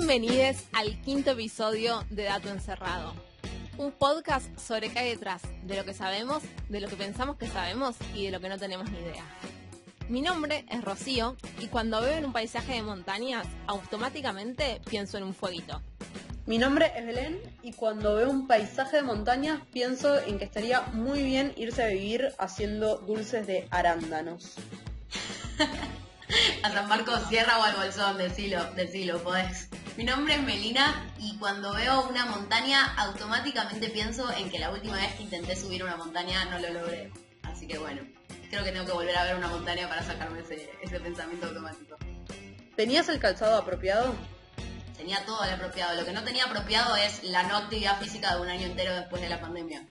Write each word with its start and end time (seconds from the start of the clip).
Bienvenidos 0.00 0.56
al 0.72 0.98
quinto 1.02 1.32
episodio 1.32 2.06
de 2.08 2.24
Dato 2.24 2.48
Encerrado. 2.48 3.12
Un 3.76 3.92
podcast 3.92 4.58
sobre 4.58 4.88
qué 4.88 4.98
hay 4.98 5.10
detrás 5.10 5.42
de 5.62 5.76
lo 5.76 5.84
que 5.84 5.92
sabemos, 5.92 6.42
de 6.70 6.80
lo 6.80 6.88
que 6.88 6.96
pensamos 6.96 7.36
que 7.36 7.46
sabemos 7.46 7.96
y 8.14 8.24
de 8.24 8.30
lo 8.30 8.40
que 8.40 8.48
no 8.48 8.56
tenemos 8.56 8.90
ni 8.90 8.98
idea. 8.98 9.22
Mi 10.08 10.22
nombre 10.22 10.64
es 10.70 10.82
Rocío 10.82 11.36
y 11.60 11.66
cuando 11.66 12.00
veo 12.00 12.16
en 12.16 12.24
un 12.24 12.32
paisaje 12.32 12.72
de 12.72 12.82
montañas, 12.82 13.46
automáticamente 13.66 14.80
pienso 14.88 15.18
en 15.18 15.24
un 15.24 15.34
fueguito. 15.34 15.82
Mi 16.46 16.56
nombre 16.56 16.92
es 16.96 17.04
Belén 17.04 17.38
y 17.62 17.74
cuando 17.74 18.16
veo 18.16 18.30
un 18.30 18.46
paisaje 18.46 18.96
de 18.96 19.02
montañas 19.02 19.60
pienso 19.70 20.18
en 20.18 20.38
que 20.38 20.46
estaría 20.46 20.80
muy 20.94 21.22
bien 21.22 21.52
irse 21.58 21.82
a 21.84 21.88
vivir 21.88 22.32
haciendo 22.38 22.96
dulces 22.96 23.46
de 23.46 23.68
arándanos. 23.70 24.54
a 26.62 26.70
San 26.70 26.88
Marcos 26.88 27.20
Sierra 27.28 27.58
o 27.58 27.62
al 27.62 27.76
Bolsón, 27.76 28.16
decilo, 28.16 28.64
decilo, 28.72 29.22
podés. 29.22 29.68
Mi 30.00 30.06
nombre 30.06 30.34
es 30.34 30.42
Melina 30.42 31.12
y 31.18 31.36
cuando 31.36 31.74
veo 31.74 32.08
una 32.08 32.24
montaña 32.24 32.94
automáticamente 32.96 33.90
pienso 33.90 34.32
en 34.32 34.48
que 34.48 34.58
la 34.58 34.70
última 34.70 34.96
vez 34.96 35.12
que 35.16 35.24
intenté 35.24 35.54
subir 35.54 35.84
una 35.84 35.98
montaña 35.98 36.46
no 36.46 36.58
lo 36.58 36.72
logré. 36.72 37.10
Así 37.42 37.66
que 37.66 37.76
bueno, 37.76 38.00
creo 38.48 38.64
que 38.64 38.72
tengo 38.72 38.86
que 38.86 38.92
volver 38.92 39.14
a 39.14 39.24
ver 39.24 39.36
una 39.36 39.48
montaña 39.48 39.90
para 39.90 40.02
sacarme 40.02 40.40
ese, 40.40 40.70
ese 40.80 41.00
pensamiento 41.00 41.48
automático. 41.48 41.98
¿Tenías 42.76 43.10
el 43.10 43.18
calzado 43.18 43.58
apropiado? 43.58 44.14
Tenía 44.96 45.22
todo 45.26 45.44
el 45.44 45.50
apropiado. 45.50 46.00
Lo 46.00 46.06
que 46.06 46.12
no 46.12 46.24
tenía 46.24 46.44
apropiado 46.46 46.96
es 46.96 47.22
la 47.22 47.42
no 47.42 47.58
actividad 47.58 48.00
física 48.00 48.36
de 48.36 48.40
un 48.40 48.48
año 48.48 48.68
entero 48.68 48.94
después 48.94 49.20
de 49.20 49.28
la 49.28 49.38
pandemia. 49.38 49.86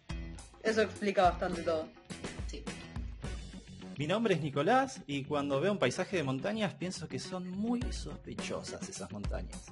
Eso 0.64 0.82
explica 0.82 1.22
bastante 1.22 1.62
todo. 1.62 1.88
Sí. 2.48 2.64
Mi 3.96 4.08
nombre 4.08 4.34
es 4.34 4.42
Nicolás 4.42 5.02
y 5.06 5.24
cuando 5.26 5.62
veo 5.62 5.72
un 5.72 5.78
paisaje 5.78 6.18
de 6.18 6.24
montañas 6.24 6.74
pienso 6.74 7.08
que 7.08 7.20
son 7.20 7.48
muy 7.48 7.80
sospechosas 7.92 8.90
esas 8.90 9.12
montañas. 9.12 9.66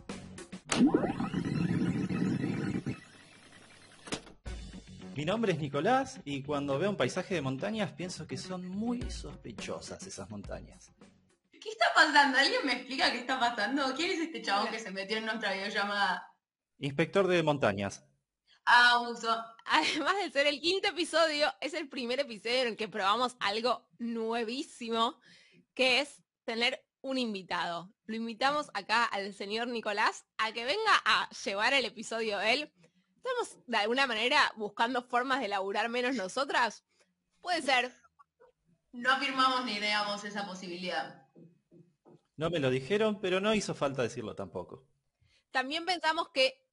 Mi 5.15 5.25
nombre 5.25 5.53
es 5.53 5.59
Nicolás 5.59 6.19
y 6.25 6.43
cuando 6.43 6.77
veo 6.77 6.91
un 6.91 6.95
paisaje 6.95 7.33
de 7.33 7.41
montañas 7.41 7.91
pienso 7.93 8.27
que 8.27 8.37
son 8.37 8.67
muy 8.67 9.01
sospechosas 9.09 10.05
esas 10.05 10.29
montañas. 10.29 10.91
¿Qué 11.51 11.69
está 11.69 11.87
pasando? 11.95 12.37
¿Alguien 12.37 12.61
me 12.63 12.73
explica 12.73 13.11
qué 13.11 13.19
está 13.19 13.39
pasando? 13.39 13.95
¿Quién 13.95 14.11
es 14.11 14.19
este 14.19 14.43
chabón 14.43 14.69
que 14.69 14.79
se 14.79 14.91
metió 14.91 15.17
en 15.17 15.25
nuestra 15.25 15.53
videollamada? 15.53 16.31
Inspector 16.77 17.25
de 17.25 17.41
montañas. 17.41 18.05
Ah, 18.65 18.99
uso. 19.09 19.35
Además 19.65 20.13
de 20.23 20.31
ser 20.31 20.45
el 20.45 20.61
quinto 20.61 20.89
episodio, 20.89 21.51
es 21.61 21.73
el 21.73 21.89
primer 21.89 22.19
episodio 22.19 22.61
en 22.61 22.67
el 22.67 22.77
que 22.77 22.87
probamos 22.87 23.35
algo 23.39 23.89
nuevísimo, 23.97 25.19
que 25.73 26.01
es 26.01 26.21
tener 26.45 26.86
un 27.09 27.17
invitado. 27.17 27.91
Lo 28.05 28.15
invitamos 28.15 28.69
acá 28.73 29.05
al 29.05 29.33
señor 29.33 29.67
Nicolás 29.67 30.25
a 30.37 30.51
que 30.51 30.65
venga 30.65 30.91
a 31.05 31.29
llevar 31.43 31.73
el 31.73 31.85
episodio 31.85 32.39
él. 32.41 32.71
Estamos 33.17 33.57
de 33.65 33.77
alguna 33.77 34.07
manera 34.07 34.51
buscando 34.55 35.01
formas 35.01 35.39
de 35.39 35.47
laburar 35.47 35.89
menos 35.89 36.15
nosotras. 36.15 36.85
Puede 37.41 37.61
ser. 37.61 37.93
No 38.91 39.11
afirmamos 39.11 39.65
ni 39.65 39.79
negamos 39.79 40.23
esa 40.23 40.45
posibilidad. 40.45 41.27
No 42.35 42.49
me 42.49 42.59
lo 42.59 42.69
dijeron, 42.69 43.19
pero 43.19 43.39
no 43.39 43.53
hizo 43.53 43.73
falta 43.73 44.03
decirlo 44.03 44.35
tampoco. 44.35 44.85
También 45.51 45.85
pensamos 45.85 46.29
que 46.29 46.63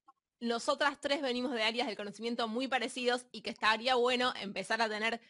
nosotras 0.41 1.01
tres 1.01 1.23
venimos 1.23 1.53
de 1.53 1.63
áreas 1.63 1.87
del 1.87 1.97
conocimiento 1.97 2.49
muy 2.49 2.69
parecidos 2.69 3.27
y 3.33 3.43
que 3.43 3.51
estaría 3.51 3.95
bueno 3.95 4.33
empezar 4.41 4.83
a 4.83 4.89
tener 4.89 5.21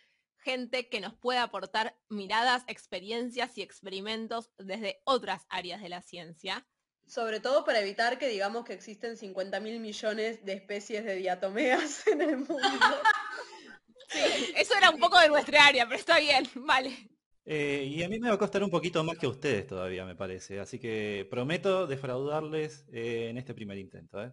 gente 0.45 0.89
que 0.89 1.00
nos 1.00 1.14
pueda 1.14 1.42
aportar 1.42 1.97
miradas, 2.09 2.62
experiencias 2.69 3.56
y 3.56 3.62
experimentos 3.62 4.53
desde 4.59 5.00
otras 5.05 5.47
áreas 5.48 5.81
de 5.81 5.89
la 5.89 6.03
ciencia. 6.03 6.67
Sobre 7.06 7.41
todo 7.41 7.64
para 7.64 7.81
evitar 7.81 8.19
que 8.19 8.28
digamos 8.28 8.65
que 8.65 8.75
existen 8.75 9.17
50 9.17 9.59
mil 9.61 9.81
millones 9.81 10.44
de 10.44 10.53
especies 10.53 11.04
de 11.04 11.16
diatomeas 11.16 12.06
en 12.06 12.21
el 12.21 12.37
mundo. 12.37 12.59
sí, 14.09 14.53
eso 14.56 14.75
era 14.77 14.91
un 14.91 15.00
poco 15.00 15.19
de 15.19 15.28
nuestra 15.28 15.66
área, 15.66 15.87
pero 15.87 15.99
está 15.99 16.19
bien, 16.19 16.49
vale. 16.54 17.10
Eh, 17.47 17.87
y 17.91 18.03
a 18.03 18.09
mí 18.09 18.19
me 18.19 18.28
va 18.28 18.34
a 18.34 18.38
costar 18.38 18.62
un 18.62 18.71
poquito 18.71 19.03
más 19.04 19.19
que 19.19 19.27
a 19.27 19.31
ustedes 19.31 19.66
todavía, 19.66 20.04
me 20.04 20.15
parece. 20.15 20.60
Así 20.60 20.78
que 20.78 21.27
prometo 21.31 21.87
defraudarles 21.87 22.87
eh, 22.93 23.28
en 23.31 23.38
este 23.38 23.54
primer 23.54 23.78
intento. 23.78 24.22
¿eh? 24.22 24.33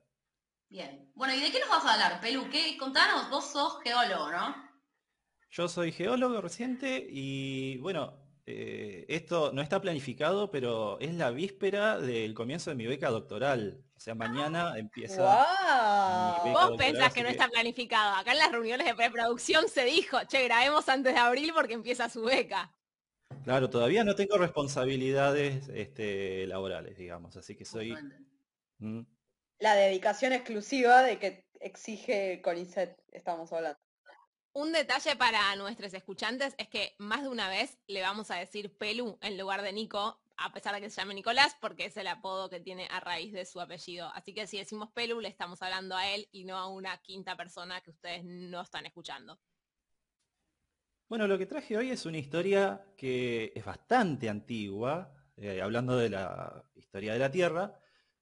Bien. 0.70 1.12
Bueno, 1.16 1.34
¿y 1.34 1.42
de 1.42 1.52
qué 1.52 1.60
nos 1.60 1.70
vas 1.70 1.86
a 1.86 1.94
hablar, 1.94 2.22
Pelu? 2.22 2.50
¿Qué? 2.50 2.78
Contanos, 2.78 3.30
vos 3.30 3.52
sos 3.52 3.82
geólogo, 3.82 4.32
¿no? 4.32 4.71
Yo 5.52 5.68
soy 5.68 5.92
geólogo 5.92 6.40
reciente 6.40 7.06
y 7.10 7.78
bueno, 7.80 8.18
esto 8.46 9.52
no 9.54 9.62
está 9.62 9.82
planificado, 9.82 10.50
pero 10.50 10.98
es 11.02 11.14
la 11.14 11.30
víspera 11.32 12.00
del 12.00 12.34
comienzo 12.34 12.70
de 12.70 12.78
mi 12.78 12.88
beca 12.88 13.10
doctoral. 13.10 13.84
O 13.96 14.00
sea, 14.00 14.16
mañana 14.16 14.78
empieza. 14.78 15.46
Wow. 16.44 16.54
Vos 16.54 16.78
pensás 16.78 17.14
que 17.14 17.22
no 17.22 17.30
está 17.30 17.50
planificado. 17.50 18.16
Acá 18.16 18.32
en 18.32 18.40
las 18.40 18.52
reuniones 18.52 18.88
de 18.88 18.96
preproducción 18.96 19.68
se 19.68 19.84
dijo, 19.84 20.18
che, 20.28 20.44
grabemos 20.46 20.88
antes 20.88 21.14
de 21.14 21.20
abril 21.20 21.52
porque 21.54 21.74
empieza 21.74 22.10
su 22.10 22.24
beca. 22.24 22.74
Claro, 23.44 23.70
todavía 23.70 24.06
no 24.06 24.16
tengo 24.16 24.38
responsabilidades 24.38 25.68
este, 25.70 26.48
laborales, 26.48 26.98
digamos, 26.98 27.36
así 27.36 27.56
que 27.56 27.66
soy... 27.66 27.94
¿Mm? 28.80 29.02
La 29.60 29.76
dedicación 29.76 30.34
exclusiva 30.34 31.04
de 31.04 31.20
que 31.20 31.46
exige 31.60 32.42
CONICET, 32.42 32.98
estamos 33.12 33.52
hablando. 33.54 33.80
Un 34.54 34.74
detalle 34.74 35.16
para 35.16 35.56
nuestros 35.56 35.94
escuchantes 35.94 36.56
es 36.58 36.68
que 36.68 36.94
más 36.98 37.22
de 37.24 37.30
una 37.30 37.48
vez 37.48 37.78
le 37.88 38.02
vamos 38.02 38.32
a 38.32 38.36
decir 38.36 38.76
Pelu 38.78 39.18
en 39.22 39.38
lugar 39.38 39.62
de 39.62 39.72
Nico, 39.72 40.20
a 40.36 40.52
pesar 40.52 40.76
de 40.76 40.82
que 40.82 40.90
se 40.90 41.00
llame 41.00 41.14
Nicolás, 41.14 41.56
porque 41.62 41.86
es 41.86 41.96
el 41.96 42.08
apodo 42.08 42.50
que 42.50 42.60
tiene 42.60 42.86
a 42.92 43.00
raíz 43.00 43.32
de 43.32 43.46
su 43.46 43.62
apellido. 43.62 44.12
Así 44.14 44.34
que 44.34 44.48
si 44.48 44.58
decimos 44.58 44.90
Pelu, 44.92 45.22
le 45.22 45.30
estamos 45.30 45.62
hablando 45.62 45.96
a 45.96 46.10
él 46.10 46.28
y 46.34 46.44
no 46.44 46.58
a 46.58 46.68
una 46.68 46.98
quinta 46.98 47.38
persona 47.38 47.80
que 47.80 47.92
ustedes 47.92 48.26
no 48.26 48.60
están 48.60 48.86
escuchando. 48.86 49.40
Bueno, 51.08 51.28
lo 51.28 51.38
que 51.38 51.46
traje 51.46 51.78
hoy 51.78 51.90
es 51.90 52.06
una 52.06 52.18
historia 52.18 52.86
que 52.98 53.54
es 53.56 53.64
bastante 53.64 54.28
antigua, 54.28 55.14
eh, 55.38 55.62
hablando 55.62 55.96
de 55.96 56.10
la 56.10 56.62
historia 56.76 57.14
de 57.14 57.20
la 57.20 57.32
Tierra, 57.32 57.80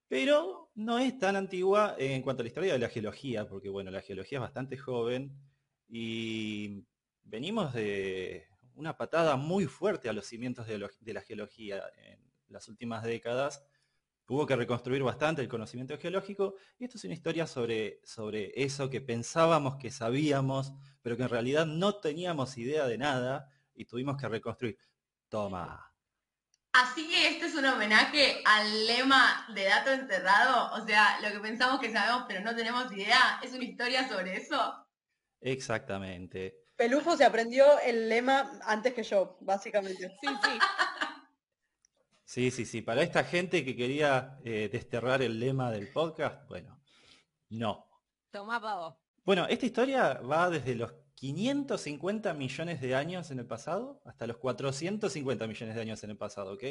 pero 0.07 0.69
no 0.75 0.99
es 0.99 1.17
tan 1.17 1.35
antigua 1.35 1.95
en 1.97 2.21
cuanto 2.21 2.41
a 2.41 2.43
la 2.43 2.49
historia 2.49 2.73
de 2.73 2.79
la 2.79 2.89
geología, 2.89 3.47
porque 3.47 3.69
bueno, 3.69 3.89
la 3.89 4.01
geología 4.01 4.37
es 4.37 4.41
bastante 4.43 4.77
joven 4.77 5.48
y 5.89 6.85
venimos 7.23 7.73
de 7.73 8.47
una 8.75 8.95
patada 8.95 9.35
muy 9.35 9.65
fuerte 9.65 10.07
a 10.07 10.13
los 10.13 10.25
cimientos 10.25 10.67
de, 10.67 10.77
la 10.77 11.21
geología 11.21 11.83
en 11.97 12.19
las 12.47 12.69
últimas 12.69 13.03
décadas 13.03 13.63
Hubo 14.29 14.45
que 14.45 14.55
reconstruir 14.55 15.01
bastante 15.01 15.41
el 15.41 15.47
conocimiento 15.47 15.97
geológico 15.97 16.53
y 16.77 16.85
esto 16.85 16.97
es 16.97 17.03
una 17.03 17.15
historia 17.15 17.47
sobre, 17.47 17.99
sobre 18.03 18.51
eso 18.55 18.87
que 18.87 19.01
pensábamos 19.01 19.77
que 19.77 19.89
sabíamos, 19.89 20.71
pero 21.01 21.17
que 21.17 21.23
en 21.23 21.29
realidad 21.29 21.65
no 21.65 21.95
teníamos 21.95 22.55
idea 22.59 22.85
de 22.85 22.99
nada 22.99 23.49
y 23.73 23.85
tuvimos 23.85 24.17
que 24.17 24.27
reconstruir. 24.27 24.77
Toma. 25.29 25.91
Así 26.73 27.09
que 27.09 27.29
este 27.29 27.47
es 27.47 27.55
un 27.55 27.65
homenaje 27.65 28.43
al 28.45 28.85
lema 28.85 29.47
de 29.55 29.63
dato 29.63 29.91
enterrado, 29.91 30.75
o 30.79 30.85
sea, 30.85 31.19
lo 31.21 31.31
que 31.31 31.39
pensamos 31.39 31.79
que 31.79 31.91
sabemos 31.91 32.25
pero 32.27 32.41
no 32.41 32.55
tenemos 32.55 32.93
idea, 32.93 33.39
es 33.41 33.51
una 33.53 33.63
historia 33.63 34.07
sobre 34.07 34.37
eso. 34.37 34.85
Exactamente. 35.41 36.65
Pelufo 36.75 37.17
se 37.17 37.25
aprendió 37.25 37.79
el 37.79 38.07
lema 38.07 38.59
antes 38.63 38.93
que 38.93 39.03
yo, 39.03 39.37
básicamente. 39.41 40.09
Sí, 40.21 40.27
sí. 40.43 40.59
Sí, 42.23 42.51
sí, 42.51 42.65
sí. 42.65 42.81
Para 42.81 43.01
esta 43.01 43.23
gente 43.23 43.65
que 43.65 43.75
quería 43.75 44.37
eh, 44.43 44.69
desterrar 44.71 45.21
el 45.23 45.39
lema 45.39 45.71
del 45.71 45.91
podcast, 45.91 46.47
bueno, 46.47 46.79
no. 47.49 47.87
Toma 48.29 48.61
pavo. 48.61 49.01
Bueno, 49.25 49.47
esta 49.47 49.65
historia 49.65 50.13
va 50.21 50.49
desde 50.49 50.75
los 50.75 50.93
550 51.15 52.33
millones 52.33 52.81
de 52.81 52.95
años 52.95 53.31
en 53.31 53.39
el 53.39 53.47
pasado 53.47 54.01
hasta 54.05 54.27
los 54.27 54.37
450 54.37 55.47
millones 55.47 55.75
de 55.75 55.81
años 55.81 56.03
en 56.03 56.11
el 56.11 56.17
pasado, 56.17 56.53
¿ok? 56.53 56.63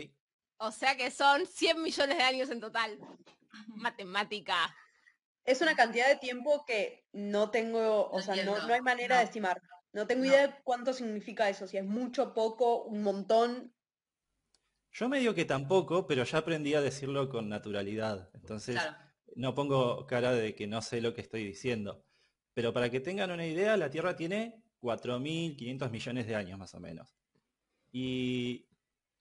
O 0.58 0.70
sea 0.70 0.96
que 0.96 1.10
son 1.10 1.44
100 1.44 1.82
millones 1.82 2.16
de 2.16 2.22
años 2.22 2.50
en 2.50 2.60
total. 2.60 2.98
Matemática. 3.66 4.74
Es 5.48 5.62
una 5.62 5.74
cantidad 5.74 6.06
de 6.08 6.16
tiempo 6.16 6.64
que 6.66 7.06
no 7.12 7.50
tengo, 7.50 8.10
o 8.10 8.20
sea, 8.20 8.36
no, 8.44 8.54
hay 8.70 8.82
manera 8.82 9.18
de 9.18 9.24
estimar. 9.24 9.62
No 9.94 10.06
tengo 10.06 10.26
idea 10.26 10.46
de 10.46 10.54
cuánto 10.62 10.92
significa 10.92 11.48
eso, 11.48 11.66
si 11.66 11.78
es 11.78 11.84
mucho, 11.86 12.34
poco, 12.34 12.84
un 12.84 13.02
montón. 13.02 13.72
Yo 14.92 15.08
me 15.08 15.20
digo 15.20 15.34
que 15.34 15.46
tampoco, 15.46 16.06
pero 16.06 16.24
ya 16.24 16.38
aprendí 16.38 16.74
a 16.74 16.82
decirlo 16.82 17.30
con 17.30 17.48
naturalidad. 17.48 18.28
Entonces, 18.34 18.78
no 19.36 19.54
pongo 19.54 20.06
cara 20.06 20.32
de 20.32 20.54
que 20.54 20.66
no 20.66 20.82
sé 20.82 21.00
lo 21.00 21.14
que 21.14 21.22
estoy 21.22 21.44
diciendo. 21.44 22.04
Pero 22.52 22.74
para 22.74 22.90
que 22.90 23.00
tengan 23.00 23.30
una 23.30 23.46
idea, 23.46 23.78
la 23.78 23.88
Tierra 23.88 24.14
tiene 24.14 24.62
4.500 24.82 25.90
millones 25.90 26.26
de 26.26 26.34
años 26.34 26.58
más 26.58 26.74
o 26.74 26.80
menos. 26.80 27.16
Y 27.90 28.66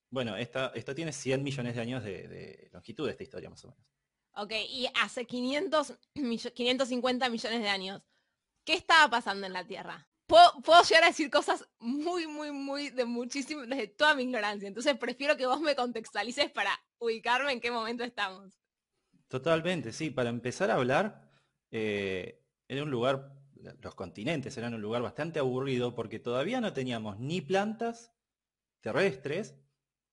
bueno, 0.09 0.35
esta, 0.35 0.73
esto 0.75 0.93
tiene 0.93 1.13
100 1.13 1.41
millones 1.41 1.75
de 1.75 1.81
años 1.81 2.03
de, 2.03 2.69
longitud 2.73 3.05
de 3.05 3.11
esta 3.11 3.23
historia 3.23 3.49
más 3.49 3.63
o 3.63 3.69
menos. 3.69 3.96
Ok, 4.37 4.53
y 4.69 4.87
hace 5.01 5.25
500, 5.25 5.97
550 6.53 7.29
millones 7.29 7.61
de 7.61 7.69
años, 7.69 8.03
¿qué 8.63 8.73
estaba 8.73 9.09
pasando 9.09 9.47
en 9.47 9.53
la 9.53 9.65
Tierra? 9.65 10.07
puedo, 10.27 10.83
llegar 10.83 11.05
a 11.05 11.07
decir 11.07 11.29
cosas 11.29 11.65
muy, 11.79 12.27
muy, 12.27 12.51
muy, 12.51 12.89
de 12.89 13.05
muchísimo, 13.05 13.61
desde 13.61 13.87
toda 13.87 14.13
mi 14.13 14.23
ignorancia. 14.23 14.67
Entonces 14.67 14.95
prefiero 14.97 15.37
que 15.37 15.47
vos 15.47 15.61
me 15.61 15.75
contextualices 15.75 16.51
para 16.51 16.71
ubicarme 16.99 17.53
en 17.53 17.61
qué 17.61 17.71
momento 17.71 18.03
estamos. 18.03 18.59
Totalmente, 19.27 19.91
sí. 19.91 20.09
Para 20.09 20.29
empezar 20.29 20.69
a 20.69 20.75
hablar, 20.75 21.31
eh, 21.71 22.43
era 22.67 22.83
un 22.83 22.91
lugar, 22.91 23.33
los 23.81 23.95
continentes 23.95 24.57
eran 24.57 24.73
un 24.73 24.81
lugar 24.81 25.01
bastante 25.01 25.39
aburrido 25.39 25.95
porque 25.95 26.19
todavía 26.19 26.61
no 26.61 26.73
teníamos 26.73 27.19
ni 27.19 27.41
plantas 27.41 28.13
terrestres 28.81 29.55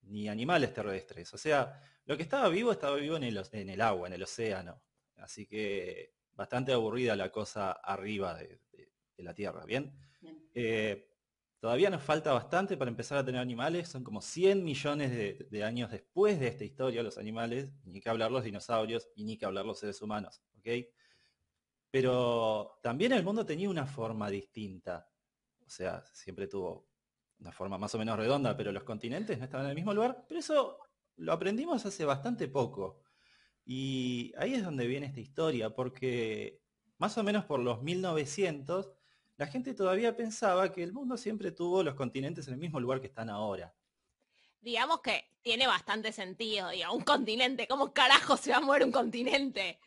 ni 0.03 0.29
animales 0.29 0.73
terrestres. 0.73 1.33
O 1.35 1.39
sea, 1.39 1.81
lo 2.07 2.17
que 2.17 2.23
estaba 2.23 2.49
vivo 2.49 2.73
estaba 2.73 2.97
vivo 2.97 3.17
en 3.17 3.25
el, 3.25 3.43
en 3.53 3.71
el 3.71 3.81
agua, 3.81 4.09
en 4.09 4.15
el 4.15 4.23
océano. 4.23 4.81
Así 5.17 5.47
que 5.47 6.15
bastante 6.35 6.73
aburrida 6.73 7.17
la 7.17 7.31
cosa 7.31 7.73
arriba 7.73 8.35
de, 8.35 8.61
la 9.19 9.33
Tierra, 9.33 9.65
¿bien? 9.65 9.97
Eh, 10.55 11.09
todavía 11.61 11.89
nos 11.89 12.03
falta 12.03 12.33
bastante 12.33 12.77
para 12.77 12.91
empezar 12.91 13.17
a 13.17 13.25
tener 13.25 13.41
animales, 13.41 13.89
son 13.89 14.05
como 14.05 14.21
100 14.21 14.63
millones 14.63 15.49
de, 15.51 15.65
años 15.65 15.91
después 15.91 16.39
de 16.41 16.49
esta 16.49 16.65
historia 16.65 17.03
los 17.03 17.17
animales, 17.17 17.71
ni 17.85 18.01
que 18.01 18.11
hablar 18.11 18.31
los 18.31 18.45
dinosaurios 18.45 19.09
y 19.15 19.25
ni 19.25 19.39
que 19.39 19.47
hablar 19.47 19.65
los 19.65 19.79
seres 19.79 20.03
humanos, 20.03 20.43
¿ok? 20.59 20.69
Pero 21.91 22.81
también 22.83 23.13
el 23.13 23.23
mundo 23.23 23.47
tenía 23.47 23.71
una 23.71 23.87
forma 23.87 24.29
distinta, 24.29 25.09
o 25.65 25.71
sea, 25.71 26.05
siempre 26.13 26.49
tuvo 26.49 26.89
una 27.39 27.53
forma 27.53 27.79
más 27.79 27.95
o 27.95 27.99
menos 27.99 28.19
redonda, 28.19 28.57
pero 28.57 28.73
los 28.73 28.83
continentes 28.83 29.39
no 29.39 29.45
estaban 29.45 29.67
en 29.67 29.71
el 29.71 29.77
mismo 29.77 29.95
lugar, 29.95 30.25
pero 30.29 30.41
eso 30.41 30.84
lo 31.17 31.33
aprendimos 31.33 31.85
hace 31.87 32.05
bastante 32.05 32.49
poco. 32.49 33.01
Y 33.65 34.33
ahí 34.37 34.55
es 34.55 34.65
donde 34.65 34.87
viene 34.87 35.07
esta 35.07 35.21
historia, 35.21 35.71
porque 35.71 36.61
más 36.99 37.17
o 37.19 37.23
menos 37.23 37.45
por 37.45 37.61
los 37.61 37.83
1900, 37.83 38.93
la 39.37 39.47
gente 39.47 39.75
todavía 39.75 40.17
pensaba 40.17 40.73
que 40.73 40.83
el 40.83 40.93
mundo 40.93 41.17
siempre 41.17 41.51
tuvo 41.51 41.83
los 41.83 41.95
continentes 41.95 42.47
en 42.49 42.55
el 42.55 42.61
mismo 42.61 42.79
lugar 42.81 43.01
que 43.01 43.07
están 43.07 43.31
ahora. 43.31 43.75
Digamos 44.61 45.01
que 45.01 45.31
tiene 45.43 45.67
bastante 45.67 46.13
sentido, 46.13 46.71
digamos, 46.71 46.97
un 46.97 47.05
continente, 47.05 47.67
¿cómo 47.69 47.93
carajo 47.93 48.37
se 48.37 48.51
va 48.51 48.59
a 48.59 48.61
mover 48.61 48.85
un 48.85 48.93
continente? 48.93 49.79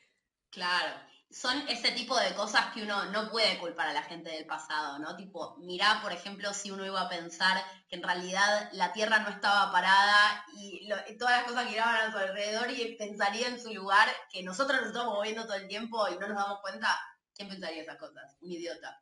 Claro, 0.49 0.99
son 1.29 1.57
ese 1.67 1.91
tipo 1.91 2.17
de 2.17 2.33
cosas 2.35 2.73
que 2.73 2.83
uno 2.83 3.11
no 3.11 3.29
puede 3.29 3.57
culpar 3.59 3.87
a 3.87 3.93
la 3.93 4.03
gente 4.03 4.29
del 4.29 4.45
pasado, 4.45 4.97
¿no? 4.99 5.15
Tipo, 5.17 5.57
mirá, 5.57 5.99
por 6.01 6.13
ejemplo, 6.13 6.53
si 6.53 6.71
uno 6.71 6.85
iba 6.85 7.01
a 7.01 7.09
pensar 7.09 7.61
que 7.89 7.97
en 7.97 8.03
realidad 8.03 8.69
la 8.73 8.93
Tierra 8.93 9.19
no 9.19 9.29
estaba 9.29 9.71
parada 9.71 10.45
y, 10.55 10.87
todas 11.19 11.39
las 11.39 11.43
cosas 11.43 11.67
giraban 11.67 11.95
a 11.95 12.11
su 12.11 12.17
alrededor 12.17 12.71
y 12.71 12.95
pensaría 12.95 13.49
en 13.49 13.59
su 13.59 13.73
lugar, 13.73 14.07
que 14.31 14.41
nosotros 14.43 14.79
nos 14.79 14.87
estamos 14.87 15.15
moviendo 15.15 15.43
todo 15.43 15.55
el 15.55 15.67
tiempo 15.67 16.07
y 16.07 16.17
no 16.17 16.27
nos 16.27 16.37
damos 16.37 16.61
cuenta, 16.61 16.97
¿quién 17.35 17.49
pensaría 17.49 17.81
esas 17.81 17.97
cosas? 17.97 18.37
Un 18.41 18.51
idiota. 18.51 19.01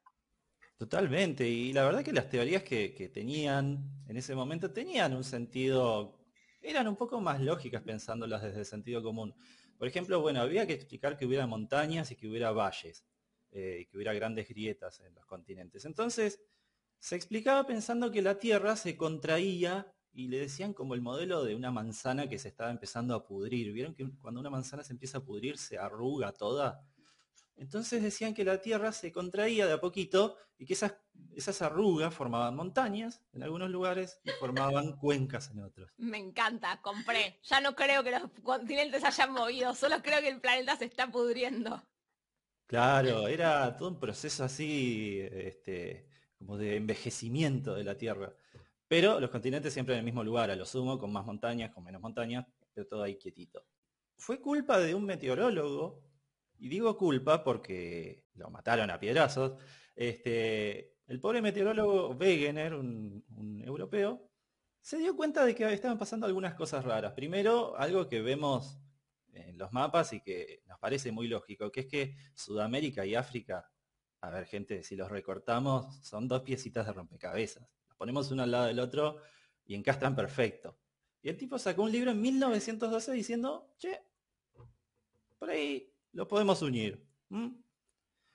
Totalmente, 0.78 1.48
y 1.48 1.74
la 1.74 1.86
verdad 1.86 2.04
que 2.04 2.12
las 2.12 2.30
teorías 2.30 2.63
que, 2.63 2.94
que 2.94 3.07
tenían 3.07 4.04
en 4.07 4.18
ese 4.18 4.36
momento 4.36 4.71
tenían 4.71 5.13
un 5.13 5.24
sentido, 5.24 6.19
eran 6.62 6.88
un 6.88 6.95
poco 6.95 7.21
más 7.21 7.39
lógicas 7.39 7.83
pensándolas 7.83 8.42
desde 8.42 8.60
el 8.60 8.66
sentido 8.66 9.01
común. 9.01 9.36
Por 9.77 9.88
ejemplo, 9.88 10.22
bueno, 10.22 10.42
había 10.42 10.66
que 10.66 10.74
explicar 10.74 11.18
que 11.18 11.25
hubiera 11.25 11.48
montañas 11.48 12.12
y 12.12 12.16
que 12.16 12.27
hubiera 12.27 12.51
valles, 12.51 13.06
eh, 13.51 13.88
que 13.89 13.98
hubiera 13.98 14.13
grandes 14.13 14.48
grietas 14.48 15.00
en 15.01 15.13
los 15.13 15.25
continentes. 15.25 15.86
Entonces, 15.86 16.42
se 17.00 17.16
explicaba 17.16 17.66
pensando 17.66 18.12
que 18.12 18.22
la 18.22 18.39
Tierra 18.39 18.75
se 18.75 18.95
contraía 18.98 19.94
y 20.13 20.30
le 20.30 20.39
decían 20.39 20.74
como 20.74 20.94
el 20.95 21.01
modelo 21.01 21.44
de 21.44 21.56
una 21.56 21.72
manzana 21.72 22.30
que 22.30 22.39
se 22.39 22.48
estaba 22.48 22.72
empezando 22.72 23.13
a 23.13 23.25
pudrir. 23.25 23.74
¿Vieron 23.74 23.94
que 23.94 24.10
cuando 24.22 24.39
una 24.39 24.50
manzana 24.50 24.83
se 24.83 24.94
empieza 24.94 25.18
a 25.18 25.24
pudrir 25.24 25.57
se 25.57 25.78
arruga 25.78 26.31
toda? 26.31 26.81
Entonces 27.57 28.04
decían 28.04 28.34
que 28.34 28.44
la 28.44 28.62
Tierra 28.62 28.92
se 28.92 29.12
contraía 29.12 29.66
de 29.66 29.74
a 29.74 29.80
poquito 29.80 30.38
y 30.57 30.66
que 30.66 30.74
esas, 30.74 30.96
esas 31.36 31.62
arrugas 31.62 32.13
formaban 32.13 32.56
montañas 32.56 33.22
en 33.34 33.44
algunos 33.44 33.69
lugares 33.69 34.19
y 34.24 34.31
formaban 34.31 34.98
cuencas 34.98 35.50
en 35.52 35.63
otros. 35.63 35.92
Me 35.98 36.18
encanta, 36.18 36.81
compré. 36.81 37.40
Ya 37.44 37.62
no 37.62 37.75
creo 37.75 38.04
que 38.04 38.12
los 38.12 38.30
continentes 38.44 39.04
hayan 39.04 39.31
movido, 39.31 39.74
solo 39.74 40.02
creo 40.02 40.22
que 40.22 40.30
el 40.30 40.42
planeta 40.42 40.75
se 40.75 40.86
está 40.86 41.10
pudriendo. 41.10 41.81
Claro, 42.68 43.28
era 43.28 43.75
todo 43.78 43.90
un 43.90 44.00
proceso 44.00 44.44
así, 44.44 45.19
este, 45.22 46.10
como 46.38 46.57
de 46.57 46.78
envejecimiento 46.78 47.75
de 47.75 47.84
la 47.84 47.96
Tierra. 47.96 48.34
Pero 48.88 49.19
los 49.19 49.30
continentes 49.30 49.74
siempre 49.74 49.96
en 49.96 50.00
el 50.00 50.06
mismo 50.06 50.24
lugar, 50.24 50.52
a 50.52 50.56
lo 50.56 50.66
sumo, 50.66 50.98
con 50.98 51.12
más 51.12 51.25
montañas, 51.25 51.72
con 51.74 51.84
menos 51.84 52.02
montañas, 52.02 52.46
pero 52.74 52.88
todo 52.88 53.04
ahí 53.04 53.18
quietito. 53.18 53.66
Fue 54.18 54.42
culpa 54.42 54.80
de 54.80 54.96
un 54.96 55.06
meteorólogo 55.06 56.02
y 56.57 56.69
digo 56.69 56.98
culpa 56.98 57.44
porque 57.44 58.25
lo 58.36 58.50
mataron 58.50 58.90
a 58.90 59.00
piedrazos. 59.00 59.54
Este, 59.96 60.96
el 61.07 61.19
pobre 61.19 61.42
meteorólogo 61.42 62.10
Wegener, 62.12 62.74
un, 62.74 63.24
europeo, 63.66 64.30
se 64.81 64.98
dio 64.98 65.16
cuenta 65.16 65.46
de 65.46 65.56
que 65.56 65.72
estaban 65.74 65.98
pasando 65.98 66.25
algunas 66.25 66.54
cosas 66.56 66.84
raras. 66.84 67.13
Primero, 67.13 67.75
algo 67.78 68.07
que 68.07 68.22
vemos 68.22 68.80
en 69.34 69.57
los 69.57 69.72
mapas 69.74 70.13
y 70.13 70.22
que 70.22 70.63
nos 70.68 70.80
parece 70.80 71.12
muy 71.12 71.28
lógico, 71.28 71.72
que 71.72 71.81
es 71.81 71.88
que 71.88 72.16
Sudamérica 72.36 73.06
y 73.06 73.16
África, 73.16 73.72
a 74.22 74.30
ver 74.30 74.46
gente, 74.46 74.84
si 74.84 74.96
los 74.96 75.10
recortamos, 75.10 75.98
son 76.04 76.28
dos 76.28 76.42
piecitas 76.42 76.86
de 76.86 76.94
rompecabezas. 76.94 77.68
Los 77.88 77.98
ponemos 77.98 78.31
uno 78.31 78.44
al 78.44 78.52
lado 78.52 78.66
del 78.66 78.80
otro 78.80 79.18
y 79.66 79.75
encastran 79.75 80.16
perfecto. 80.16 80.78
Y 81.22 81.30
el 81.30 81.38
tipo 81.38 81.57
sacó 81.57 81.81
un 81.81 81.92
libro 81.92 82.12
en 82.12 82.22
1912 82.22 83.12
diciendo, 83.12 83.74
che, 83.78 84.00
por 85.40 85.50
ahí 85.50 85.94
lo 86.16 86.28
podemos 86.28 86.62
unir. 86.62 87.06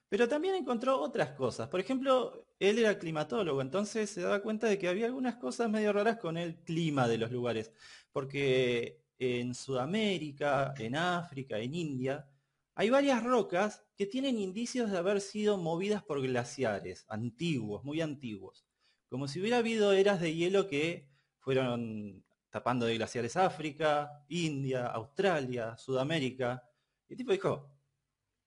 Pero 0.09 0.29
también 0.29 0.55
encontró 0.55 1.00
otras 1.00 1.32
cosas. 1.32 1.69
Por 1.69 1.81
ejemplo, 1.81 2.47
él 2.59 2.79
era 2.79 2.99
climatólogo, 2.99 3.62
entonces 3.62 4.11
se 4.11 4.21
daba 4.21 4.43
cuenta 4.43 4.69
de 4.69 4.79
que 4.79 4.88
había 4.88 5.06
algunas 5.06 5.37
cosas 5.37 5.69
medio 5.71 5.93
raras 5.93 6.19
con 6.19 6.37
el 6.37 6.56
clima 6.62 7.09
de 7.09 7.19
los 7.19 7.32
lugares. 7.32 7.73
Porque 8.12 9.03
en 9.19 9.55
Sudamérica, 9.55 10.75
en 10.79 10.94
África, 10.97 11.59
en 11.59 11.75
India, 11.75 12.29
hay 12.75 12.91
varias 12.91 13.23
rocas 13.23 13.85
que 13.97 14.06
tienen 14.06 14.38
indicios 14.38 14.91
de 14.91 14.99
haber 14.99 15.21
sido 15.21 15.59
movidas 15.59 16.03
por 16.03 16.21
glaciares 16.23 17.05
antiguos, 17.09 17.85
muy 17.85 18.00
antiguos. 18.00 18.67
Como 19.09 19.27
si 19.27 19.41
hubiera 19.41 19.59
habido 19.59 19.93
eras 19.93 20.21
de 20.21 20.35
hielo 20.35 20.69
que 20.69 21.09
fueron 21.38 22.25
tapando 22.50 22.87
de 22.87 22.97
glaciares 22.97 23.37
África, 23.37 24.25
India, 24.29 24.87
Australia, 24.87 25.77
Sudamérica. 25.77 26.62
Y 27.10 27.14
el 27.14 27.16
tipo 27.18 27.32
dijo, 27.32 27.68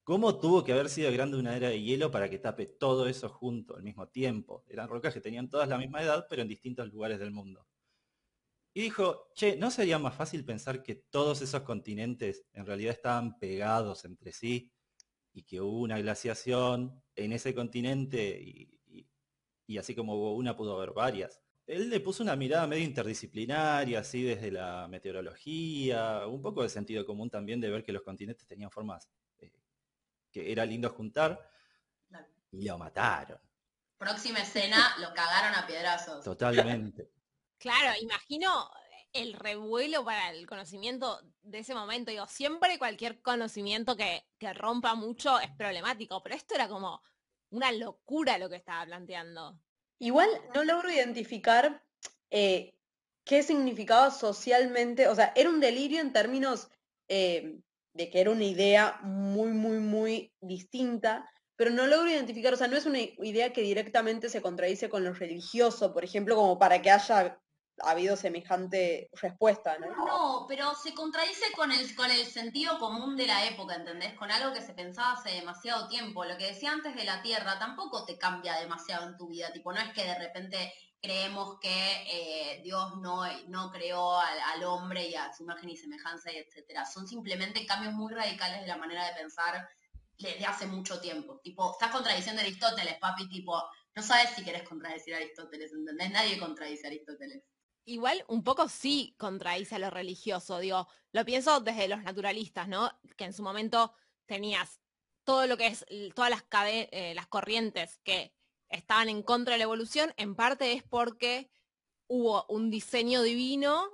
¿cómo 0.04 0.40
tuvo 0.40 0.64
que 0.64 0.72
haber 0.72 0.88
sido 0.88 1.12
grande 1.12 1.36
una 1.36 1.54
era 1.54 1.68
de 1.68 1.82
hielo 1.82 2.10
para 2.10 2.30
que 2.30 2.38
tape 2.38 2.64
todo 2.66 3.06
eso 3.06 3.28
junto 3.28 3.76
al 3.76 3.82
mismo 3.82 4.08
tiempo? 4.08 4.64
Eran 4.68 4.88
rocas 4.88 5.12
que 5.12 5.20
tenían 5.20 5.50
todas 5.50 5.68
la 5.68 5.76
misma 5.76 6.02
edad, 6.02 6.26
pero 6.30 6.40
en 6.40 6.48
distintos 6.48 6.90
lugares 6.90 7.18
del 7.18 7.30
mundo. 7.30 7.68
Y 8.72 8.80
dijo, 8.80 9.28
che, 9.34 9.56
¿no 9.56 9.70
sería 9.70 9.98
más 9.98 10.14
fácil 10.16 10.46
pensar 10.46 10.82
que 10.82 10.94
todos 10.94 11.42
esos 11.42 11.60
continentes 11.60 12.46
en 12.54 12.64
realidad 12.64 12.92
estaban 12.94 13.38
pegados 13.38 14.06
entre 14.06 14.32
sí 14.32 14.72
y 15.34 15.42
que 15.42 15.60
hubo 15.60 15.80
una 15.82 15.98
glaciación 15.98 17.02
en 17.16 17.32
ese 17.34 17.54
continente 17.54 18.40
y, 18.40 19.06
y 19.66 19.76
así 19.76 19.94
como 19.94 20.14
hubo 20.14 20.36
una 20.36 20.56
pudo 20.56 20.74
haber 20.74 20.92
varias? 20.94 21.43
Él 21.66 21.88
le 21.88 22.00
puso 22.00 22.22
una 22.22 22.36
mirada 22.36 22.66
medio 22.66 22.84
interdisciplinaria, 22.84 24.00
así 24.00 24.22
desde 24.22 24.50
la 24.50 24.86
meteorología, 24.88 26.26
un 26.26 26.42
poco 26.42 26.62
de 26.62 26.68
sentido 26.68 27.06
común 27.06 27.30
también 27.30 27.60
de 27.60 27.70
ver 27.70 27.84
que 27.84 27.92
los 27.92 28.02
continentes 28.02 28.46
tenían 28.46 28.70
formas 28.70 29.08
eh, 29.38 29.52
que 30.30 30.52
era 30.52 30.66
lindo 30.66 30.90
juntar, 30.90 31.50
y 32.50 32.68
lo 32.68 32.78
mataron. 32.78 33.40
Próxima 33.96 34.40
escena, 34.40 34.94
lo 35.00 35.12
cagaron 35.14 35.54
a 35.54 35.66
piedrazos. 35.66 36.24
Totalmente. 36.24 37.10
claro, 37.58 37.98
imagino 38.00 38.70
el 39.12 39.32
revuelo 39.32 40.04
para 40.04 40.30
el 40.30 40.46
conocimiento 40.46 41.20
de 41.42 41.60
ese 41.60 41.74
momento. 41.74 42.10
Digo, 42.10 42.26
siempre 42.26 42.78
cualquier 42.78 43.22
conocimiento 43.22 43.96
que, 43.96 44.26
que 44.38 44.52
rompa 44.52 44.94
mucho 44.94 45.40
es 45.40 45.50
problemático, 45.52 46.22
pero 46.22 46.34
esto 46.34 46.54
era 46.54 46.68
como 46.68 47.02
una 47.50 47.72
locura 47.72 48.38
lo 48.38 48.48
que 48.48 48.56
estaba 48.56 48.84
planteando. 48.84 49.58
Igual 50.04 50.28
no 50.54 50.64
logro 50.64 50.90
identificar 50.92 51.82
eh, 52.30 52.74
qué 53.24 53.42
significaba 53.42 54.10
socialmente, 54.10 55.08
o 55.08 55.14
sea, 55.14 55.32
era 55.34 55.48
un 55.48 55.60
delirio 55.60 56.02
en 56.02 56.12
términos 56.12 56.68
eh, 57.08 57.56
de 57.94 58.10
que 58.10 58.20
era 58.20 58.30
una 58.30 58.44
idea 58.44 59.00
muy, 59.02 59.52
muy, 59.52 59.78
muy 59.78 60.34
distinta, 60.42 61.26
pero 61.56 61.70
no 61.70 61.86
logro 61.86 62.10
identificar, 62.10 62.52
o 62.52 62.56
sea, 62.58 62.68
no 62.68 62.76
es 62.76 62.84
una 62.84 62.98
idea 63.00 63.54
que 63.54 63.62
directamente 63.62 64.28
se 64.28 64.42
contradice 64.42 64.90
con 64.90 65.04
lo 65.04 65.14
religioso, 65.14 65.94
por 65.94 66.04
ejemplo, 66.04 66.36
como 66.36 66.58
para 66.58 66.82
que 66.82 66.90
haya 66.90 67.40
ha 67.82 67.90
habido 67.90 68.16
semejante 68.16 69.08
respuesta, 69.12 69.78
¿no? 69.78 69.88
No, 70.06 70.46
pero 70.48 70.74
se 70.74 70.94
contradice 70.94 71.52
con 71.56 71.72
el, 71.72 71.94
con 71.94 72.10
el 72.10 72.24
sentido 72.26 72.78
común 72.78 73.16
de 73.16 73.26
la 73.26 73.46
época, 73.46 73.74
¿entendés? 73.74 74.14
Con 74.14 74.30
algo 74.30 74.52
que 74.52 74.62
se 74.62 74.74
pensaba 74.74 75.12
hace 75.12 75.30
demasiado 75.30 75.88
tiempo. 75.88 76.24
Lo 76.24 76.36
que 76.36 76.46
decía 76.46 76.72
antes 76.72 76.94
de 76.94 77.04
la 77.04 77.22
Tierra 77.22 77.58
tampoco 77.58 78.04
te 78.04 78.16
cambia 78.16 78.60
demasiado 78.60 79.08
en 79.08 79.16
tu 79.16 79.28
vida. 79.28 79.52
Tipo, 79.52 79.72
no 79.72 79.80
es 79.80 79.92
que 79.92 80.04
de 80.04 80.18
repente 80.18 80.72
creemos 81.00 81.58
que 81.60 81.68
eh, 81.68 82.62
Dios 82.62 82.96
no, 83.02 83.22
no 83.48 83.70
creó 83.70 84.18
al, 84.18 84.64
hombre 84.64 85.08
y 85.08 85.14
a 85.14 85.32
su 85.34 85.42
imagen 85.42 85.68
y 85.68 85.76
semejanza 85.76 86.32
y 86.32 86.36
etcétera. 86.36 86.86
Son 86.86 87.06
simplemente 87.06 87.66
cambios 87.66 87.92
muy 87.92 88.14
radicales 88.14 88.60
de 88.62 88.68
la 88.68 88.76
manera 88.76 89.06
de 89.06 89.14
pensar 89.14 89.68
desde 90.16 90.46
hace 90.46 90.66
mucho 90.66 91.00
tiempo. 91.00 91.40
Tipo, 91.42 91.72
estás 91.72 91.90
contradiciendo 91.90 92.40
a 92.40 92.44
Aristóteles, 92.44 92.98
papi, 92.98 93.28
tipo, 93.28 93.60
no 93.94 94.02
sabes 94.02 94.30
si 94.30 94.44
querés 94.44 94.62
contradecir 94.62 95.12
a 95.14 95.18
Aristóteles, 95.18 95.72
¿entendés? 95.72 96.10
Nadie 96.10 96.38
contradice 96.38 96.86
a 96.86 96.90
Aristóteles. 96.90 97.42
Igual 97.84 98.24
un 98.28 98.42
poco 98.42 98.68
sí 98.68 99.14
contradice 99.18 99.76
a 99.76 99.78
lo 99.78 99.90
religioso, 99.90 100.58
digo, 100.58 100.88
lo 101.12 101.24
pienso 101.24 101.60
desde 101.60 101.88
los 101.88 102.02
naturalistas, 102.02 102.68
¿no? 102.68 102.90
Que 103.16 103.24
en 103.24 103.32
su 103.32 103.42
momento 103.42 103.94
tenías 104.26 104.80
todo 105.24 105.46
lo 105.46 105.56
que 105.56 105.68
es, 105.68 105.86
todas 106.14 106.30
las, 106.30 106.44
eh, 106.66 107.12
las 107.14 107.26
corrientes 107.26 107.98
que 108.04 108.34
estaban 108.68 109.08
en 109.08 109.22
contra 109.22 109.52
de 109.52 109.58
la 109.58 109.64
evolución, 109.64 110.12
en 110.16 110.34
parte 110.34 110.72
es 110.72 110.82
porque 110.82 111.50
hubo 112.06 112.44
un 112.48 112.70
diseño 112.70 113.22
divino, 113.22 113.88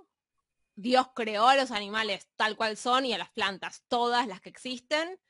Dios 0.75 1.09
creó 1.15 1.49
a 1.49 1.57
los 1.57 1.71
animales 1.71 2.29
tal 2.37 2.57
cual 2.57 2.77
son 2.77 3.05
y 3.05 3.13
a 3.13 3.19
las 3.19 3.31
plantas, 3.31 3.85
todas 3.89 4.27
las 4.27 4.41
que 4.41 4.49
existen, 4.49 5.21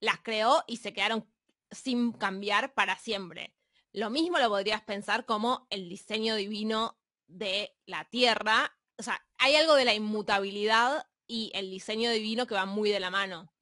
las 0.00 0.20
creó 0.20 0.62
y 0.66 0.76
se 0.76 0.92
quedaron 0.92 1.26
sin 1.70 2.12
cambiar 2.12 2.74
para 2.74 2.96
siempre. 2.98 3.54
Lo 3.92 4.10
mismo 4.10 4.38
lo 4.38 4.48
podrías 4.48 4.82
pensar 4.82 5.24
como 5.24 5.66
el 5.70 5.88
diseño 5.88 6.34
divino 6.36 6.98
de 7.26 7.76
la 7.86 8.04
Tierra. 8.04 8.72
O 8.98 9.02
sea, 9.02 9.20
hay 9.38 9.56
algo 9.56 9.74
de 9.74 9.84
la 9.84 9.94
inmutabilidad 9.94 11.06
y 11.26 11.50
el 11.54 11.70
diseño 11.70 12.10
divino 12.10 12.46
que 12.46 12.54
va 12.54 12.66
muy 12.66 12.90
de 12.90 13.00
la 13.00 13.10
mano. 13.10 13.52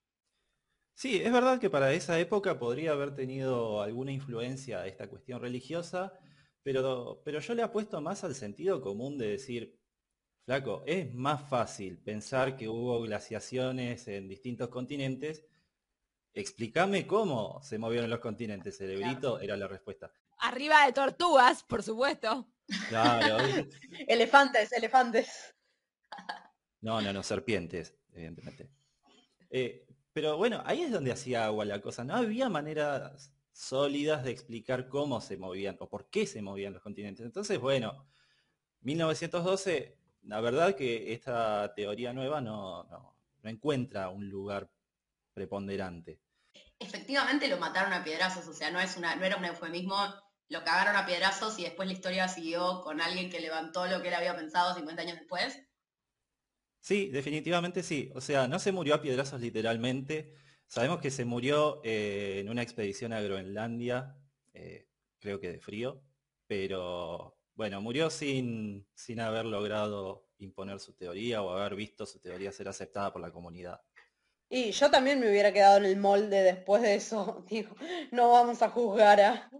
Sí, 0.94 1.21
es 1.21 1.33
verdad 1.33 1.59
que 1.59 1.71
para 1.71 1.92
esa 1.92 2.21
época 2.21 2.59
podría 2.59 2.92
haber 2.92 3.16
tenido 3.16 3.83
alguna 3.83 4.12
influencia 4.12 4.87
esta 4.87 5.09
cuestión 5.09 5.40
religiosa, 5.40 6.12
pero, 6.62 7.21
pero 7.25 7.40
yo 7.40 7.54
le 7.54 7.62
apuesto 7.62 8.00
más 8.00 8.23
al 8.23 8.37
sentido 8.37 8.80
común 8.80 9.18
de 9.18 9.30
decir, 9.30 9.76
flaco, 10.44 10.85
es 10.87 11.12
más 11.12 11.49
fácil 11.49 11.99
pensar 11.99 12.56
que 12.56 12.68
hubo 12.68 13.00
glaciaciones 13.00 14.06
en 14.06 14.28
distintos 14.28 14.68
continentes. 14.68 15.44
Explícame 16.33 17.09
cómo 17.09 17.61
se 17.62 17.78
movieron 17.78 18.11
los 18.11 18.21
continentes, 18.21 18.78
cerebrito, 18.78 19.40
era 19.40 19.56
la 19.56 19.66
respuesta. 19.66 20.12
Arriba 20.38 20.87
de 20.87 20.92
tortugas, 20.92 21.64
por 21.64 21.83
supuesto. 21.83 22.53
Claro. 22.88 23.37
elefantes, 24.09 24.73
elefantes. 24.73 25.54
No, 26.80 27.00
no, 27.00 27.12
no, 27.12 27.23
serpientes, 27.23 27.97
evidentemente. 28.12 28.71
Eh, 29.50 29.87
pero 30.12 30.37
bueno, 30.37 30.62
ahí 30.64 30.83
es 30.83 30.92
donde 30.92 31.12
hacía 31.12 31.44
agua 31.44 31.64
la 31.64 31.80
cosa. 31.80 32.04
No 32.04 32.14
había 32.14 32.49
maneras 32.49 33.33
sólidas 33.52 34.25
de 34.25 34.33
explicar 34.33 34.88
cómo 34.88 35.21
se 35.21 35.37
movían 35.37 35.76
o 35.80 35.88
por 35.88 36.11
qué 36.11 36.26
se 36.26 36.42
movían 36.42 36.73
los 36.73 36.83
continentes. 36.83 37.25
Entonces, 37.25 37.59
bueno, 37.59 38.06
1912, 38.83 39.99
la 40.23 40.40
verdad 40.40 40.75
que 40.75 41.12
esta 41.12 41.73
teoría 41.75 42.12
nueva 42.12 42.40
no, 42.40 42.85
no, 42.85 43.16
encuentra 43.44 44.09
un 44.09 44.28
lugar 44.28 44.71
preponderante. 45.33 46.21
Efectivamente 46.78 47.49
lo 47.49 47.59
mataron 47.59 47.92
a 47.92 48.04
piedrazos, 48.04 48.47
o 48.49 48.52
sea, 48.52 48.71
no, 48.71 48.80
es 48.80 48.97
una, 48.97 49.16
no 49.16 49.25
era 49.25 49.37
un 49.37 49.44
eufemismo, 49.44 49.97
lo 50.48 50.64
cagaron 50.64 50.96
a 50.96 51.06
piedrazos 51.06 51.58
y 51.58 51.64
después 51.64 51.88
la 51.88 51.94
historia 51.94 52.28
siguió 52.28 52.82
con 52.82 53.00
alguien 53.00 53.30
que 53.30 53.40
levantó 53.40 53.86
lo 53.86 54.02
que 54.02 54.08
él 54.08 54.14
había 54.14 54.36
pensado 54.36 54.74
50 54.74 55.02
años 55.02 55.18
después. 55.18 55.58
Sí, 56.80 57.08
definitivamente 57.08 57.82
sí. 57.82 58.10
O 58.14 58.20
sea, 58.20 58.46
no 58.46 58.58
se 58.58 58.72
murió 58.72 58.94
a 58.94 59.00
piedrazos 59.00 59.40
literalmente. 59.40 60.34
Sabemos 60.66 61.00
que 61.00 61.10
se 61.10 61.24
murió 61.24 61.80
eh, 61.84 62.40
en 62.40 62.50
una 62.50 62.62
expedición 62.62 63.12
a 63.12 63.20
Groenlandia, 63.20 64.16
eh, 64.52 64.88
creo 65.18 65.40
que 65.40 65.50
de 65.50 65.60
frío, 65.60 66.02
pero 66.46 67.38
bueno, 67.54 67.80
murió 67.80 68.10
sin, 68.10 68.86
sin 68.94 69.20
haber 69.20 69.46
logrado 69.46 70.28
imponer 70.38 70.80
su 70.80 70.94
teoría 70.94 71.42
o 71.42 71.50
haber 71.50 71.74
visto 71.74 72.06
su 72.06 72.18
teoría 72.20 72.52
ser 72.52 72.68
aceptada 72.68 73.12
por 73.12 73.22
la 73.22 73.32
comunidad. 73.32 73.80
Y 74.48 74.70
yo 74.72 74.90
también 74.90 75.20
me 75.20 75.28
hubiera 75.30 75.52
quedado 75.52 75.78
en 75.78 75.86
el 75.86 75.96
molde 75.96 76.42
después 76.42 76.82
de 76.82 76.94
eso. 76.96 77.44
Digo, 77.50 77.74
no 78.10 78.30
vamos 78.30 78.62
a 78.62 78.70
juzgar 78.70 79.20
a... 79.20 79.50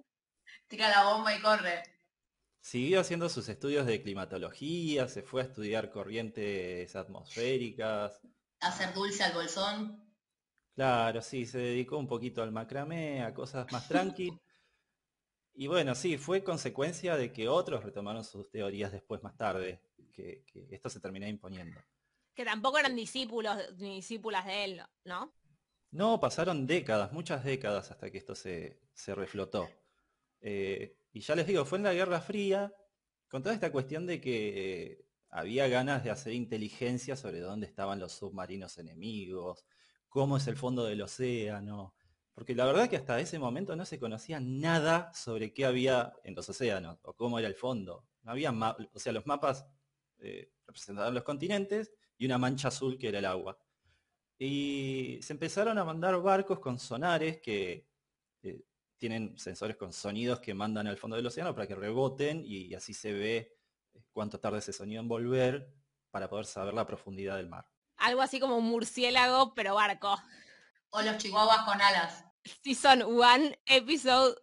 Tira 0.75 0.89
la 0.89 1.05
bomba 1.05 1.33
y 1.33 1.41
corre. 1.41 1.85
Siguió 2.59 2.99
haciendo 2.99 3.29
sus 3.29 3.49
estudios 3.49 3.87
de 3.87 4.03
climatología, 4.03 5.07
se 5.07 5.23
fue 5.23 5.43
a 5.43 5.45
estudiar 5.45 5.93
corrientes 5.93 6.97
atmosféricas. 6.97 8.21
Hacer 8.59 8.93
dulce 8.93 9.23
al 9.23 9.35
bolsón. 9.35 10.05
Claro, 10.75 11.23
sí, 11.23 11.47
se 11.47 11.59
dedicó 11.59 11.97
un 11.97 12.09
poquito 12.09 12.43
al 12.43 12.51
macramé, 12.51 13.23
a 13.23 13.33
cosas 13.33 13.71
más 13.71 13.87
tranqui. 13.87 14.37
y 15.55 15.69
bueno, 15.69 15.95
sí, 15.95 16.19
fue 16.19 16.43
consecuencia 16.43 17.17
de 17.17 17.33
que 17.33 17.49
otros 17.49 17.85
retomaron 17.85 18.25
sus 18.25 18.51
teorías 18.51 18.91
después 18.91 19.23
más 19.23 19.37
tarde, 19.37 19.81
que, 20.13 20.45
esto 20.73 20.91
se 20.91 20.99
terminó 20.99 21.29
imponiendo. 21.29 21.81
Que 22.35 22.45
tampoco 22.45 22.79
eran 22.79 22.97
discípulos 22.97 23.57
ni 23.77 23.95
discípulas 23.95 24.45
de 24.45 24.65
él, 24.65 24.83
¿no? 25.05 25.33
No, 25.93 26.19
pasaron 26.19 26.67
décadas, 26.67 27.13
muchas 27.13 27.45
décadas 27.45 27.93
hasta 27.93 28.11
que 28.11 28.19
esto 28.19 28.35
se, 28.35 28.81
se 28.93 29.15
reflotó. 29.15 29.69
Eh, 30.47 30.99
y 31.11 31.21
ya 31.21 31.35
les 31.35 31.47
digo, 31.47 31.65
fue 31.65 31.79
en 31.79 31.85
la 31.85 31.95
Guerra 31.95 32.21
Fría, 32.21 32.71
con 33.29 33.43
toda 33.43 33.55
esta 33.55 33.73
cuestión 33.73 34.05
de 34.07 34.21
que 34.21 34.93
eh, 34.93 35.07
había 35.31 35.69
ganas 35.69 36.05
de 36.05 36.11
hacer 36.11 36.35
inteligencia 36.35 37.17
sobre 37.17 37.41
dónde 37.41 37.67
estaban 37.67 37.99
los 37.99 38.13
submarinos 38.13 38.77
enemigos, 38.77 39.65
cómo 40.07 40.37
es 40.37 40.47
el 40.47 40.57
fondo 40.57 40.85
del 40.85 41.01
océano, 41.01 41.95
porque 42.35 42.55
la 42.55 42.67
verdad 42.67 42.91
que 42.91 42.97
hasta 42.97 43.19
ese 43.21 43.39
momento 43.39 43.75
no 43.75 43.87
se 43.87 43.99
conocía 43.99 44.39
nada 44.39 45.11
sobre 45.15 45.55
qué 45.55 45.65
había 45.65 46.13
en 46.25 46.35
los 46.35 46.47
océanos 46.47 46.99
o 47.05 47.15
cómo 47.15 47.39
era 47.39 47.49
el 47.49 47.55
fondo. 47.55 48.05
No 48.23 48.33
había 48.33 48.53
o 48.53 48.99
sea, 48.99 49.15
los 49.15 49.25
mapas 49.25 49.65
eh, 50.19 50.53
representaban 50.67 51.15
los 51.15 51.23
continentes 51.23 51.91
y 52.19 52.27
una 52.27 52.37
mancha 52.37 52.69
azul 52.69 52.99
que 52.99 53.09
era 53.09 53.19
el 53.19 53.25
agua. 53.25 53.59
Y 54.39 55.21
se 55.23 55.33
empezaron 55.33 55.79
a 55.79 55.85
mandar 55.85 56.21
barcos 56.21 56.59
con 56.59 56.79
sonares 56.79 57.41
que 57.41 57.87
tienen 58.99 59.37
sensores 59.39 59.77
con 59.77 59.93
sonidos 59.93 60.41
que 60.41 60.55
mandan 60.55 60.87
al 60.87 60.97
fondo 60.97 61.17
del 61.17 61.27
océano 61.27 61.55
para 61.55 61.67
que 61.67 61.75
reboten 61.75 62.43
y 62.45 62.75
así 62.75 62.95
se 62.95 63.13
ve 63.13 63.59
eh, 63.95 64.03
cuánto 64.13 64.41
tarda 64.41 64.59
ese 64.59 64.73
sonido 64.73 65.01
en 65.01 65.09
volver 65.09 65.73
para 66.11 66.29
poder 66.29 66.47
saber 66.47 66.75
la 66.75 66.87
profundidad 66.87 67.37
del 67.37 67.49
mar. 67.49 67.67
Algo 67.97 68.23
así 68.23 68.41
como 68.41 68.57
un 68.57 68.65
murciélago, 68.65 69.55
pero 69.55 69.75
barco. 69.75 70.17
O 70.91 71.03
los 71.03 71.19
chihuahuas 71.19 71.63
con 71.65 71.81
alas. 71.81 72.25
Season 72.63 73.03
1, 73.03 73.57
episodio 73.67 74.37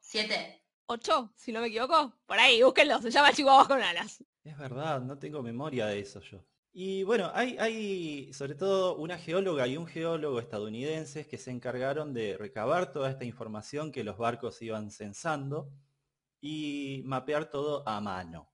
07. 0.00 0.58
8, 0.86 1.32
si 1.36 1.52
no 1.52 1.60
me 1.60 1.66
equivoco. 1.66 2.14
Por 2.26 2.38
ahí, 2.38 2.62
búsquenlo, 2.62 3.00
se 3.00 3.10
llama 3.10 3.32
Chihuahuas 3.32 3.68
con 3.68 3.82
alas. 3.82 4.24
Es 4.42 4.56
verdad, 4.56 5.00
no 5.02 5.18
tengo 5.18 5.42
memoria 5.42 5.86
de 5.86 6.00
eso 6.00 6.20
yo. 6.20 6.42
Y 6.72 7.02
bueno, 7.02 7.30
hay, 7.34 8.32
sobre 8.32 8.54
todo 8.54 8.96
una 8.96 9.18
geóloga 9.18 9.66
y 9.66 9.76
un 9.76 9.86
geólogo 9.86 10.38
estadounidenses 10.38 11.26
que 11.26 11.38
se 11.38 11.50
encargaron 11.50 12.12
de 12.14 12.36
recabar 12.36 12.92
toda 12.92 13.10
esta 13.10 13.24
información 13.24 13.90
que 13.90 14.04
los 14.04 14.16
barcos 14.18 14.62
iban 14.62 14.90
censando 14.90 15.72
y 16.40 17.02
mapear 17.04 17.50
todo 17.50 17.88
a 17.88 18.00
mano. 18.00 18.52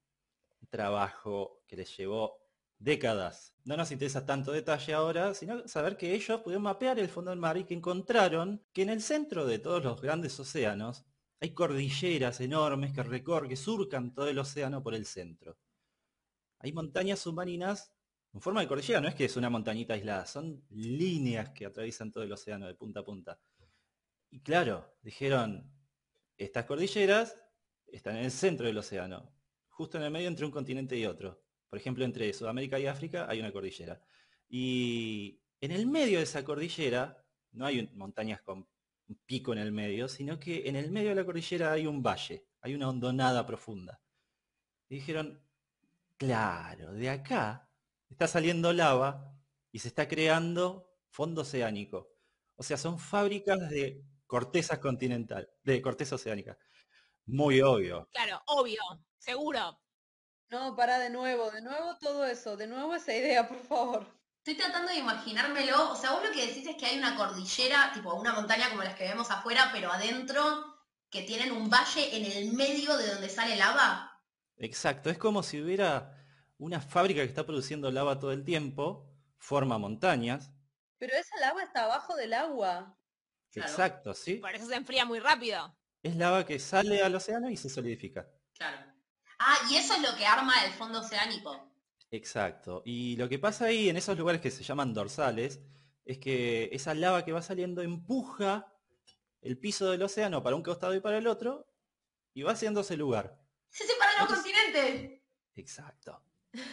Un 0.60 0.68
trabajo 0.68 1.62
que 1.66 1.76
les 1.76 1.94
llevó 1.96 2.38
décadas. 2.78 3.54
No 3.64 3.76
nos 3.76 3.90
interesa 3.90 4.24
tanto 4.26 4.52
detalle 4.52 4.94
ahora, 4.94 5.34
sino 5.34 5.66
saber 5.68 5.96
que 5.96 6.14
ellos 6.14 6.40
pudieron 6.40 6.62
mapear 6.62 6.98
el 6.98 7.08
fondo 7.08 7.30
del 7.30 7.40
mar 7.40 7.56
y 7.56 7.64
que 7.64 7.74
encontraron 7.74 8.64
que 8.72 8.82
en 8.82 8.90
el 8.90 9.02
centro 9.02 9.46
de 9.46 9.58
todos 9.58 9.84
los 9.84 10.00
grandes 10.00 10.38
océanos 10.38 11.04
hay 11.40 11.52
cordilleras 11.52 12.40
enormes 12.40 12.92
que 12.92 13.02
recorren, 13.02 13.50
que 13.50 13.56
surcan 13.56 14.14
todo 14.14 14.28
el 14.28 14.38
océano 14.38 14.82
por 14.82 14.94
el 14.94 15.04
centro. 15.04 15.58
Hay 16.60 16.72
montañas 16.72 17.18
submarinas 17.18 17.93
en 18.34 18.40
forma 18.40 18.60
de 18.60 18.66
cordillera, 18.66 19.00
no 19.00 19.06
es 19.06 19.14
que 19.14 19.26
es 19.26 19.36
una 19.36 19.48
montañita 19.48 19.94
aislada, 19.94 20.26
son 20.26 20.64
líneas 20.70 21.50
que 21.50 21.66
atraviesan 21.66 22.10
todo 22.10 22.24
el 22.24 22.32
océano 22.32 22.66
de 22.66 22.74
punta 22.74 23.00
a 23.00 23.04
punta. 23.04 23.40
Y 24.28 24.40
claro, 24.40 24.96
dijeron, 25.02 25.72
estas 26.36 26.64
cordilleras 26.64 27.40
están 27.86 28.16
en 28.16 28.24
el 28.24 28.32
centro 28.32 28.66
del 28.66 28.76
océano, 28.76 29.32
justo 29.68 29.98
en 29.98 30.04
el 30.04 30.10
medio 30.10 30.26
entre 30.26 30.44
un 30.44 30.50
continente 30.50 30.96
y 30.96 31.06
otro. 31.06 31.44
Por 31.70 31.78
ejemplo, 31.78 32.04
entre 32.04 32.32
Sudamérica 32.32 32.76
y 32.80 32.86
África 32.86 33.26
hay 33.28 33.38
una 33.38 33.52
cordillera. 33.52 34.02
Y 34.48 35.40
en 35.60 35.70
el 35.70 35.86
medio 35.86 36.18
de 36.18 36.24
esa 36.24 36.44
cordillera 36.44 37.24
no 37.52 37.66
hay 37.66 37.88
montañas 37.94 38.42
con 38.42 38.66
un 39.06 39.20
pico 39.24 39.52
en 39.52 39.60
el 39.60 39.70
medio, 39.70 40.08
sino 40.08 40.40
que 40.40 40.68
en 40.68 40.74
el 40.74 40.90
medio 40.90 41.10
de 41.10 41.14
la 41.14 41.24
cordillera 41.24 41.70
hay 41.70 41.86
un 41.86 42.02
valle, 42.02 42.48
hay 42.62 42.74
una 42.74 42.88
hondonada 42.88 43.46
profunda. 43.46 44.00
Y 44.88 44.96
dijeron, 44.96 45.40
claro, 46.16 46.92
de 46.94 47.10
acá 47.10 47.70
está 48.08 48.26
saliendo 48.28 48.72
lava 48.72 49.34
y 49.72 49.80
se 49.80 49.88
está 49.88 50.08
creando 50.08 50.90
fondo 51.08 51.42
oceánico. 51.42 52.10
O 52.56 52.62
sea, 52.62 52.76
son 52.76 52.98
fábricas 52.98 53.68
de 53.70 54.04
corteza 54.26 54.80
continental, 54.80 55.50
de 55.62 55.82
corteza 55.82 56.14
oceánica. 56.14 56.58
Muy 57.26 57.60
obvio. 57.60 58.08
Claro, 58.12 58.42
obvio, 58.46 58.82
seguro. 59.18 59.80
No, 60.50 60.76
para 60.76 60.98
de 60.98 61.10
nuevo, 61.10 61.50
de 61.50 61.62
nuevo 61.62 61.96
todo 61.98 62.24
eso, 62.24 62.56
de 62.56 62.66
nuevo 62.66 62.94
esa 62.94 63.14
idea, 63.14 63.48
por 63.48 63.58
favor. 63.58 64.06
Estoy 64.38 64.56
tratando 64.56 64.92
de 64.92 64.98
imaginármelo, 64.98 65.90
o 65.90 65.96
sea, 65.96 66.12
vos 66.12 66.22
lo 66.22 66.30
que 66.30 66.46
decís 66.46 66.66
es 66.66 66.76
que 66.76 66.86
hay 66.86 66.98
una 66.98 67.16
cordillera, 67.16 67.90
tipo 67.94 68.14
una 68.14 68.34
montaña 68.34 68.68
como 68.68 68.82
las 68.82 68.94
que 68.94 69.08
vemos 69.08 69.30
afuera, 69.30 69.70
pero 69.72 69.90
adentro 69.90 70.42
que 71.10 71.22
tienen 71.22 71.50
un 71.50 71.70
valle 71.70 72.14
en 72.16 72.24
el 72.26 72.52
medio 72.52 72.96
de 72.96 73.06
donde 73.06 73.30
sale 73.30 73.56
lava. 73.56 74.20
Exacto, 74.56 75.10
es 75.10 75.16
como 75.16 75.42
si 75.42 75.62
hubiera 75.62 76.23
una 76.64 76.80
fábrica 76.80 77.20
que 77.20 77.28
está 77.28 77.44
produciendo 77.44 77.90
lava 77.90 78.18
todo 78.18 78.32
el 78.32 78.42
tiempo, 78.42 79.06
forma 79.36 79.76
montañas. 79.76 80.50
Pero 80.96 81.12
esa 81.14 81.38
lava 81.38 81.62
está 81.62 81.84
abajo 81.84 82.16
del 82.16 82.32
agua. 82.32 82.98
Exacto, 83.54 84.14
sí. 84.14 84.36
Por 84.36 84.54
eso 84.54 84.66
se 84.66 84.74
enfría 84.74 85.04
muy 85.04 85.20
rápido. 85.20 85.76
Es 86.02 86.16
lava 86.16 86.46
que 86.46 86.58
sale 86.58 87.02
al 87.02 87.14
océano 87.14 87.50
y 87.50 87.58
se 87.58 87.68
solidifica. 87.68 88.26
Claro. 88.54 88.78
Ah, 89.38 89.58
y 89.70 89.76
eso 89.76 89.94
es 89.94 90.00
lo 90.00 90.16
que 90.16 90.24
arma 90.24 90.64
el 90.64 90.72
fondo 90.72 91.00
oceánico. 91.00 91.70
Exacto. 92.10 92.82
Y 92.86 93.16
lo 93.16 93.28
que 93.28 93.38
pasa 93.38 93.66
ahí 93.66 93.90
en 93.90 93.98
esos 93.98 94.16
lugares 94.16 94.40
que 94.40 94.50
se 94.50 94.64
llaman 94.64 94.94
dorsales 94.94 95.60
es 96.06 96.16
que 96.16 96.70
esa 96.72 96.94
lava 96.94 97.26
que 97.26 97.32
va 97.32 97.42
saliendo 97.42 97.82
empuja 97.82 98.72
el 99.42 99.58
piso 99.58 99.90
del 99.90 100.02
océano 100.02 100.42
para 100.42 100.56
un 100.56 100.62
costado 100.62 100.94
y 100.94 101.00
para 101.00 101.18
el 101.18 101.26
otro 101.26 101.66
y 102.32 102.42
va 102.42 102.52
haciéndose 102.52 102.96
lugar. 102.96 103.38
Se 103.68 103.86
separan 103.86 104.14
los 104.20 104.28
continentes. 104.28 105.20
Exacto. 105.56 106.23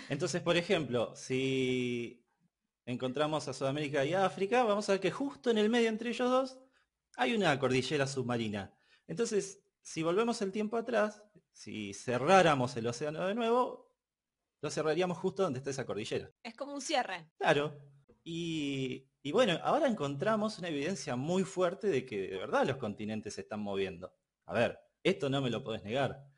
Entonces, 0.09 0.41
por 0.41 0.57
ejemplo, 0.57 1.15
si 1.15 2.25
encontramos 2.85 3.47
a 3.47 3.53
Sudamérica 3.53 4.05
y 4.05 4.13
África, 4.13 4.63
vamos 4.63 4.89
a 4.89 4.93
ver 4.93 5.01
que 5.01 5.11
justo 5.11 5.49
en 5.49 5.57
el 5.57 5.69
medio 5.69 5.89
entre 5.89 6.09
ellos 6.09 6.29
dos 6.29 6.59
hay 7.17 7.33
una 7.35 7.57
cordillera 7.59 8.07
submarina. 8.07 8.73
Entonces, 9.07 9.63
si 9.81 10.03
volvemos 10.03 10.41
el 10.41 10.51
tiempo 10.51 10.77
atrás, 10.77 11.23
si 11.51 11.93
cerráramos 11.93 12.75
el 12.77 12.87
océano 12.87 13.27
de 13.27 13.35
nuevo, 13.35 13.91
lo 14.61 14.69
cerraríamos 14.69 15.17
justo 15.17 15.43
donde 15.43 15.59
está 15.59 15.71
esa 15.71 15.85
cordillera. 15.85 16.31
Es 16.43 16.55
como 16.55 16.73
un 16.73 16.81
cierre. 16.81 17.29
Claro. 17.37 17.77
Y, 18.23 19.09
y 19.23 19.31
bueno, 19.31 19.59
ahora 19.63 19.87
encontramos 19.87 20.59
una 20.59 20.69
evidencia 20.69 21.15
muy 21.15 21.43
fuerte 21.43 21.87
de 21.87 22.05
que 22.05 22.27
de 22.27 22.37
verdad 22.37 22.65
los 22.65 22.77
continentes 22.77 23.33
se 23.33 23.41
están 23.41 23.59
moviendo. 23.59 24.13
A 24.45 24.53
ver, 24.53 24.79
esto 25.03 25.29
no 25.29 25.41
me 25.41 25.49
lo 25.49 25.63
podés 25.63 25.83
negar. 25.83 26.30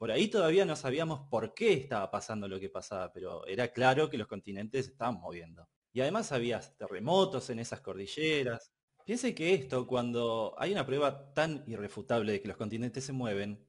Por 0.00 0.10
ahí 0.10 0.28
todavía 0.28 0.64
no 0.64 0.76
sabíamos 0.76 1.28
por 1.28 1.52
qué 1.52 1.74
estaba 1.74 2.10
pasando 2.10 2.48
lo 2.48 2.58
que 2.58 2.70
pasaba, 2.70 3.12
pero 3.12 3.44
era 3.44 3.68
claro 3.68 4.08
que 4.08 4.16
los 4.16 4.28
continentes 4.28 4.88
estaban 4.88 5.20
moviendo. 5.20 5.68
Y 5.92 6.00
además 6.00 6.32
había 6.32 6.58
terremotos 6.78 7.50
en 7.50 7.58
esas 7.58 7.82
cordilleras. 7.82 8.72
Piense 9.04 9.34
que 9.34 9.52
esto, 9.52 9.86
cuando 9.86 10.54
hay 10.56 10.72
una 10.72 10.86
prueba 10.86 11.34
tan 11.34 11.64
irrefutable 11.66 12.32
de 12.32 12.40
que 12.40 12.48
los 12.48 12.56
continentes 12.56 13.04
se 13.04 13.12
mueven, 13.12 13.62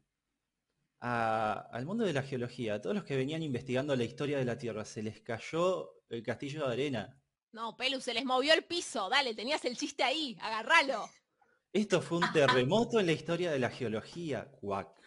al 1.02 1.86
mundo 1.86 2.06
de 2.06 2.14
la 2.14 2.24
geología, 2.24 2.76
a 2.76 2.82
todos 2.82 2.96
los 2.96 3.04
que 3.04 3.18
venían 3.18 3.44
investigando 3.44 3.94
la 3.98 4.06
historia 4.06 4.38
de 4.38 4.46
la 4.46 4.58
Tierra, 4.58 4.86
se 4.86 5.04
les 5.04 5.20
cayó 5.20 6.02
el 6.08 6.24
castillo 6.24 6.66
de 6.66 6.72
arena. 6.72 7.22
No, 7.52 7.76
Pelu, 7.76 8.00
se 8.00 8.14
les 8.14 8.24
movió 8.24 8.54
el 8.54 8.64
piso. 8.64 9.10
Dale, 9.10 9.36
tenías 9.36 9.66
el 9.66 9.76
chiste 9.76 10.02
ahí, 10.02 10.38
agárralo. 10.40 11.10
Esto 11.74 12.02
fue 12.02 12.20
un 12.20 12.32
terremoto 12.32 13.02
en 13.02 13.08
la 13.08 13.12
historia 13.12 13.52
de 13.52 13.60
la 13.60 13.70
geología, 13.70 14.50
cuac. 14.50 15.01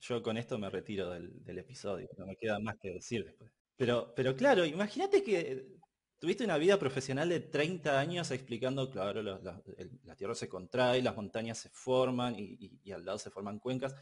Yo 0.00 0.22
con 0.22 0.38
esto 0.38 0.58
me 0.58 0.70
retiro 0.70 1.10
del, 1.10 1.58
episodio, 1.58 2.08
no 2.16 2.26
me 2.26 2.36
queda 2.36 2.58
más 2.58 2.76
que 2.78 2.90
decir 2.90 3.24
después. 3.24 3.52
Pero, 3.76 4.12
pero 4.14 4.34
claro, 4.34 4.64
imagínate 4.64 5.22
que 5.22 5.78
tuviste 6.18 6.44
una 6.44 6.58
vida 6.58 6.78
profesional 6.78 7.28
de 7.28 7.40
30 7.40 7.98
años 7.98 8.30
explicando, 8.30 8.90
claro, 8.90 9.22
la, 9.22 10.16
Tierra 10.16 10.34
se 10.34 10.48
contrae, 10.48 11.02
las 11.02 11.16
montañas 11.16 11.58
se 11.58 11.70
forman 11.70 12.34
y, 12.38 12.92
al 12.92 13.04
lado 13.04 13.18
se 13.18 13.30
forman 13.30 13.58
cuencas 13.58 13.94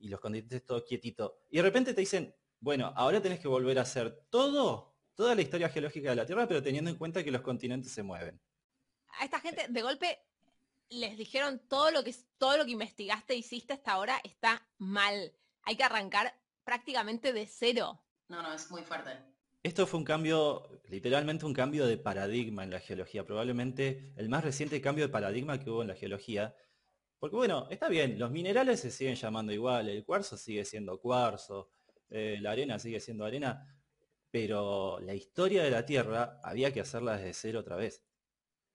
y, 0.00 0.08
los 0.08 0.20
continentes 0.20 0.64
todo 0.64 0.84
quietito. 0.84 1.40
Y 1.50 1.58
de 1.58 1.62
repente 1.62 1.92
te 1.92 2.00
dicen, 2.00 2.34
bueno, 2.60 2.92
ahora 2.96 3.20
tenés 3.20 3.40
que 3.40 3.48
volver 3.48 3.78
a 3.78 3.82
hacer 3.82 4.26
todo, 4.30 4.94
toda 5.14 5.34
la 5.34 5.42
historia 5.42 5.68
geológica 5.68 6.10
de 6.10 6.16
la 6.16 6.26
Tierra, 6.26 6.48
pero 6.48 6.62
teniendo 6.62 6.90
en 6.90 6.96
cuenta 6.96 7.22
que 7.22 7.30
los 7.30 7.42
continentes 7.42 7.92
se 7.92 8.02
mueven. 8.02 8.40
A 9.20 9.24
esta 9.24 9.40
gente 9.40 9.66
de 9.68 9.82
golpe 9.82 10.18
les 10.90 11.16
dijeron 11.16 11.60
todo 11.68 11.90
lo 11.90 12.04
que 12.04 12.14
todo 12.38 12.56
lo 12.56 12.64
que 12.64 12.72
investigaste 12.72 13.34
e 13.34 13.38
hiciste 13.38 13.72
hasta 13.72 13.92
ahora 13.92 14.20
está 14.24 14.66
mal. 14.78 15.32
Hay 15.62 15.76
que 15.76 15.84
arrancar 15.84 16.34
prácticamente 16.64 17.32
de 17.32 17.46
cero. 17.46 18.00
No, 18.28 18.42
no, 18.42 18.52
es 18.52 18.70
muy 18.70 18.82
fuerte. 18.82 19.10
Esto 19.62 19.86
fue 19.86 19.98
un 19.98 20.04
cambio, 20.04 20.80
literalmente 20.88 21.44
un 21.44 21.52
cambio 21.52 21.86
de 21.86 21.98
paradigma 21.98 22.62
en 22.62 22.70
la 22.70 22.78
geología, 22.78 23.24
probablemente 23.24 24.12
el 24.16 24.28
más 24.28 24.44
reciente 24.44 24.80
cambio 24.80 25.06
de 25.06 25.12
paradigma 25.12 25.58
que 25.58 25.68
hubo 25.68 25.82
en 25.82 25.88
la 25.88 25.94
geología. 25.94 26.54
Porque 27.18 27.36
bueno, 27.36 27.66
está 27.68 27.88
bien, 27.88 28.18
los 28.18 28.30
minerales 28.30 28.80
se 28.80 28.90
siguen 28.92 29.16
llamando 29.16 29.52
igual, 29.52 29.88
el 29.88 30.04
cuarzo 30.04 30.36
sigue 30.36 30.64
siendo 30.64 31.00
cuarzo, 31.00 31.70
eh, 32.08 32.38
la 32.40 32.52
arena 32.52 32.78
sigue 32.78 33.00
siendo 33.00 33.24
arena, 33.24 33.66
pero 34.30 35.00
la 35.00 35.14
historia 35.14 35.64
de 35.64 35.70
la 35.70 35.84
Tierra 35.84 36.40
había 36.44 36.72
que 36.72 36.80
hacerla 36.80 37.16
desde 37.16 37.34
cero 37.34 37.60
otra 37.60 37.76
vez. 37.76 38.04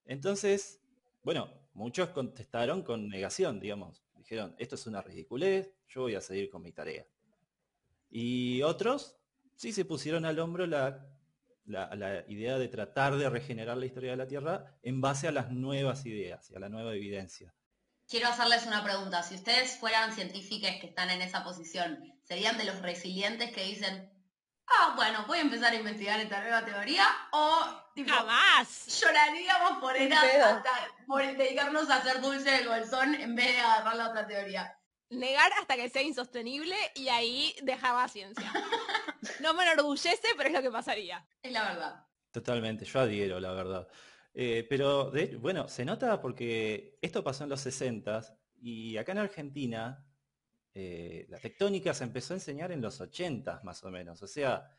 Entonces, 0.05 0.81
bueno, 1.23 1.62
muchos 1.73 2.09
contestaron 2.09 2.83
con 2.83 3.07
negación, 3.07 3.59
digamos. 3.59 4.03
Dijeron, 4.15 4.55
esto 4.57 4.75
es 4.75 4.87
una 4.87 5.01
ridiculez, 5.01 5.71
yo 5.87 6.01
voy 6.01 6.15
a 6.15 6.21
seguir 6.21 6.49
con 6.49 6.61
mi 6.61 6.71
tarea. 6.71 7.05
Y 8.09 8.61
otros 8.61 9.17
sí 9.55 9.73
se 9.73 9.85
pusieron 9.85 10.25
al 10.25 10.39
hombro 10.39 10.65
la, 10.65 11.07
la, 11.65 12.23
idea 12.27 12.57
de 12.57 12.67
tratar 12.67 13.15
de 13.15 13.29
regenerar 13.29 13.77
la 13.77 13.85
historia 13.85 14.11
de 14.11 14.17
la 14.17 14.27
Tierra 14.27 14.77
en 14.81 15.01
base 15.01 15.27
a 15.27 15.31
las 15.31 15.51
nuevas 15.51 16.05
ideas 16.05 16.49
y 16.51 16.55
a 16.55 16.59
la 16.59 16.69
nueva 16.69 16.93
evidencia. 16.93 17.53
Quiero 18.07 18.27
hacerles 18.27 18.65
una 18.67 18.83
pregunta. 18.83 19.23
Si 19.23 19.35
ustedes 19.35 19.77
fueran 19.77 20.13
científicos 20.13 20.69
que 20.79 20.87
están 20.87 21.09
en 21.09 21.21
esa 21.21 21.43
posición, 21.43 22.13
¿serían 22.23 22.57
de 22.57 22.65
los 22.65 22.81
resilientes 22.81 23.51
que 23.51 23.63
dicen, 23.63 24.12
ah, 24.67 24.93
bueno, 24.95 25.25
voy 25.27 25.39
a 25.39 25.41
empezar 25.41 25.73
a 25.73 25.75
investigar 25.75 26.19
esta 26.19 26.41
nueva 26.41 26.65
teoría? 26.65 27.05
¿O 27.31 27.65
tipo, 27.93 28.11
¡Jamás! 28.11 29.01
lloraríamos 29.01 29.79
por, 29.79 29.95
por 31.07 31.37
dedicarnos 31.37 31.89
a 31.89 31.97
hacer 31.97 32.21
dulce 32.21 32.51
del 32.51 32.67
bolsón 32.67 33.15
en 33.15 33.35
vez 33.35 33.47
de 33.47 33.59
agarrar 33.59 33.95
la 33.95 34.09
otra 34.09 34.27
teoría? 34.27 34.77
Negar 35.09 35.51
hasta 35.59 35.75
que 35.75 35.89
sea 35.89 36.01
insostenible 36.01 36.75
y 36.95 37.09
ahí 37.09 37.55
dejaba 37.61 38.07
ciencia. 38.07 38.51
No 39.39 39.53
me 39.53 39.63
enorgullece, 39.63 40.27
pero 40.35 40.49
es 40.49 40.53
lo 40.53 40.61
que 40.61 40.69
pasaría. 40.69 41.25
Es 41.41 41.51
la 41.53 41.63
verdad. 41.63 42.05
Totalmente, 42.31 42.83
yo 42.83 42.99
adhiero, 42.99 43.39
la 43.39 43.53
verdad. 43.53 43.87
Eh, 44.33 44.65
pero, 44.69 45.11
de, 45.11 45.37
bueno, 45.37 45.69
se 45.69 45.85
nota 45.85 46.19
porque 46.19 46.97
esto 47.01 47.23
pasó 47.23 47.43
en 47.43 47.49
los 47.49 47.61
60 47.61 48.21
y 48.61 48.97
acá 48.97 49.11
en 49.11 49.19
Argentina 49.19 50.05
eh, 50.73 51.25
la 51.29 51.39
tectónica 51.39 51.93
se 51.93 52.03
empezó 52.03 52.33
a 52.33 52.37
enseñar 52.37 52.71
en 52.71 52.81
los 52.81 52.99
80 52.99 53.61
más 53.63 53.83
o 53.83 53.91
menos. 53.91 54.21
O 54.21 54.27
sea, 54.27 54.69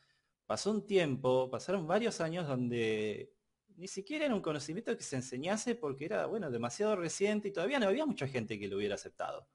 pasó 0.47 0.71
un 0.71 0.87
tiempo, 0.87 1.51
pasaron 1.51 1.87
varios 1.87 2.21
años 2.21 2.47
donde 2.47 3.35
ni 3.77 3.89
siquiera 3.89 4.27
era 4.27 4.35
un 4.35 4.43
conocimiento 4.43 4.97
que 4.97 5.03
se 5.03 5.17
enseñase 5.17 5.75
porque 5.75 6.05
era, 6.05 6.27
bueno, 6.27 6.51
demasiado 6.51 6.97
reciente 6.97 7.49
y 7.49 7.53
todavía 7.53 7.79
no 7.79 7.89
había 7.89 8.07
mucha 8.07 8.29
gente 8.29 8.59
que 8.59 8.69
lo 8.69 8.77
hubiera 8.77 8.95
aceptado. 8.95 9.49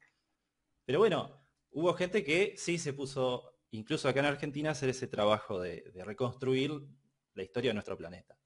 Pero 0.85 0.99
bueno, 0.99 1.45
hubo 1.71 1.93
gente 1.93 2.23
que 2.23 2.55
sí 2.57 2.77
se 2.77 2.93
puso 2.93 3.59
incluso 3.71 4.09
acá 4.09 4.19
en 4.19 4.25
Argentina, 4.25 4.71
hacer 4.71 4.89
ese 4.89 5.07
trabajo 5.07 5.59
de, 5.59 5.91
reconstruir 6.03 6.71
la 7.33 7.43
historia 7.43 7.69
de 7.69 7.75
nuestro 7.75 7.97
planeta. 7.97 8.37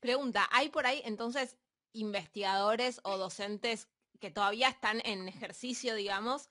Pregunta, 0.00 0.48
¿hay 0.50 0.68
por 0.68 0.86
ahí 0.86 1.00
entonces 1.04 1.56
investigadores 1.92 3.00
o 3.04 3.18
docentes 3.18 3.88
que 4.18 4.30
todavía 4.30 4.68
están 4.68 5.00
en 5.04 5.28
ejercicio, 5.28 5.94
digamos, 5.94 6.48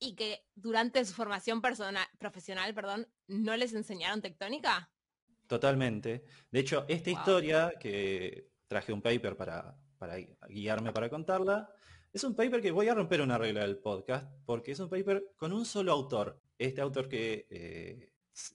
y 0.00 0.16
que 0.16 0.46
durante 0.54 1.04
su 1.04 1.12
formación 1.12 1.60
profesional 1.60 2.74
perdón, 2.74 3.06
no 3.28 3.56
les 3.56 3.74
enseñaron 3.74 4.22
tectónica? 4.22 4.90
Totalmente. 5.46 6.24
De 6.50 6.60
hecho, 6.60 6.86
esta 6.88 7.10
historia, 7.10 7.74
que 7.78 8.50
traje 8.66 8.92
un 8.92 9.02
paper 9.02 9.36
para, 9.36 9.76
para 9.98 10.16
guiarme 10.48 10.92
para 10.92 11.10
contarla, 11.10 11.68
es 12.12 12.24
un 12.24 12.34
paper 12.34 12.60
que 12.60 12.72
voy 12.72 12.88
a 12.88 12.94
romper 12.94 13.20
una 13.20 13.38
regla 13.38 13.60
del 13.60 13.78
podcast, 13.78 14.26
porque 14.44 14.72
es 14.72 14.80
un 14.80 14.88
paper 14.88 15.26
con 15.36 15.52
un 15.52 15.64
solo 15.64 15.92
autor. 15.92 16.40
Este 16.58 16.80
autor 16.80 17.08
que, 17.08 17.46
eh, 17.50 18.12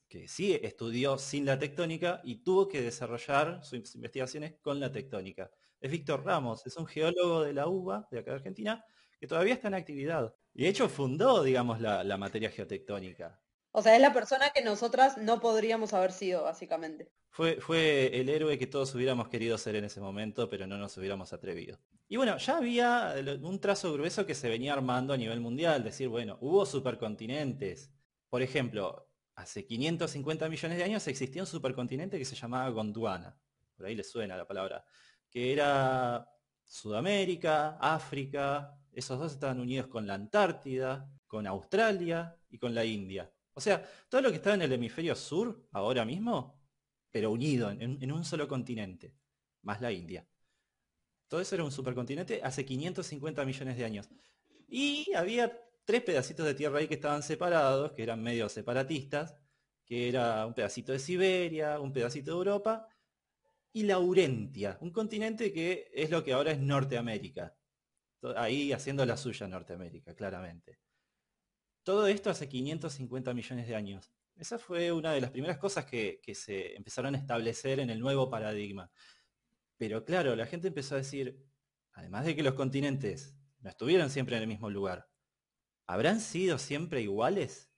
que 0.09 0.27
sí 0.27 0.53
estudió 0.61 1.17
sin 1.17 1.45
la 1.45 1.59
tectónica 1.59 2.21
y 2.23 2.43
tuvo 2.43 2.67
que 2.67 2.81
desarrollar 2.81 3.63
sus 3.63 3.95
investigaciones 3.95 4.55
con 4.61 4.79
la 4.79 4.91
tectónica. 4.91 5.51
Es 5.79 5.91
Víctor 5.91 6.25
Ramos, 6.25 6.65
es 6.65 6.75
un 6.77 6.85
geólogo 6.85 7.43
de 7.43 7.53
la 7.53 7.67
UBA, 7.67 8.07
de 8.09 8.19
acá 8.19 8.31
de 8.31 8.37
Argentina, 8.37 8.83
que 9.19 9.27
todavía 9.27 9.53
está 9.53 9.67
en 9.67 9.75
actividad. 9.75 10.33
Y 10.55 10.63
de 10.63 10.69
hecho 10.69 10.89
fundó, 10.89 11.43
digamos, 11.43 11.79
la, 11.81 12.03
la 12.03 12.17
materia 12.17 12.49
geotectónica. 12.49 13.39
O 13.71 13.81
sea, 13.81 13.93
es 13.93 14.01
la 14.01 14.13
persona 14.13 14.51
que 14.51 14.63
nosotras 14.63 15.17
no 15.17 15.41
podríamos 15.41 15.93
haber 15.93 16.13
sido, 16.13 16.43
básicamente. 16.43 17.11
Fue, 17.29 17.59
fue 17.59 18.17
el 18.17 18.29
héroe 18.29 18.57
que 18.57 18.67
todos 18.67 18.95
hubiéramos 18.95 19.27
querido 19.27 19.57
ser 19.57 19.75
en 19.75 19.83
ese 19.83 19.99
momento, 19.99 20.49
pero 20.49 20.65
no 20.65 20.77
nos 20.77 20.95
hubiéramos 20.95 21.33
atrevido. 21.33 21.77
Y 22.07 22.15
bueno, 22.15 22.37
ya 22.37 22.55
había 22.55 23.15
un 23.41 23.59
trazo 23.59 23.91
grueso 23.91 24.25
que 24.25 24.33
se 24.33 24.47
venía 24.47 24.71
armando 24.71 25.13
a 25.13 25.17
nivel 25.17 25.41
mundial, 25.41 25.83
decir, 25.83 26.07
bueno, 26.07 26.37
hubo 26.39 26.65
supercontinentes. 26.65 27.91
Por 28.29 28.41
ejemplo, 28.41 29.09
hace 29.35 29.65
550 29.65 30.47
millones 30.47 30.77
de 30.77 30.83
años 30.85 31.05
existía 31.07 31.41
un 31.41 31.47
supercontinente 31.47 32.17
que 32.17 32.23
se 32.23 32.37
llamaba 32.37 32.69
Gondwana, 32.69 33.37
por 33.75 33.87
ahí 33.87 33.95
le 33.95 34.05
suena 34.05 34.37
la 34.37 34.47
palabra, 34.47 34.85
que 35.29 35.51
era 35.51 36.29
Sudamérica, 36.63 37.77
África, 37.81 38.79
esos 38.95 39.19
dos 39.19 39.33
estaban 39.33 39.59
unidos 39.59 39.87
con 39.87 40.07
la 40.07 40.15
Antártida, 40.15 41.09
con 41.27 41.45
Australia 41.47 42.37
y 42.49 42.57
con 42.57 42.73
la 42.73 42.85
India. 42.85 43.31
O 43.53 43.61
sea, 43.61 43.87
todo 44.09 44.21
lo 44.21 44.29
que 44.29 44.37
estaba 44.37 44.55
en 44.55 44.63
el 44.63 44.73
hemisferio 44.73 45.15
sur 45.15 45.67
ahora 45.71 46.05
mismo, 46.05 46.59
pero 47.11 47.31
unido 47.31 47.71
en, 47.71 48.11
un 48.11 48.25
solo 48.25 48.47
continente, 48.47 49.13
más 49.63 49.81
la 49.81 49.91
India. 49.91 50.27
Todo 51.27 51.41
eso 51.41 51.55
era 51.55 51.63
un 51.63 51.71
supercontinente 51.71 52.41
hace 52.43 52.65
550 52.65 53.45
millones 53.45 53.77
de 53.77 53.85
años. 53.85 54.09
Y 54.67 55.13
había 55.13 55.57
tres 55.85 56.01
pedacitos 56.03 56.45
de 56.45 56.53
tierra 56.53 56.79
ahí 56.79 56.87
que 56.87 56.95
estaban 56.95 57.23
separados, 57.23 57.93
que 57.93 58.03
eran 58.03 58.21
medio 58.21 58.49
separatistas, 58.49 59.35
que 59.85 60.09
era 60.09 60.45
un 60.45 60.53
pedacito 60.53 60.91
de 60.91 60.99
Siberia, 60.99 61.79
un 61.79 61.93
pedacito 61.93 62.31
de 62.31 62.37
Europa, 62.37 62.87
y 63.71 63.83
Laurentia, 63.83 64.77
un 64.81 64.91
continente 64.91 65.51
que 65.51 65.91
es 65.93 66.09
lo 66.09 66.23
que 66.23 66.33
ahora 66.33 66.51
es 66.51 66.59
Norteamérica. 66.59 67.54
Ahí 68.35 68.71
haciendo 68.71 69.05
la 69.05 69.17
suya 69.17 69.47
Norteamérica, 69.47 70.15
claramente. 70.15 70.79
Todo 71.83 72.07
esto 72.07 72.29
hace 72.29 72.49
550 72.49 73.33
millones 73.33 73.67
de 73.67 73.75
años. 73.75 74.11
Esa 74.35 74.57
fue 74.57 74.91
una 74.91 75.13
de 75.13 75.21
las 75.21 75.31
primeras 75.31 75.57
cosas 75.57 75.85
que, 75.85 76.19
se 76.33 76.75
empezaron 76.75 77.15
a 77.15 77.17
establecer 77.17 77.79
en 77.79 77.89
el 77.89 77.99
nuevo 77.99 78.29
paradigma. 78.29 78.91
Pero 79.77 80.03
claro, 80.03 80.35
la 80.35 80.45
gente 80.45 80.67
empezó 80.67 80.95
a 80.95 80.99
decir, 80.99 81.45
además 81.93 82.25
de 82.25 82.35
que 82.35 82.43
los 82.43 82.55
continentes 82.55 83.35
no 83.59 83.69
estuvieron 83.69 84.09
siempre 84.09 84.35
en 84.35 84.41
el 84.41 84.47
mismo 84.47 84.69
lugar, 84.69 85.09
¿habrán 85.85 86.19
sido 86.19 86.57
siempre 86.57 87.01
iguales 87.01 87.71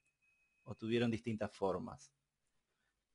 o 0.64 0.74
tuvieron 0.74 1.12
distintas 1.12 1.52
formas? 1.52 2.12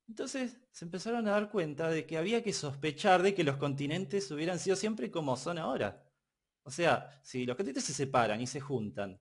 Entonces 0.07 0.57
se 0.71 0.85
empezaron 0.85 1.27
a 1.27 1.31
dar 1.31 1.49
cuenta 1.49 1.89
de 1.89 2.05
que 2.05 2.17
había 2.17 2.43
que 2.43 2.53
sospechar 2.53 3.23
de 3.23 3.33
que 3.33 3.43
los 3.43 3.57
continentes 3.57 4.29
hubieran 4.31 4.59
sido 4.59 4.75
siempre 4.75 5.11
como 5.11 5.37
son 5.37 5.57
ahora. 5.57 6.03
O 6.63 6.71
sea, 6.71 7.19
si 7.23 7.45
los 7.45 7.55
continentes 7.55 7.85
se 7.85 7.93
separan 7.93 8.41
y 8.41 8.47
se 8.47 8.59
juntan, 8.61 9.19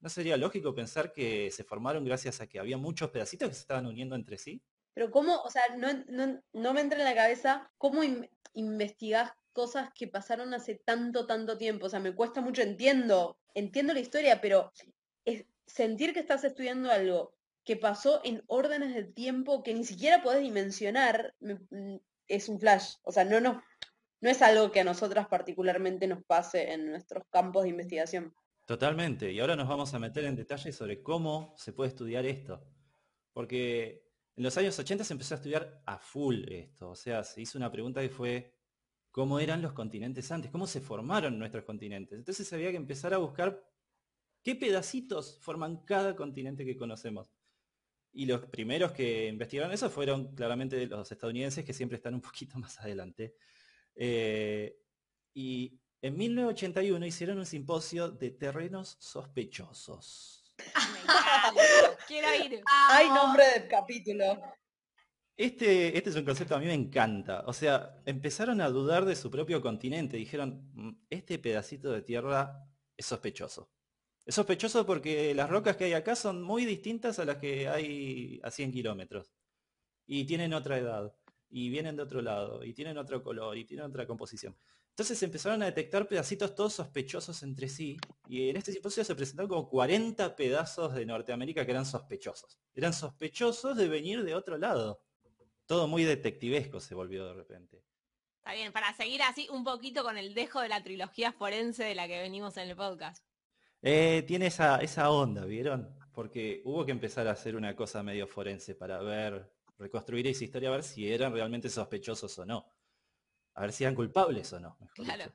¿no 0.00 0.08
sería 0.08 0.36
lógico 0.36 0.74
pensar 0.74 1.12
que 1.12 1.50
se 1.50 1.64
formaron 1.64 2.04
gracias 2.04 2.40
a 2.40 2.46
que 2.46 2.58
había 2.58 2.76
muchos 2.78 3.10
pedacitos 3.10 3.48
que 3.48 3.54
se 3.54 3.60
estaban 3.62 3.86
uniendo 3.86 4.16
entre 4.16 4.38
sí? 4.38 4.62
Pero 4.94 5.10
cómo, 5.10 5.40
o 5.42 5.50
sea, 5.50 5.62
no, 5.76 6.72
me 6.74 6.80
entra 6.80 6.98
en 6.98 7.04
la 7.04 7.14
cabeza 7.14 7.70
cómo 7.78 8.02
in- 8.04 8.30
investigás 8.54 9.32
cosas 9.52 9.90
que 9.94 10.08
pasaron 10.08 10.54
hace 10.54 10.74
tanto, 10.76 11.26
tanto 11.26 11.58
tiempo. 11.58 11.86
O 11.86 11.88
sea, 11.88 12.00
me 12.00 12.14
cuesta 12.14 12.40
mucho, 12.40 12.62
entiendo, 12.62 13.38
entiendo 13.54 13.92
la 13.94 14.00
historia, 14.00 14.40
pero 14.40 14.72
sentir 15.66 16.12
que 16.12 16.20
estás 16.20 16.44
estudiando 16.44 16.90
algo 16.90 17.34
que 17.64 17.76
pasó 17.76 18.20
en 18.24 18.42
órdenes 18.46 18.94
de 18.94 19.04
tiempo 19.04 19.62
que 19.62 19.74
ni 19.74 19.84
siquiera 19.84 20.22
podés 20.22 20.42
dimensionar, 20.42 21.34
me- 21.40 21.58
mm, 21.70 21.98
es 22.28 22.48
un 22.48 22.60
flash. 22.60 22.94
O 23.02 23.12
sea, 23.12 23.24
no, 23.24 23.40
no, 23.40 23.62
no 24.20 24.30
es 24.30 24.42
algo 24.42 24.70
que 24.70 24.80
a 24.80 24.84
nosotras 24.84 25.28
particularmente 25.28 26.06
nos 26.06 26.24
pase 26.24 26.72
en 26.72 26.86
nuestros 26.90 27.24
campos 27.30 27.64
de 27.64 27.70
investigación. 27.70 28.34
Totalmente. 28.64 29.32
Y 29.32 29.40
ahora 29.40 29.56
nos 29.56 29.68
vamos 29.68 29.94
a 29.94 29.98
meter 29.98 30.24
en 30.24 30.34
detalle 30.34 30.72
sobre 30.72 31.02
cómo 31.02 31.54
se 31.56 31.72
puede 31.72 31.90
estudiar 31.90 32.26
esto. 32.26 32.66
Porque 33.32 34.10
en 34.34 34.42
los 34.42 34.56
años 34.56 34.78
80 34.78 35.04
se 35.04 35.14
empezó 35.14 35.34
a 35.34 35.36
estudiar 35.36 35.82
a 35.86 35.98
full 35.98 36.44
esto. 36.48 36.90
O 36.90 36.96
sea, 36.96 37.22
se 37.22 37.40
hizo 37.40 37.58
una 37.58 37.70
pregunta 37.70 38.00
que 38.00 38.08
fue, 38.08 38.54
¿cómo 39.10 39.38
eran 39.38 39.62
los 39.62 39.72
continentes 39.72 40.30
antes? 40.32 40.50
¿Cómo 40.50 40.66
se 40.66 40.80
formaron 40.80 41.38
nuestros 41.38 41.64
continentes? 41.64 42.18
Entonces 42.18 42.52
había 42.52 42.70
que 42.70 42.76
empezar 42.76 43.14
a 43.14 43.18
buscar 43.18 43.64
qué 44.42 44.54
pedacitos 44.54 45.38
forman 45.40 45.84
cada 45.84 46.16
continente 46.16 46.64
que 46.64 46.76
conocemos. 46.76 47.30
Y 48.12 48.26
los 48.26 48.46
primeros 48.46 48.92
que 48.92 49.28
investigaron 49.28 49.72
eso 49.72 49.90
fueron 49.90 50.34
claramente 50.34 50.86
los 50.86 51.12
estadounidenses, 51.12 51.64
que 51.64 51.72
siempre 51.72 51.96
están 51.96 52.14
un 52.14 52.20
poquito 52.20 52.58
más 52.58 52.80
adelante. 52.80 53.36
Eh, 53.96 54.78
y 55.34 55.80
en 56.02 56.16
1981 56.16 57.04
hicieron 57.06 57.38
un 57.38 57.46
simposio 57.46 58.10
de 58.10 58.30
terrenos 58.30 58.96
sospechosos. 59.00 60.44
Me 60.58 61.00
encanta. 61.00 61.96
Quiero 62.06 62.28
ir. 62.44 62.62
Hay 62.90 63.08
nombre 63.08 63.44
del 63.54 63.68
capítulo. 63.68 64.40
Este, 65.36 65.96
este 65.96 66.10
es 66.10 66.16
un 66.16 66.24
concepto 66.24 66.54
que 66.54 66.56
a 66.56 66.60
mí 66.60 66.66
me 66.66 66.74
encanta. 66.74 67.42
O 67.46 67.52
sea, 67.52 68.00
empezaron 68.06 68.60
a 68.60 68.70
dudar 68.70 69.04
de 69.04 69.16
su 69.16 69.30
propio 69.30 69.60
continente. 69.60 70.16
Dijeron, 70.16 70.70
"Mm, 70.72 70.90
este 71.10 71.38
pedacito 71.38 71.90
de 71.90 72.02
tierra 72.02 72.66
es 72.96 73.06
sospechoso. 73.06 73.70
Es 74.24 74.34
sospechoso 74.34 74.86
porque 74.86 75.34
las 75.34 75.50
rocas 75.50 75.76
que 75.76 75.84
hay 75.84 75.92
acá 75.92 76.16
son 76.16 76.42
muy 76.42 76.64
distintas 76.64 77.18
a 77.18 77.24
las 77.24 77.36
que 77.36 77.68
hay 77.68 78.40
a 78.42 78.50
100 78.50 78.72
kilómetros. 78.72 79.32
Y 80.06 80.24
tienen 80.24 80.54
otra 80.54 80.78
edad. 80.78 81.14
Y 81.48 81.70
vienen 81.70 81.96
de 81.96 82.02
otro 82.02 82.22
lado. 82.22 82.64
Y 82.64 82.74
tienen 82.74 82.98
otro 82.98 83.22
color. 83.22 83.56
Y 83.56 83.64
tienen 83.64 83.86
otra 83.86 84.06
composición. 84.06 84.56
Entonces 84.96 85.22
empezaron 85.22 85.62
a 85.62 85.66
detectar 85.66 86.08
pedacitos 86.08 86.54
todos 86.54 86.72
sospechosos 86.72 87.42
entre 87.42 87.68
sí. 87.68 87.98
Y 88.28 88.48
en 88.48 88.56
este 88.56 88.72
simposio 88.72 89.04
se 89.04 89.14
presentaron 89.14 89.46
como 89.46 89.68
40 89.68 90.34
pedazos 90.34 90.94
de 90.94 91.04
Norteamérica 91.04 91.66
que 91.66 91.72
eran 91.72 91.84
sospechosos. 91.84 92.58
Eran 92.74 92.94
sospechosos 92.94 93.76
de 93.76 93.88
venir 93.88 94.24
de 94.24 94.34
otro 94.34 94.56
lado. 94.56 95.02
Todo 95.66 95.86
muy 95.86 96.04
detectivesco 96.04 96.80
se 96.80 96.94
volvió 96.94 97.26
de 97.26 97.34
repente. 97.34 97.84
Está 98.38 98.54
bien, 98.54 98.72
para 98.72 98.94
seguir 98.94 99.20
así 99.22 99.48
un 99.50 99.64
poquito 99.64 100.02
con 100.02 100.16
el 100.16 100.32
dejo 100.32 100.62
de 100.62 100.70
la 100.70 100.82
trilogía 100.82 101.30
forense 101.30 101.84
de 101.84 101.94
la 101.94 102.06
que 102.06 102.20
venimos 102.20 102.56
en 102.56 102.70
el 102.70 102.76
podcast. 102.76 103.22
Eh, 103.82 104.24
tiene 104.26 104.46
esa, 104.46 104.78
esa 104.78 105.10
onda, 105.10 105.44
¿vieron? 105.44 105.94
Porque 106.14 106.62
hubo 106.64 106.86
que 106.86 106.92
empezar 106.92 107.28
a 107.28 107.32
hacer 107.32 107.54
una 107.54 107.76
cosa 107.76 108.02
medio 108.02 108.26
forense 108.26 108.74
para 108.74 109.00
ver, 109.00 109.52
reconstruir 109.78 110.26
esa 110.26 110.44
historia, 110.44 110.68
a 110.68 110.72
ver 110.72 110.82
si 110.82 111.10
eran 111.10 111.32
realmente 111.32 111.68
sospechosos 111.68 112.38
o 112.38 112.46
no. 112.46 112.66
A 113.54 113.62
ver 113.62 113.72
si 113.72 113.84
eran 113.84 113.94
culpables 113.94 114.52
o 114.52 114.60
no. 114.60 114.78
Claro. 114.94 115.32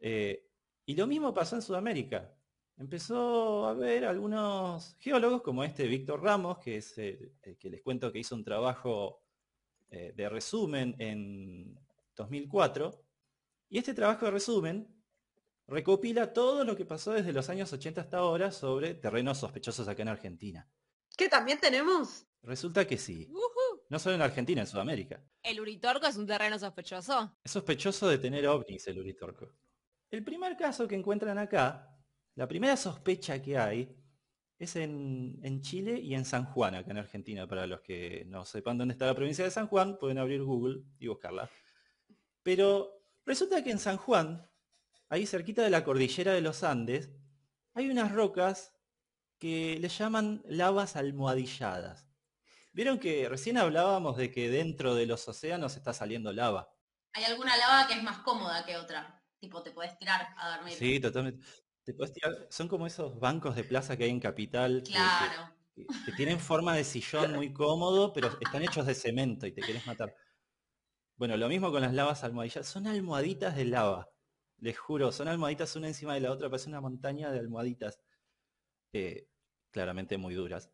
Eh, 0.00 0.48
y 0.86 0.94
lo 0.94 1.06
mismo 1.06 1.34
pasó 1.34 1.56
en 1.56 1.62
Sudamérica. 1.62 2.34
Empezó 2.76 3.66
a 3.66 3.70
haber 3.70 4.04
algunos 4.04 4.96
geólogos 5.00 5.42
como 5.42 5.64
este 5.64 5.86
Víctor 5.86 6.22
Ramos, 6.22 6.58
que 6.58 6.76
es 6.76 6.96
el, 6.98 7.32
el 7.42 7.58
que 7.58 7.70
les 7.70 7.82
cuento 7.82 8.12
que 8.12 8.20
hizo 8.20 8.34
un 8.34 8.44
trabajo 8.44 9.22
eh, 9.90 10.12
de 10.14 10.28
resumen 10.28 10.94
en 10.98 11.78
2004. 12.14 13.02
Y 13.70 13.78
este 13.78 13.94
trabajo 13.94 14.26
de 14.26 14.30
resumen 14.30 14.86
recopila 15.66 16.32
todo 16.32 16.64
lo 16.64 16.76
que 16.76 16.84
pasó 16.84 17.12
desde 17.12 17.32
los 17.32 17.48
años 17.48 17.72
80 17.72 18.02
hasta 18.02 18.18
ahora 18.18 18.52
sobre 18.52 18.94
terrenos 18.94 19.38
sospechosos 19.38 19.88
acá 19.88 20.02
en 20.02 20.08
Argentina. 20.08 20.68
¿Qué 21.16 21.28
también 21.28 21.58
tenemos? 21.58 22.27
Resulta 22.42 22.86
que 22.86 22.96
sí. 22.96 23.30
No 23.90 23.98
solo 23.98 24.16
en 24.16 24.22
Argentina, 24.22 24.60
en 24.60 24.66
Sudamérica. 24.66 25.22
¿El 25.42 25.60
Uritorco 25.60 26.06
es 26.06 26.16
un 26.16 26.26
terreno 26.26 26.58
sospechoso? 26.58 27.38
Es 27.42 27.52
sospechoso 27.52 28.08
de 28.08 28.18
tener 28.18 28.46
ovnis 28.46 28.86
el 28.86 28.98
Uritorco. 28.98 29.54
El 30.10 30.22
primer 30.24 30.56
caso 30.56 30.86
que 30.86 30.94
encuentran 30.94 31.38
acá, 31.38 31.98
la 32.34 32.46
primera 32.46 32.76
sospecha 32.76 33.40
que 33.40 33.56
hay, 33.56 33.96
es 34.58 34.76
en, 34.76 35.38
en 35.42 35.60
Chile 35.60 36.00
y 36.00 36.14
en 36.14 36.24
San 36.24 36.44
Juan, 36.46 36.74
acá 36.74 36.90
en 36.90 36.98
Argentina. 36.98 37.46
Para 37.46 37.66
los 37.66 37.80
que 37.80 38.24
no 38.26 38.44
sepan 38.44 38.76
dónde 38.76 38.92
está 38.92 39.06
la 39.06 39.14
provincia 39.14 39.44
de 39.44 39.50
San 39.50 39.68
Juan, 39.68 39.98
pueden 39.98 40.18
abrir 40.18 40.42
Google 40.42 40.82
y 40.98 41.06
buscarla. 41.06 41.48
Pero 42.42 43.04
resulta 43.24 43.62
que 43.62 43.70
en 43.70 43.78
San 43.78 43.96
Juan, 43.96 44.50
ahí 45.08 45.26
cerquita 45.26 45.62
de 45.62 45.70
la 45.70 45.84
cordillera 45.84 46.32
de 46.32 46.40
los 46.40 46.64
Andes, 46.64 47.10
hay 47.74 47.88
unas 47.88 48.12
rocas 48.12 48.74
que 49.38 49.78
le 49.80 49.88
llaman 49.88 50.42
lavas 50.46 50.96
almohadilladas. 50.96 52.07
Vieron 52.78 53.00
que 53.00 53.28
recién 53.28 53.58
hablábamos 53.58 54.16
de 54.16 54.30
que 54.30 54.48
dentro 54.48 54.94
de 54.94 55.04
los 55.04 55.26
océanos 55.26 55.74
está 55.76 55.92
saliendo 55.92 56.32
lava. 56.32 56.72
Hay 57.12 57.24
alguna 57.24 57.56
lava 57.56 57.88
que 57.88 57.94
es 57.94 58.02
más 58.04 58.18
cómoda 58.20 58.64
que 58.64 58.76
otra. 58.76 59.20
Tipo, 59.40 59.64
te 59.64 59.72
puedes 59.72 59.98
tirar 59.98 60.28
a 60.36 60.54
dormir. 60.54 60.74
Sí, 60.74 61.00
totalmente. 61.00 61.44
Te 61.82 61.92
podés 61.92 62.12
tirar- 62.12 62.46
son 62.50 62.68
como 62.68 62.86
esos 62.86 63.18
bancos 63.18 63.56
de 63.56 63.64
plaza 63.64 63.96
que 63.96 64.04
hay 64.04 64.10
en 64.10 64.20
Capital 64.20 64.84
que- 64.84 64.92
Claro. 64.92 65.52
que, 65.74 65.86
que 66.06 66.12
tienen 66.12 66.38
forma 66.38 66.76
de 66.76 66.84
sillón 66.84 67.32
muy 67.34 67.52
cómodo, 67.52 68.12
pero 68.12 68.28
están 68.40 68.62
hechos 68.62 68.86
de 68.86 68.94
cemento 68.94 69.44
y 69.48 69.50
te 69.50 69.60
querés 69.60 69.84
matar. 69.84 70.14
Bueno, 71.16 71.36
lo 71.36 71.48
mismo 71.48 71.72
con 71.72 71.82
las 71.82 71.92
lavas 71.92 72.22
almohadilladas. 72.22 72.68
Son 72.68 72.86
almohaditas 72.86 73.56
de 73.56 73.64
lava. 73.64 74.08
Les 74.58 74.78
juro, 74.78 75.10
son 75.10 75.26
almohaditas 75.26 75.74
una 75.74 75.88
encima 75.88 76.14
de 76.14 76.20
la 76.20 76.30
otra, 76.30 76.48
parece 76.48 76.68
una 76.68 76.80
montaña 76.80 77.32
de 77.32 77.40
almohaditas. 77.40 77.98
eh, 78.92 79.26
claramente 79.72 80.16
muy 80.16 80.34
duras. 80.34 80.70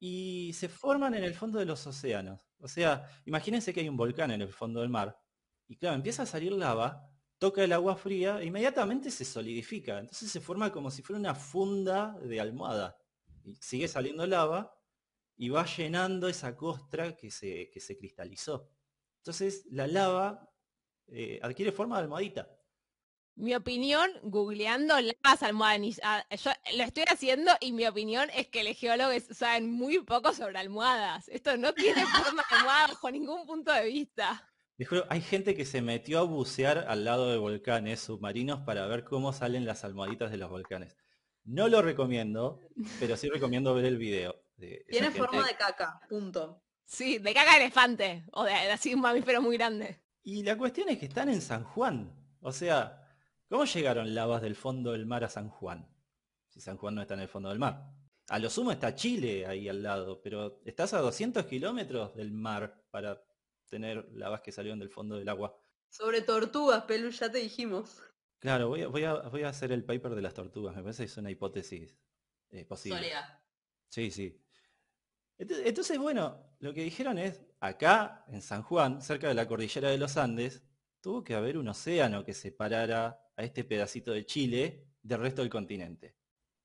Y 0.00 0.52
se 0.54 0.68
forman 0.68 1.14
en 1.14 1.24
el 1.24 1.34
fondo 1.34 1.58
de 1.58 1.64
los 1.64 1.86
océanos. 1.86 2.52
O 2.60 2.68
sea, 2.68 3.08
imagínense 3.24 3.72
que 3.72 3.80
hay 3.80 3.88
un 3.88 3.96
volcán 3.96 4.30
en 4.30 4.42
el 4.42 4.52
fondo 4.52 4.80
del 4.80 4.88
mar. 4.88 5.20
Y 5.66 5.76
claro, 5.76 5.96
empieza 5.96 6.22
a 6.22 6.26
salir 6.26 6.52
lava, 6.52 7.10
toca 7.38 7.62
el 7.62 7.72
agua 7.72 7.96
fría 7.96 8.40
e 8.40 8.46
inmediatamente 8.46 9.10
se 9.10 9.24
solidifica. 9.24 9.98
Entonces 9.98 10.30
se 10.30 10.40
forma 10.40 10.72
como 10.72 10.90
si 10.90 11.02
fuera 11.02 11.18
una 11.18 11.34
funda 11.34 12.18
de 12.20 12.40
almohada. 12.40 12.96
Y 13.44 13.56
sigue 13.56 13.88
saliendo 13.88 14.26
lava 14.26 14.74
y 15.36 15.48
va 15.48 15.64
llenando 15.64 16.28
esa 16.28 16.56
costra 16.56 17.16
que 17.16 17.30
se, 17.30 17.70
que 17.70 17.80
se 17.80 17.96
cristalizó. 17.96 18.70
Entonces 19.18 19.66
la 19.70 19.86
lava 19.86 20.50
eh, 21.06 21.38
adquiere 21.42 21.72
forma 21.72 21.96
de 21.96 22.02
almohadita. 22.02 22.57
Mi 23.38 23.54
opinión, 23.54 24.10
googleando 24.24 24.96
lavas 25.00 25.44
almohadizadas, 25.44 26.26
yo 26.42 26.50
lo 26.76 26.82
estoy 26.82 27.04
haciendo 27.06 27.52
y 27.60 27.70
mi 27.70 27.86
opinión 27.86 28.28
es 28.34 28.48
que 28.48 28.64
los 28.64 28.76
geólogos 28.76 29.22
saben 29.30 29.70
muy 29.70 30.00
poco 30.00 30.32
sobre 30.32 30.58
almohadas. 30.58 31.28
Esto 31.28 31.56
no 31.56 31.72
tiene 31.72 32.04
forma 32.32 32.42
de 32.50 32.56
almohada 32.56 32.88
bajo 32.88 33.10
ningún 33.12 33.46
punto 33.46 33.72
de 33.72 33.84
vista. 33.84 34.44
Juro, 34.84 35.06
hay 35.08 35.20
gente 35.20 35.54
que 35.54 35.64
se 35.64 35.82
metió 35.82 36.18
a 36.18 36.22
bucear 36.24 36.86
al 36.88 37.04
lado 37.04 37.30
de 37.30 37.38
volcanes 37.38 38.00
submarinos 38.00 38.62
para 38.62 38.88
ver 38.88 39.04
cómo 39.04 39.32
salen 39.32 39.64
las 39.66 39.84
almohaditas 39.84 40.32
de 40.32 40.36
los 40.38 40.50
volcanes. 40.50 40.96
No 41.44 41.68
lo 41.68 41.80
recomiendo, 41.80 42.60
pero 42.98 43.16
sí 43.16 43.28
recomiendo 43.28 43.72
ver 43.72 43.84
el 43.84 43.98
video. 43.98 44.34
de 44.56 44.84
Tiene 44.88 45.12
gente. 45.12 45.18
forma 45.20 45.46
de 45.46 45.54
caca, 45.54 46.00
punto. 46.08 46.60
Sí, 46.84 47.18
de 47.18 47.32
caca 47.34 47.52
de 47.52 47.58
elefante 47.58 48.24
o 48.32 48.42
de, 48.42 48.50
de 48.50 48.72
así 48.72 48.94
un 48.94 49.00
mamífero 49.00 49.40
muy 49.40 49.56
grande. 49.56 50.02
Y 50.24 50.42
la 50.42 50.58
cuestión 50.58 50.88
es 50.88 50.98
que 50.98 51.06
están 51.06 51.28
en 51.28 51.40
San 51.40 51.62
Juan. 51.62 52.12
O 52.40 52.50
sea, 52.50 53.07
¿cómo 53.48 53.64
llegaron 53.64 54.14
lavas 54.14 54.42
del 54.42 54.54
fondo 54.54 54.92
del 54.92 55.06
mar 55.06 55.24
a 55.24 55.28
San 55.28 55.48
Juan? 55.48 55.88
Si 56.48 56.60
San 56.60 56.76
Juan 56.76 56.94
no 56.94 57.02
está 57.02 57.14
en 57.14 57.20
el 57.20 57.28
fondo 57.28 57.48
del 57.48 57.58
mar. 57.58 57.92
A 58.28 58.38
lo 58.38 58.50
sumo 58.50 58.72
está 58.72 58.94
Chile 58.94 59.46
ahí 59.46 59.68
al 59.68 59.82
lado, 59.82 60.20
pero 60.22 60.60
estás 60.64 60.92
a 60.94 61.00
200 61.00 61.46
kilómetros 61.46 62.14
del 62.14 62.30
mar 62.30 62.84
para 62.90 63.22
tener 63.68 64.06
lavas 64.12 64.42
que 64.42 64.52
salieron 64.52 64.78
del 64.78 64.90
fondo 64.90 65.16
del 65.16 65.28
agua. 65.28 65.58
Sobre 65.88 66.20
tortugas, 66.20 66.84
Pelu, 66.84 67.10
ya 67.10 67.30
te 67.30 67.38
dijimos. 67.38 68.02
Claro, 68.38 68.68
voy 68.68 68.82
a, 68.82 68.88
voy 68.88 69.04
a, 69.04 69.14
voy 69.14 69.42
a 69.42 69.48
hacer 69.48 69.72
el 69.72 69.84
paper 69.84 70.14
de 70.14 70.22
las 70.22 70.34
tortugas. 70.34 70.76
Me 70.76 70.82
parece 70.82 71.04
que 71.04 71.10
es 71.10 71.16
una 71.16 71.30
hipótesis 71.30 71.98
eh, 72.50 72.64
posible. 72.64 72.98
Sólida. 72.98 73.42
Sí, 73.88 74.10
sí. 74.10 74.40
Entonces, 75.38 75.98
bueno, 75.98 76.54
lo 76.58 76.74
que 76.74 76.82
dijeron 76.82 77.16
es, 77.18 77.40
acá 77.60 78.24
en 78.28 78.42
San 78.42 78.62
Juan, 78.62 79.00
cerca 79.00 79.28
de 79.28 79.34
la 79.34 79.46
cordillera 79.46 79.88
de 79.88 79.98
los 79.98 80.16
Andes, 80.16 80.62
tuvo 81.00 81.22
que 81.22 81.34
haber 81.34 81.58
un 81.58 81.68
océano 81.68 82.24
que 82.24 82.34
separara 82.34 83.20
a 83.36 83.44
este 83.44 83.64
pedacito 83.64 84.12
de 84.12 84.26
Chile 84.26 84.88
del 85.02 85.20
resto 85.20 85.42
del 85.42 85.50
continente. 85.50 86.16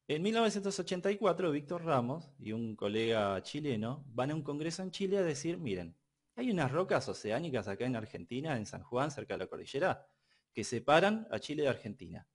En 0.07 0.21
1984, 0.21 1.51
Víctor 1.51 1.85
Ramos 1.85 2.33
y 2.37 2.51
un 2.51 2.75
colega 2.75 3.41
chileno 3.41 4.03
van 4.07 4.31
a 4.31 4.35
un 4.35 4.43
congreso 4.43 4.83
en 4.83 4.91
Chile 4.91 5.17
a 5.17 5.23
decir, 5.23 5.57
miren, 5.57 5.95
hay 6.35 6.51
unas 6.51 6.71
rocas 6.71 7.07
oceánicas 7.07 7.67
acá 7.67 7.85
en 7.85 7.95
Argentina, 7.95 8.57
en 8.57 8.65
San 8.65 8.83
Juan, 8.83 9.11
cerca 9.11 9.35
de 9.35 9.39
la 9.39 9.47
cordillera, 9.47 10.05
que 10.51 10.63
separan 10.63 11.27
a 11.31 11.39
Chile 11.39 11.63
de 11.63 11.69
Argentina. 11.69 12.27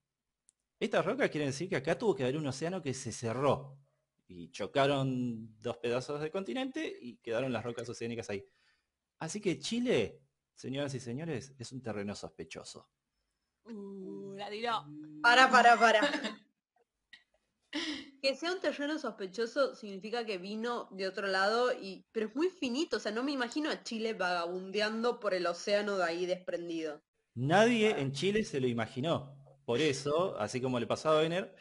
Estas 0.79 1.05
rocas 1.05 1.29
quieren 1.29 1.49
decir 1.49 1.69
que 1.69 1.75
acá 1.75 1.97
tuvo 1.97 2.15
que 2.15 2.23
haber 2.23 2.37
un 2.37 2.47
océano 2.47 2.81
que 2.81 2.93
se 2.93 3.11
cerró 3.11 3.77
y 4.27 4.49
chocaron 4.51 5.59
dos 5.59 5.77
pedazos 5.77 6.21
de 6.21 6.31
continente 6.31 6.97
y 7.01 7.17
quedaron 7.17 7.51
las 7.51 7.63
rocas 7.63 7.89
oceánicas 7.89 8.29
ahí. 8.29 8.45
Así 9.17 9.41
que 9.41 9.59
Chile, 9.59 10.21
señoras 10.59 10.93
y 10.93 10.99
señores, 10.99 11.53
es 11.57 11.71
un 11.71 11.81
terreno 11.81 12.13
sospechoso. 12.15 12.89
Uh, 13.63 14.35
la 14.35 14.49
tiró. 14.49 14.85
Para, 15.21 15.49
para, 15.49 15.79
para. 15.79 16.01
Que 18.21 18.35
sea 18.35 18.51
un 18.51 18.59
terreno 18.59 18.97
sospechoso 18.99 19.75
significa 19.75 20.25
que 20.25 20.39
vino 20.39 20.89
de 20.91 21.07
otro 21.07 21.27
lado 21.27 21.71
y. 21.71 22.05
Pero 22.11 22.27
es 22.27 22.35
muy 22.35 22.49
finito, 22.49 22.97
o 22.97 22.99
sea, 22.99 23.13
no 23.13 23.23
me 23.23 23.31
imagino 23.31 23.69
a 23.69 23.83
Chile 23.83 24.13
vagabundeando 24.13 25.21
por 25.21 25.33
el 25.33 25.45
océano 25.45 25.95
de 25.95 26.03
ahí 26.03 26.25
desprendido. 26.25 27.01
Nadie 27.35 27.91
en 27.91 28.11
Chile 28.11 28.43
se 28.43 28.59
lo 28.59 28.67
imaginó. 28.67 29.37
Por 29.65 29.79
eso, 29.79 30.37
así 30.39 30.59
como 30.59 30.79
le 30.79 30.87
pasó 30.87 31.11
a 31.11 31.21
Vener, 31.21 31.55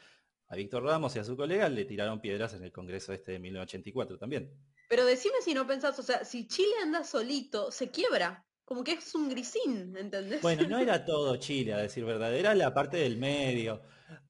a 0.49 0.57
Víctor 0.57 0.83
Ramos 0.83 1.15
y 1.15 1.21
a 1.21 1.25
su 1.25 1.37
colega 1.37 1.69
le 1.69 1.85
tiraron 1.85 2.21
piedras 2.21 2.55
en 2.55 2.65
el 2.65 2.73
Congreso 2.73 3.13
este 3.13 3.33
de 3.33 3.39
1984 3.39 4.19
también. 4.19 4.51
Pero 4.89 5.05
decime 5.05 5.37
si 5.45 5.55
no 5.55 5.67
pensás, 5.67 5.97
o 5.99 6.03
sea, 6.03 6.25
si 6.25 6.49
Chile 6.49 6.75
anda 6.83 7.05
solito, 7.05 7.71
se 7.71 7.91
quiebra. 7.91 8.48
Como 8.69 8.85
que 8.85 8.93
es 8.93 9.15
un 9.15 9.31
grisín, 9.31 9.97
¿entendés? 9.97 10.43
Bueno, 10.43 10.69
no 10.69 10.79
era 10.79 11.03
todo 11.07 11.35
Chile, 11.37 11.73
a 11.73 11.79
decir 11.79 12.05
verdad, 12.05 12.35
era 12.35 12.55
la 12.55 12.75
parte 12.75 12.99
del 12.99 13.17
medio, 13.17 13.81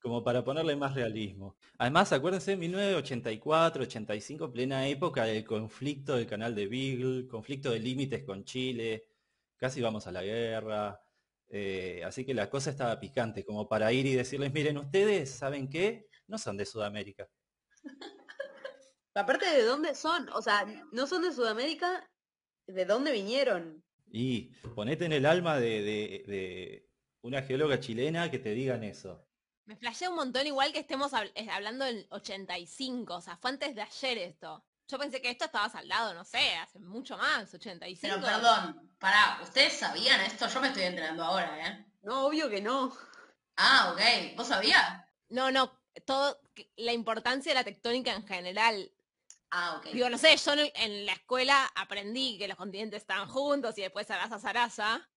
como 0.00 0.22
para 0.22 0.44
ponerle 0.44 0.76
más 0.76 0.94
realismo. 0.94 1.56
Además, 1.76 2.12
acuérdense, 2.12 2.56
1984, 2.56 3.82
85, 3.82 4.52
plena 4.52 4.86
época 4.86 5.24
del 5.24 5.44
conflicto 5.44 6.14
del 6.14 6.28
canal 6.28 6.54
de 6.54 6.68
Beagle, 6.68 7.26
conflicto 7.26 7.72
de 7.72 7.80
límites 7.80 8.22
con 8.22 8.44
Chile, 8.44 9.08
casi 9.56 9.80
vamos 9.80 10.06
a 10.06 10.12
la 10.12 10.22
guerra, 10.22 11.02
eh, 11.48 12.04
así 12.06 12.24
que 12.24 12.32
la 12.32 12.48
cosa 12.48 12.70
estaba 12.70 13.00
picante, 13.00 13.44
como 13.44 13.68
para 13.68 13.92
ir 13.92 14.06
y 14.06 14.14
decirles, 14.14 14.52
miren, 14.52 14.78
ustedes, 14.78 15.30
¿saben 15.30 15.68
qué? 15.68 16.06
No 16.28 16.38
son 16.38 16.56
de 16.56 16.64
Sudamérica. 16.64 17.28
Aparte 19.14 19.46
de 19.46 19.64
dónde 19.64 19.96
son, 19.96 20.28
o 20.28 20.40
sea, 20.40 20.64
no 20.92 21.08
son 21.08 21.22
de 21.22 21.32
Sudamérica, 21.32 22.08
¿de 22.68 22.84
dónde 22.84 23.10
vinieron? 23.10 23.82
Y 24.10 24.50
ponete 24.74 25.04
en 25.04 25.12
el 25.12 25.26
alma 25.26 25.58
de, 25.58 26.88
una 27.22 27.42
geóloga 27.42 27.80
chilena 27.80 28.30
que 28.30 28.38
te 28.38 28.50
digan 28.50 28.84
eso. 28.84 29.26
Me 29.66 29.76
flashea 29.76 30.08
un 30.08 30.16
montón 30.16 30.46
igual 30.46 30.72
que 30.72 30.78
estemos 30.78 31.12
hablando 31.12 31.84
del 31.84 32.06
85, 32.10 33.16
o 33.16 33.20
sea, 33.20 33.36
fue 33.36 33.50
antes 33.50 33.74
de 33.74 33.82
ayer 33.82 34.18
esto. 34.18 34.64
Yo 34.88 34.98
pensé 34.98 35.20
que 35.20 35.30
esto 35.30 35.44
estaba 35.44 35.68
saldado, 35.68 36.14
no 36.14 36.24
sé, 36.24 36.56
hace 36.56 36.78
mucho 36.78 37.18
más, 37.18 37.52
85. 37.52 38.16
Pero 38.18 38.26
perdón, 38.26 38.90
pará, 38.98 39.38
¿ustedes 39.42 39.74
sabían 39.74 40.22
esto? 40.22 40.48
Yo 40.48 40.60
me 40.62 40.68
estoy 40.68 40.84
enterando 40.84 41.22
ahora, 41.22 41.68
¿eh? 41.68 41.84
No, 42.02 42.26
obvio 42.26 42.48
que 42.48 42.62
no. 42.62 42.96
Ah, 43.56 43.92
ok. 43.92 44.36
¿Vos 44.36 44.48
sabías? 44.48 45.04
No, 45.28 45.50
no, 45.50 45.78
todo, 46.06 46.40
la 46.76 46.92
importancia 46.92 47.50
de 47.50 47.56
la 47.56 47.64
tectónica 47.64 48.14
en 48.14 48.26
general. 48.26 48.90
Ah, 49.50 49.76
ok. 49.78 49.92
Digo, 49.92 50.10
no 50.10 50.18
sé, 50.18 50.36
yo 50.36 50.52
en, 50.74 51.06
la 51.06 51.12
escuela 51.12 51.70
aprendí 51.74 52.38
que 52.38 52.48
los 52.48 52.56
continentes 52.56 53.02
estaban 53.02 53.28
juntos 53.28 53.76
y 53.78 53.82
después 53.82 54.06
Sarasa 54.06 54.38
Sarasa. 54.38 55.08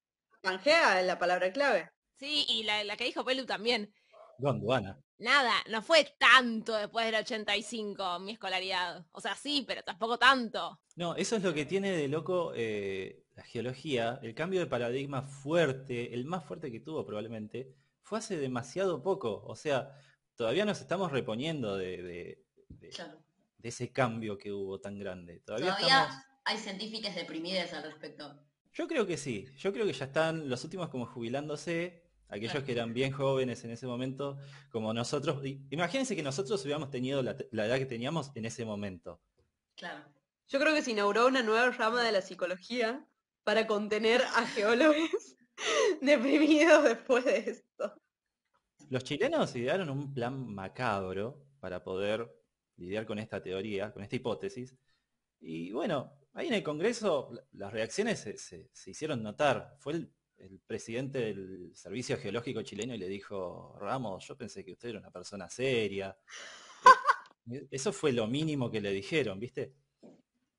Pangea 0.41 1.00
es 1.02 1.06
la 1.06 1.20
palabra 1.20 1.52
clave. 1.52 1.91
Sí, 2.17 2.46
y 2.48 2.63
la, 2.63 2.84
la 2.84 2.98
que 2.98 3.06
dijo 3.06 3.26
Pelu 3.26 3.46
también. 3.46 3.94
Gondwana 4.38 4.98
nada, 5.22 5.54
no 5.70 5.82
fue 5.82 6.15
tanto 6.17 6.76
después 6.76 7.06
del 7.06 7.15
85 7.15 8.20
mi 8.20 8.34
escolaridad. 8.34 9.06
O 9.12 9.22
sea, 9.22 9.36
sí, 9.36 9.63
pero 9.65 9.84
tampoco 9.84 10.17
tanto. 10.17 10.82
No, 10.96 11.15
eso 11.15 11.38
es 11.38 11.44
lo 11.44 11.54
que 11.54 11.65
tiene 11.65 11.91
de 11.91 12.08
loco 12.08 12.52
eh, 12.56 13.24
la 13.36 13.44
geología. 13.44 14.20
El 14.22 14.36
cambio 14.36 14.60
de 14.60 14.65
paradigma 14.65 15.22
fuerte, 15.22 16.13
el 16.13 16.26
más 16.26 16.44
fuerte 16.44 16.72
que 16.72 16.80
tuvo 16.80 17.06
probablemente, 17.06 17.74
fue 18.02 18.20
hace 18.20 18.38
demasiado 18.38 19.02
poco. 19.02 19.44
O 19.46 19.56
sea, 19.56 19.96
todavía 20.36 20.65
nos 20.65 20.82
estamos 20.82 21.12
reponiendo 21.12 21.78
de, 21.78 22.44
de, 22.70 22.91
ese 23.69 23.91
cambio 23.91 24.38
que 24.38 24.52
hubo 24.52 24.80
tan 24.80 24.97
grande. 24.97 25.39
Todavía, 25.39 25.78
hay 26.43 26.58
científicas 26.58 27.15
deprimidas 27.15 27.74
al 27.74 27.84
respecto. 27.84 28.39
Yo 28.74 28.88
creo 28.88 29.06
que 29.06 29.17
sí. 29.17 29.47
Yo 29.58 29.74
creo 29.74 29.86
que 29.86 29.93
ya 29.93 30.06
están 30.06 30.50
los 30.50 30.63
últimos 30.63 30.89
como 30.89 31.06
jubilándose 31.06 32.02
aquellos 32.32 32.63
que 32.63 32.71
eran 32.71 32.93
bien 32.93 33.12
jóvenes 33.12 33.63
en 33.65 33.71
ese 33.71 33.86
momento, 33.86 34.38
como 34.71 34.93
nosotros. 34.93 35.43
Imagínense 35.69 36.15
que 36.15 36.24
nosotros 36.24 36.63
hubiéramos 36.63 36.89
tenido 36.89 37.21
la, 37.21 37.32
edad 37.32 37.78
que 37.78 37.86
teníamos 37.86 38.32
en 38.36 38.45
ese 38.45 38.65
momento. 38.65 39.21
Claro. 39.76 40.06
Yo 40.47 40.60
creo 40.60 40.74
que 40.74 40.82
se 40.82 40.91
inauguró 40.91 41.28
una 41.28 41.43
nueva 41.43 41.69
rama 41.71 42.04
de 42.04 42.12
la 42.12 42.21
psicología 42.21 43.06
para 43.43 43.67
contener 43.67 44.21
a 44.21 44.45
geólogos 44.47 45.36
deprimidos 46.02 46.84
después 46.84 47.26
de 47.26 47.38
esto. 47.38 48.02
Los 48.89 49.04
chilenos 49.04 49.56
idearon 49.56 49.89
un 49.89 50.13
plan 50.13 50.54
macabro 50.54 51.45
para 51.60 51.84
poder 51.84 52.30
lidiar 52.82 53.06
con 53.06 53.20
esta 53.20 53.41
teoría, 53.41 53.91
con 53.91 54.04
esta 54.04 54.15
hipótesis. 54.15 54.76
Y 55.39 55.72
bueno, 55.72 56.13
ahí 56.34 56.48
en 56.48 56.56
el 56.56 56.63
Congreso 56.63 57.32
las 57.54 57.72
reacciones 57.72 58.20
se, 58.20 58.38
se 58.38 58.89
hicieron 58.89 59.24
notar. 59.24 59.76
Fue 59.80 59.94
el 59.94 60.12
el 60.44 60.60
presidente 60.60 61.20
del 61.20 61.72
Servicio 61.76 62.17
Geológico 62.17 62.62
chileno 62.62 62.96
y 62.96 62.98
le 62.98 63.08
dijo, 63.08 63.76
Ramos, 63.80 64.28
yo 64.28 64.36
pensé 64.36 64.65
que 64.65 64.72
usted 64.72 64.89
era 64.89 65.00
una 65.00 65.12
persona 65.12 65.50
seria. 65.50 66.15
Eh, 67.52 67.67
eso 67.72 67.91
fue 67.91 68.12
lo 68.12 68.28
mínimo 68.28 68.70
que 68.70 68.80
le 68.80 68.91
dijeron, 68.91 69.39
¿viste? 69.39 69.74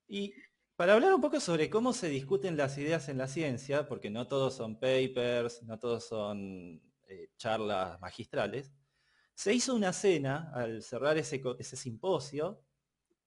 Y 0.05 0.33
para 0.75 0.95
hablar 0.95 1.13
un 1.13 1.21
poco 1.21 1.39
sobre 1.39 1.69
cómo 1.69 1.93
se 1.93 2.09
discuten 2.09 2.57
las 2.57 2.77
ideas 2.77 3.07
en 3.07 3.17
la 3.17 3.29
ciencia, 3.29 3.87
porque 3.87 4.09
no 4.09 4.27
todos 4.27 4.53
son 4.53 4.77
papers, 4.81 5.63
no 5.63 5.79
todos 5.79 6.05
son 6.05 6.81
eh, 7.07 7.29
charlas 7.37 8.01
magistrales, 8.01 8.73
se 9.35 9.53
hizo 9.53 9.75
una 9.75 9.93
cena 9.93 10.51
al 10.53 10.81
cerrar 10.81 11.17
ese, 11.17 11.41
simposio, 11.75 12.61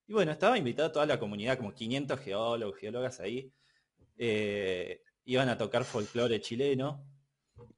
y 0.07 0.13
bueno, 0.13 0.31
estaba 0.31 0.57
invitada 0.57 0.91
toda 0.91 1.05
la 1.05 1.19
comunidad, 1.19 1.57
como 1.57 1.73
500 1.73 2.19
geólogos, 2.19 2.77
geólogas 2.79 3.19
ahí, 3.19 3.51
eh, 4.17 5.03
iban 5.25 5.49
a 5.49 5.57
tocar 5.57 5.83
folclore 5.83 6.39
chileno, 6.39 7.05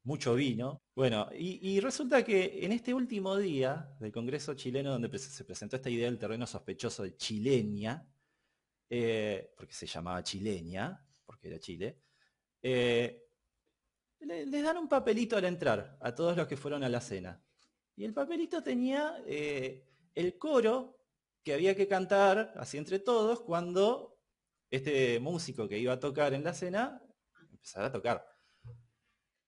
mucho 0.03 0.35
vino. 0.35 0.81
Bueno, 0.95 1.29
y, 1.33 1.79
resulta 1.79 2.23
que 2.23 2.65
en 2.65 2.71
este 2.71 2.93
último 2.93 3.37
día 3.37 3.95
del 3.99 4.11
Congreso 4.11 4.53
chileno, 4.53 4.91
donde 4.91 5.17
se 5.17 5.43
presentó 5.43 5.75
esta 5.77 5.89
idea 5.89 6.05
del 6.05 6.19
terreno 6.19 6.45
sospechoso 6.45 7.03
de 7.03 7.15
Chilenia, 7.15 8.05
eh, 8.89 9.53
porque 9.55 9.73
se 9.73 9.85
llamaba 9.85 10.23
Chilenia, 10.23 11.03
porque 11.25 11.47
era 11.47 11.59
Chile, 11.59 12.01
eh, 12.61 13.29
les 14.19 14.63
dan 14.63 14.77
un 14.77 14.89
papelito 14.89 15.37
al 15.37 15.45
entrar 15.45 15.97
a 16.01 16.13
todos 16.13 16.35
los 16.35 16.47
que 16.47 16.57
fueron 16.57 16.83
a 16.83 16.89
la 16.89 16.99
cena. 16.99 17.41
Y 17.99 18.05
el 18.05 18.13
papelito 18.13 18.63
tenía 18.63 19.21
eh, 19.25 19.85
el 20.15 20.37
coro 20.37 20.97
que 21.43 21.53
había 21.53 21.75
que 21.75 21.85
cantar 21.85 22.53
así 22.55 22.77
entre 22.77 22.99
todos 22.99 23.41
cuando 23.41 24.17
este 24.71 25.19
músico 25.19 25.67
que 25.67 25.79
iba 25.79 25.91
a 25.91 25.99
tocar 25.99 26.33
en 26.33 26.45
la 26.45 26.53
cena 26.53 27.03
empezar 27.51 27.83
a 27.83 27.91
tocar. 27.91 28.25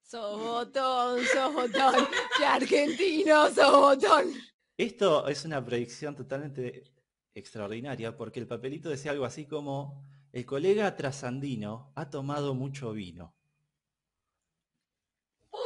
Sobotón, 0.02 1.24
Sobotón, 1.24 2.06
que 2.36 2.44
argentino, 2.44 3.48
Sobotón. 3.48 4.34
Esto 4.76 5.26
es 5.28 5.46
una 5.46 5.64
predicción 5.64 6.14
totalmente 6.14 6.92
extraordinaria 7.32 8.14
porque 8.14 8.40
el 8.40 8.46
papelito 8.46 8.90
decía 8.90 9.12
algo 9.12 9.24
así 9.24 9.46
como 9.46 10.06
el 10.30 10.44
colega 10.44 10.94
trasandino 10.94 11.90
ha 11.96 12.10
tomado 12.10 12.54
mucho 12.54 12.92
vino. 12.92 13.34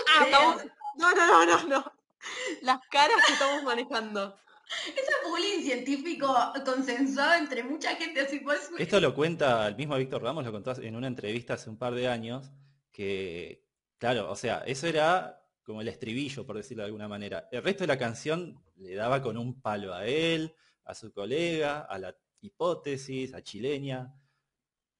Ah, 0.06 0.26
no, 0.30 0.54
no, 0.94 1.14
no, 1.16 1.46
no, 1.46 1.66
no. 1.66 1.96
Las 2.62 2.80
caras 2.90 3.16
que 3.26 3.32
estamos 3.32 3.62
manejando. 3.62 4.36
Es 4.86 5.08
un 5.24 5.30
bullying 5.30 5.62
científico 5.62 6.34
consensuado 6.64 7.34
entre 7.34 7.62
mucha 7.62 7.94
gente. 7.94 8.20
Así 8.20 8.40
pues... 8.40 8.70
Esto 8.78 9.00
lo 9.00 9.14
cuenta 9.14 9.68
el 9.68 9.76
mismo 9.76 9.96
Víctor 9.96 10.22
Ramos, 10.22 10.44
lo 10.44 10.52
contó 10.52 10.74
en 10.80 10.96
una 10.96 11.06
entrevista 11.06 11.54
hace 11.54 11.70
un 11.70 11.78
par 11.78 11.94
de 11.94 12.08
años, 12.08 12.50
que, 12.90 13.64
claro, 13.98 14.30
o 14.30 14.34
sea, 14.34 14.64
eso 14.66 14.86
era 14.88 15.40
como 15.62 15.80
el 15.80 15.88
estribillo, 15.88 16.44
por 16.46 16.56
decirlo 16.56 16.82
de 16.82 16.86
alguna 16.86 17.08
manera. 17.08 17.48
El 17.52 17.62
resto 17.62 17.84
de 17.84 17.88
la 17.88 17.98
canción 17.98 18.60
le 18.76 18.94
daba 18.94 19.22
con 19.22 19.36
un 19.36 19.60
palo 19.60 19.94
a 19.94 20.06
él, 20.06 20.54
a 20.84 20.94
su 20.94 21.12
colega, 21.12 21.80
a 21.80 21.98
la 21.98 22.16
hipótesis, 22.40 23.34
a 23.34 23.42
Chilenia. 23.42 24.12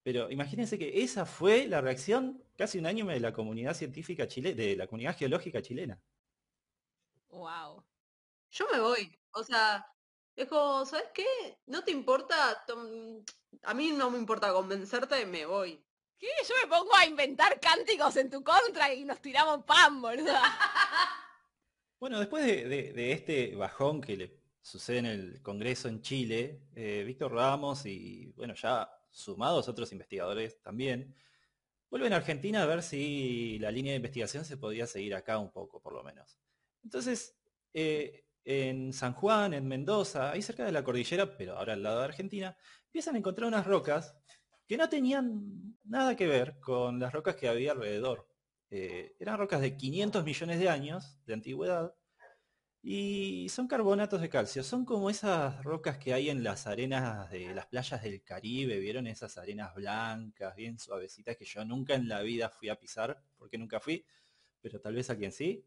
Pero 0.02 0.31
imagínense 0.31 0.79
que 0.79 1.02
esa 1.02 1.26
fue 1.26 1.66
la 1.66 1.81
reacción 1.81 2.42
casi 2.57 2.79
un 2.79 2.87
año 2.87 3.07
de 3.07 3.20
la 3.20 3.33
comunidad 3.33 3.74
científica 3.74 4.29
chilena, 4.29 4.57
de 4.57 4.76
la 4.76 4.87
comunidad 4.87 5.16
geológica 5.16 5.62
chilena. 5.62 6.00
Wow. 7.37 7.85
Yo 8.51 8.66
me 8.72 8.81
voy. 8.81 9.18
O 9.33 9.44
sea, 9.44 9.87
Es 10.35 10.49
como, 10.49 10.85
¿sabes 10.85 11.09
qué? 11.14 11.25
¿No 11.66 11.83
te 11.83 11.90
importa? 11.92 12.62
Tom- 12.66 13.25
A 13.62 13.72
mí 13.75 13.90
no 13.92 14.11
me 14.11 14.18
importa 14.18 14.53
convencerte, 14.53 15.25
me 15.27 15.46
voy. 15.46 15.83
¿Qué? 16.18 16.29
Yo 16.49 16.55
me 16.62 16.68
pongo 16.68 16.94
a 16.96 17.07
inventar 17.07 17.59
cánticos 17.61 18.16
en 18.16 18.29
tu 18.31 18.42
contra 18.44 18.92
y 18.92 19.05
nos 19.05 19.20
tiramos 19.20 19.64
pan, 19.64 20.01
boluda. 20.03 20.42
Bueno, 21.99 22.18
después 22.18 22.44
de, 22.44 22.68
de- 22.68 22.92
de 22.92 23.12
este 23.12 23.55
bajón 23.57 24.01
que 24.03 24.16
le 24.16 24.40
sucede 24.61 24.99
en 24.99 25.07
el 25.07 25.42
Congreso 25.42 25.88
en 25.88 26.03
Chile, 26.03 26.61
eh, 26.75 27.03
Víctor 27.07 27.33
Ramos 27.33 27.87
y, 27.87 28.33
bueno, 28.37 28.55
ya 28.55 28.90
sumados 29.11 29.68
otros 29.68 29.92
investigadores 29.92 30.61
también, 30.61 31.14
vuelven 31.88 32.12
a 32.12 32.16
Argentina 32.16 32.62
a 32.62 32.66
ver 32.66 32.83
si 32.83 33.59
la 33.59 33.70
línea 33.70 33.92
de 33.92 33.96
investigación 33.96 34.44
se 34.44 34.59
podía 34.59 34.87
seguir 34.87 35.14
acá 35.14 35.38
un 35.38 35.51
poco, 35.51 35.81
por 35.81 35.94
lo 35.94 36.03
menos. 36.03 36.38
Entonces, 36.87 37.37
eh, 37.75 38.27
en 38.44 38.92
San 38.92 39.12
Juan, 39.12 39.55
en 39.55 39.66
Mendoza, 39.66 40.31
ahí 40.31 40.40
cerca 40.40 40.64
de 40.64 40.70
la 40.70 40.85
cordillera, 40.85 41.37
pero 41.37 41.59
ahora 41.59 41.72
al 41.72 41.83
lado 41.83 41.99
de 41.99 42.05
Argentina, 42.05 42.57
empiezan 42.85 43.16
a 43.16 43.18
encontrar 43.18 43.49
unas 43.49 43.66
rocas 43.66 44.16
que 44.68 44.77
no 44.77 44.88
tenían 44.88 45.77
nada 45.83 46.14
que 46.14 46.29
ver 46.29 46.61
con 46.61 47.01
las 47.01 47.12
rocas 47.12 47.35
que 47.35 47.49
había 47.49 47.72
alrededor. 47.72 48.29
Eh, 48.70 49.16
eran 49.18 49.37
rocas 49.37 49.61
de 49.62 49.77
500 49.77 50.25
millones 50.25 50.61
de 50.61 50.68
años 50.68 51.18
de 51.27 51.35
antigüedad 51.35 51.92
y 52.83 53.49
son 53.49 53.66
carbonatos 53.66 54.20
de 54.20 54.29
calcio. 54.29 54.62
Son 54.62 54.85
como 54.85 55.11
esas 55.11 55.64
rocas 55.64 55.99
que 55.99 56.14
hay 56.14 56.31
en 56.31 56.44
las 56.44 56.68
arenas 56.68 57.29
de 57.33 57.53
las 57.53 57.66
playas 57.66 58.01
del 58.01 58.22
Caribe. 58.22 58.79
¿Vieron 58.79 59.09
esas 59.09 59.38
arenas 59.38 59.75
blancas, 59.75 60.55
bien 60.55 60.79
suavecitas 60.79 61.37
que 61.37 61.44
yo 61.44 61.64
nunca 61.64 61.94
en 61.96 62.09
la 62.09 62.22
vida 62.22 62.49
fui 62.49 62.68
a 62.68 62.79
pisar? 62.79 63.20
Porque 63.38 63.59
nunca 63.59 63.81
fui, 63.81 64.07
pero 64.61 64.81
tal 64.81 64.94
vez 64.94 65.11
alguien 65.11 65.33
sí. 65.33 65.64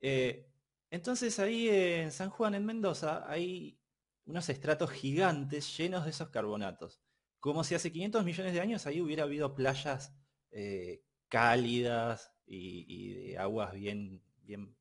Eh, 0.00 0.46
entonces 0.90 1.38
ahí 1.38 1.68
en 1.68 2.12
San 2.12 2.30
Juan, 2.30 2.54
en 2.54 2.64
Mendoza, 2.64 3.24
hay 3.30 3.78
unos 4.26 4.48
estratos 4.48 4.90
gigantes 4.90 5.76
llenos 5.76 6.04
de 6.04 6.10
esos 6.10 6.28
carbonatos. 6.30 7.00
Como 7.40 7.64
si 7.64 7.74
hace 7.74 7.92
500 7.92 8.24
millones 8.24 8.52
de 8.52 8.60
años 8.60 8.86
ahí 8.86 9.00
hubiera 9.00 9.24
habido 9.24 9.54
playas 9.54 10.14
eh, 10.50 11.02
cálidas 11.28 12.32
y, 12.46 12.84
y 12.88 13.14
de 13.30 13.38
aguas 13.38 13.72
bien, 13.74 14.22
bien 14.42 14.76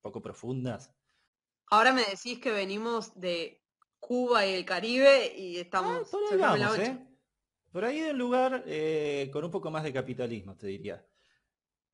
poco 0.00 0.22
profundas. 0.22 0.94
Ahora 1.70 1.92
me 1.92 2.04
decís 2.04 2.38
que 2.38 2.50
venimos 2.50 3.18
de 3.20 3.62
Cuba 3.98 4.46
y 4.46 4.54
el 4.54 4.64
Caribe 4.64 5.34
y 5.36 5.58
Ah, 5.58 5.60
estamos... 5.62 6.08
por 6.08 6.22
ahí 6.32 6.38
vamos. 6.38 6.78
¿eh? 6.78 6.98
Por 7.70 7.84
ahí 7.84 8.00
de 8.00 8.12
un 8.12 8.18
lugar 8.18 8.62
eh, 8.66 9.28
con 9.32 9.44
un 9.44 9.50
poco 9.50 9.70
más 9.70 9.84
de 9.84 9.92
capitalismo, 9.92 10.56
te 10.56 10.66
diría. 10.66 11.04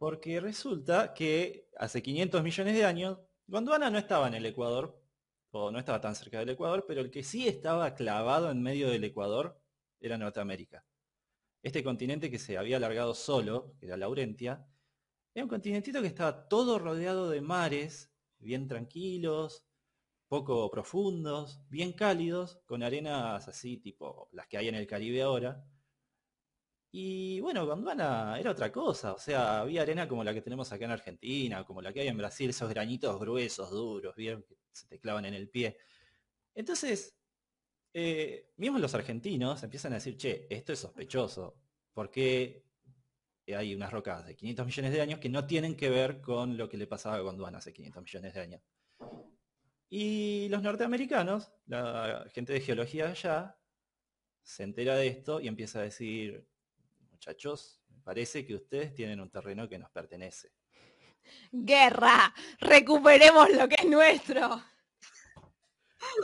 Porque 0.04 0.38
resulta 0.38 1.14
que 1.14 1.70
hace 1.78 2.02
500 2.02 2.42
millones 2.42 2.74
de 2.74 2.84
años, 2.84 3.18
Gondwana 3.46 3.88
no 3.88 3.96
estaba 3.96 4.28
en 4.28 4.34
el 4.34 4.44
Ecuador, 4.44 5.02
o 5.50 5.70
no 5.70 5.78
estaba 5.78 6.02
tan 6.02 6.14
cerca 6.14 6.40
del 6.40 6.50
Ecuador, 6.50 6.84
pero 6.86 7.00
el 7.00 7.10
que 7.10 7.22
sí 7.22 7.48
estaba 7.48 7.94
clavado 7.94 8.50
en 8.50 8.60
medio 8.60 8.90
del 8.90 9.02
Ecuador 9.02 9.58
era 9.98 10.18
Norteamérica. 10.18 10.84
Este 11.62 11.82
continente 11.82 12.30
que 12.30 12.38
se 12.38 12.58
había 12.58 12.76
alargado 12.76 13.14
solo, 13.14 13.72
que 13.80 13.86
era 13.86 13.96
Laurentia, 13.96 14.66
era 15.32 15.44
un 15.44 15.48
continentito 15.48 16.02
que 16.02 16.08
estaba 16.08 16.48
todo 16.48 16.78
rodeado 16.78 17.30
de 17.30 17.40
mares, 17.40 18.12
bien 18.36 18.68
tranquilos, 18.68 19.64
poco 20.28 20.70
profundos, 20.70 21.62
bien 21.70 21.94
cálidos, 21.94 22.60
con 22.66 22.82
arenas 22.82 23.48
así 23.48 23.78
tipo 23.78 24.28
las 24.32 24.48
que 24.48 24.58
hay 24.58 24.68
en 24.68 24.74
el 24.74 24.86
Caribe 24.86 25.22
ahora. 25.22 25.64
Y 26.96 27.40
bueno, 27.40 27.66
Gondwana 27.66 28.38
era 28.38 28.52
otra 28.52 28.70
cosa, 28.70 29.14
o 29.14 29.18
sea, 29.18 29.62
había 29.62 29.82
arena 29.82 30.06
como 30.06 30.22
la 30.22 30.32
que 30.32 30.42
tenemos 30.42 30.70
acá 30.70 30.84
en 30.84 30.92
Argentina, 30.92 31.64
como 31.64 31.82
la 31.82 31.92
que 31.92 32.02
hay 32.02 32.06
en 32.06 32.16
Brasil, 32.16 32.50
esos 32.50 32.70
granitos 32.70 33.18
gruesos, 33.18 33.68
duros, 33.68 34.14
bien, 34.14 34.44
que 34.44 34.56
se 34.70 34.86
te 34.86 35.00
clavan 35.00 35.24
en 35.24 35.34
el 35.34 35.48
pie. 35.48 35.76
Entonces, 36.54 37.16
eh, 37.92 38.52
mismos 38.58 38.80
los 38.80 38.94
argentinos 38.94 39.60
empiezan 39.64 39.90
a 39.90 39.96
decir, 39.96 40.16
che, 40.16 40.46
esto 40.48 40.72
es 40.72 40.78
sospechoso, 40.78 41.56
porque 41.92 42.64
hay 43.48 43.74
unas 43.74 43.92
rocas 43.92 44.24
de 44.24 44.36
500 44.36 44.64
millones 44.64 44.92
de 44.92 45.00
años 45.00 45.18
que 45.18 45.28
no 45.28 45.48
tienen 45.48 45.76
que 45.76 45.90
ver 45.90 46.20
con 46.20 46.56
lo 46.56 46.68
que 46.68 46.76
le 46.76 46.86
pasaba 46.86 47.16
a 47.16 47.20
Gondwana 47.22 47.58
hace 47.58 47.72
500 47.72 48.04
millones 48.04 48.34
de 48.34 48.40
años. 48.40 48.62
Y 49.90 50.48
los 50.48 50.62
norteamericanos, 50.62 51.50
la 51.66 52.24
gente 52.32 52.52
de 52.52 52.60
geología 52.60 53.08
allá, 53.08 53.58
se 54.44 54.62
entera 54.62 54.94
de 54.94 55.08
esto 55.08 55.40
y 55.40 55.48
empieza 55.48 55.80
a 55.80 55.82
decir, 55.82 56.46
muchachos, 57.24 57.80
me 57.88 58.02
parece 58.02 58.44
que 58.44 58.54
ustedes 58.54 58.94
tienen 58.94 59.18
un 59.18 59.30
terreno 59.30 59.66
que 59.66 59.78
nos 59.78 59.90
pertenece. 59.90 60.52
Guerra, 61.50 62.34
recuperemos 62.60 63.48
lo 63.50 63.66
que 63.66 63.76
es 63.78 63.88
nuestro. 63.88 64.62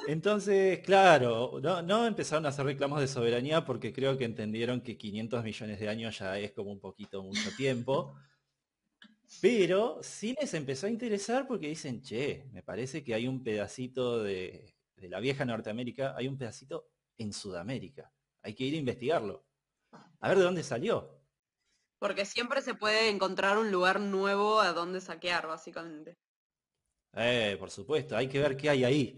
Entonces, 0.06 0.80
claro, 0.80 1.58
no, 1.62 1.80
no 1.80 2.06
empezaron 2.06 2.44
a 2.44 2.50
hacer 2.50 2.66
reclamos 2.66 3.00
de 3.00 3.08
soberanía 3.08 3.64
porque 3.64 3.94
creo 3.94 4.18
que 4.18 4.26
entendieron 4.26 4.82
que 4.82 4.98
500 4.98 5.42
millones 5.42 5.80
de 5.80 5.88
años 5.88 6.18
ya 6.18 6.38
es 6.38 6.52
como 6.52 6.70
un 6.70 6.80
poquito 6.80 7.22
mucho 7.22 7.50
tiempo. 7.56 8.14
Pero 9.40 10.00
sí 10.02 10.36
les 10.38 10.52
empezó 10.52 10.86
a 10.86 10.90
interesar 10.90 11.46
porque 11.46 11.68
dicen, 11.68 12.02
che, 12.02 12.44
me 12.52 12.62
parece 12.62 13.02
que 13.02 13.14
hay 13.14 13.26
un 13.26 13.42
pedacito 13.42 14.22
de, 14.22 14.74
de 14.96 15.08
la 15.08 15.18
vieja 15.18 15.46
Norteamérica, 15.46 16.14
hay 16.14 16.28
un 16.28 16.36
pedacito 16.36 16.90
en 17.16 17.32
Sudamérica. 17.32 18.12
Hay 18.42 18.54
que 18.54 18.64
ir 18.64 18.74
a 18.74 18.78
investigarlo. 18.78 19.46
A 20.20 20.28
ver 20.28 20.38
de 20.38 20.44
dónde 20.44 20.62
salió. 20.62 21.20
Porque 22.00 22.24
siempre 22.24 22.62
se 22.62 22.74
puede 22.74 23.10
encontrar 23.10 23.56
un 23.56 23.70
lugar 23.70 24.00
nuevo 24.00 24.60
a 24.60 24.72
donde 24.72 25.00
saquear, 25.00 25.46
básicamente. 25.46 26.18
Eh, 27.12 27.56
por 27.58 27.70
supuesto, 27.70 28.16
hay 28.16 28.28
que 28.28 28.38
ver 28.40 28.56
qué 28.56 28.70
hay 28.70 28.84
ahí. 28.84 29.16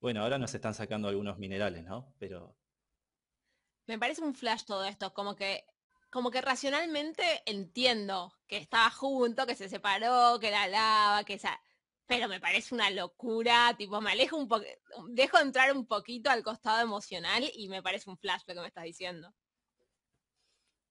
Bueno, 0.00 0.22
ahora 0.22 0.38
nos 0.38 0.54
están 0.54 0.74
sacando 0.74 1.08
algunos 1.08 1.38
minerales, 1.38 1.84
¿no? 1.84 2.14
Pero 2.18 2.56
Me 3.86 3.98
parece 3.98 4.22
un 4.22 4.34
flash 4.34 4.64
todo 4.64 4.84
esto, 4.84 5.12
como 5.14 5.36
que, 5.36 5.64
como 6.10 6.30
que 6.30 6.40
racionalmente 6.40 7.22
entiendo 7.46 8.32
que 8.48 8.56
estaba 8.58 8.90
junto, 8.90 9.46
que 9.46 9.54
se 9.56 9.68
separó, 9.68 10.38
que 10.40 10.50
la 10.50 10.66
lava, 10.68 11.24
que 11.24 11.34
esa. 11.34 11.60
Pero 12.06 12.28
me 12.28 12.40
parece 12.40 12.74
una 12.74 12.90
locura, 12.90 13.74
tipo, 13.78 14.00
me 14.00 14.12
alejo 14.12 14.36
un 14.36 14.48
poco, 14.48 14.64
dejo 15.10 15.38
entrar 15.38 15.72
un 15.76 15.86
poquito 15.86 16.30
al 16.30 16.42
costado 16.42 16.80
emocional 16.82 17.48
y 17.54 17.68
me 17.68 17.82
parece 17.82 18.10
un 18.10 18.18
flash 18.18 18.42
lo 18.46 18.54
que 18.54 18.60
me 18.60 18.66
estás 18.68 18.84
diciendo. 18.84 19.32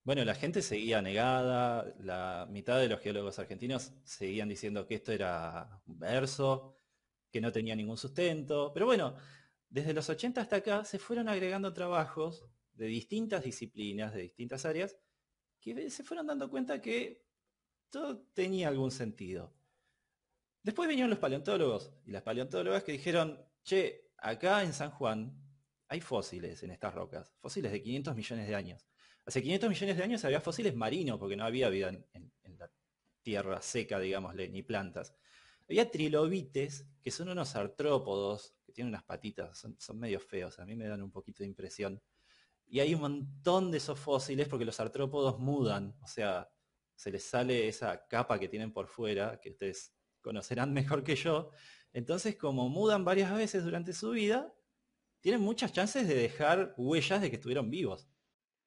Bueno, 0.04 0.26
la 0.26 0.34
gente 0.34 0.64
seguía 0.64 1.00
negada, 1.02 1.94
la 2.00 2.48
mitad 2.50 2.80
de 2.80 2.90
los 2.90 3.00
geólogos 3.02 3.38
argentinos 3.38 3.94
seguían 4.04 4.50
diciendo 4.50 4.88
que 4.88 4.96
esto 4.96 5.12
era 5.12 5.80
un 5.86 6.00
verso, 6.00 6.76
que 7.32 7.40
no 7.40 7.52
tenía 7.52 7.76
ningún 7.76 7.98
sustento, 7.98 8.72
pero 8.74 8.88
bueno, 8.88 9.16
desde 9.70 9.94
los 9.94 10.10
80 10.10 10.42
hasta 10.42 10.56
acá 10.58 10.86
se 10.86 10.98
fueron 10.98 11.30
agregando 11.30 11.72
trabajos 11.72 12.46
de 12.74 12.88
distintas 12.88 13.44
disciplinas, 13.44 14.14
de 14.14 14.24
distintas 14.24 14.66
áreas, 14.66 14.98
que 15.60 15.92
se 15.92 16.04
fueron 16.04 16.26
dando 16.26 16.50
cuenta 16.50 16.82
que 16.82 17.24
todo 17.92 18.26
tenía 18.34 18.70
algún 18.70 18.90
sentido. 18.90 19.54
Después 20.64 20.90
vinieron 20.90 21.12
los 21.12 21.20
paleontólogos 21.20 21.94
y 22.06 22.12
las 22.12 22.24
paleontólogas 22.24 22.84
que 22.84 22.92
dijeron, 22.94 23.40
che, 23.64 24.12
acá 24.18 24.64
en 24.64 24.74
San 24.74 24.90
Juan 24.90 25.32
hay 25.88 26.02
fósiles 26.02 26.64
en 26.64 26.72
estas 26.72 26.94
rocas, 26.96 27.36
fósiles 27.40 27.72
de 27.72 27.84
500 27.84 28.16
millones 28.16 28.48
de 28.48 28.56
años. 28.56 28.88
Hace 29.26 29.42
500 29.42 29.70
millones 29.70 29.98
de 29.98 30.04
años 30.04 30.26
había 30.26 30.42
fósiles 30.42 30.76
marinos, 30.76 31.20
porque 31.20 31.36
no 31.36 31.44
había 31.44 31.70
vida 31.70 31.90
en, 31.90 32.32
la 32.58 32.72
tierra 33.22 33.62
seca, 33.62 34.00
digámosle, 34.00 34.50
ni 34.50 34.64
plantas. 34.64 35.16
Había 35.70 35.90
trilobites, 35.90 36.88
que 37.02 37.12
son 37.12 37.30
unos 37.30 37.56
artrópodos, 37.56 38.56
que 38.66 38.74
tienen 38.74 38.90
unas 38.90 39.04
patitas, 39.04 39.58
son, 39.58 39.76
son 39.80 40.00
medio 40.00 40.20
feos, 40.20 40.60
a 40.60 40.66
mí 40.66 40.76
me 40.76 40.88
dan 40.88 41.02
un 41.04 41.12
poquito 41.12 41.44
de 41.44 41.48
impresión. 41.48 42.02
Y 42.68 42.80
hay 42.80 42.96
un 42.96 43.02
montón 43.02 43.70
de 43.70 43.78
esos 43.78 44.00
fósiles 44.00 44.48
porque 44.48 44.66
los 44.66 44.80
artrópodos 44.80 45.40
mudan, 45.40 45.96
o 46.02 46.08
sea, 46.08 46.50
se 46.96 47.12
les 47.12 47.24
sale 47.24 47.68
esa 47.68 48.08
capa 48.08 48.40
que 48.40 48.48
tienen 48.48 48.72
por 48.72 48.88
fuera, 48.88 49.40
que 49.42 49.50
ustedes 49.50 49.94
conocerán 50.22 50.72
mejor 50.74 51.04
que 51.04 51.16
yo. 51.16 51.52
Entonces, 51.94 52.36
como 52.38 52.70
mudan 52.70 53.04
varias 53.04 53.36
veces 53.36 53.64
durante 53.64 53.94
su 53.94 54.12
vida, 54.12 54.54
tienen 55.20 55.42
muchas 55.42 55.72
chances 55.74 56.08
de 56.08 56.16
dejar 56.16 56.74
huellas 56.78 57.22
de 57.22 57.30
que 57.30 57.36
estuvieron 57.38 57.70
vivos. 57.70 58.08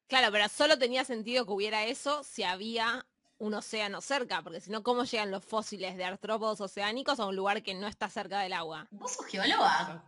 Claro, 0.07 0.31
pero 0.31 0.47
solo 0.49 0.77
tenía 0.77 1.03
sentido 1.03 1.45
que 1.45 1.51
hubiera 1.51 1.85
eso 1.85 2.23
si 2.23 2.43
había 2.43 3.05
un 3.37 3.53
océano 3.53 4.01
cerca, 4.01 4.41
porque 4.43 4.61
si 4.61 4.71
no, 4.71 4.83
¿cómo 4.83 5.03
llegan 5.03 5.31
los 5.31 5.43
fósiles 5.43 5.97
de 5.97 6.05
artrópodos 6.05 6.61
oceánicos 6.61 7.19
a 7.19 7.25
un 7.25 7.35
lugar 7.35 7.63
que 7.63 7.73
no 7.73 7.87
está 7.87 8.09
cerca 8.09 8.39
del 8.39 8.53
agua? 8.53 8.87
¿Vos 8.91 9.13
sos 9.13 9.25
geóloga? 9.25 10.05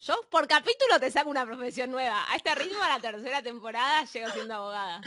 Yo 0.00 0.14
por 0.30 0.46
capítulo 0.46 1.00
te 1.00 1.10
saco 1.10 1.30
una 1.30 1.46
profesión 1.46 1.90
nueva. 1.90 2.30
A 2.30 2.36
este 2.36 2.54
ritmo, 2.54 2.82
a 2.82 2.88
la 2.90 3.00
tercera 3.00 3.42
temporada, 3.42 4.04
llego 4.04 4.30
siendo 4.30 4.54
abogada. 4.54 5.00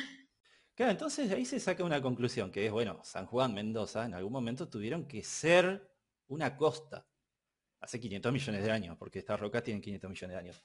Claro, 0.76 0.92
entonces 0.92 1.30
de 1.30 1.36
ahí 1.36 1.46
se 1.46 1.60
saca 1.60 1.84
una 1.84 2.02
conclusión, 2.02 2.52
que 2.52 2.66
es, 2.66 2.72
bueno, 2.72 3.00
San 3.04 3.26
Juan, 3.26 3.54
Mendoza, 3.54 4.06
en 4.06 4.14
algún 4.14 4.34
momento 4.34 4.68
tuvieron 4.68 5.08
que 5.08 5.24
ser 5.24 5.90
una 6.28 6.56
costa. 6.56 7.08
Hace 7.80 8.00
500 8.00 8.32
millones 8.32 8.64
de 8.64 8.72
años, 8.72 8.98
porque 8.98 9.20
estas 9.20 9.40
rocas 9.40 9.64
tienen 9.64 9.82
500 9.82 10.10
millones 10.10 10.36
de 10.36 10.40
años. 10.40 10.64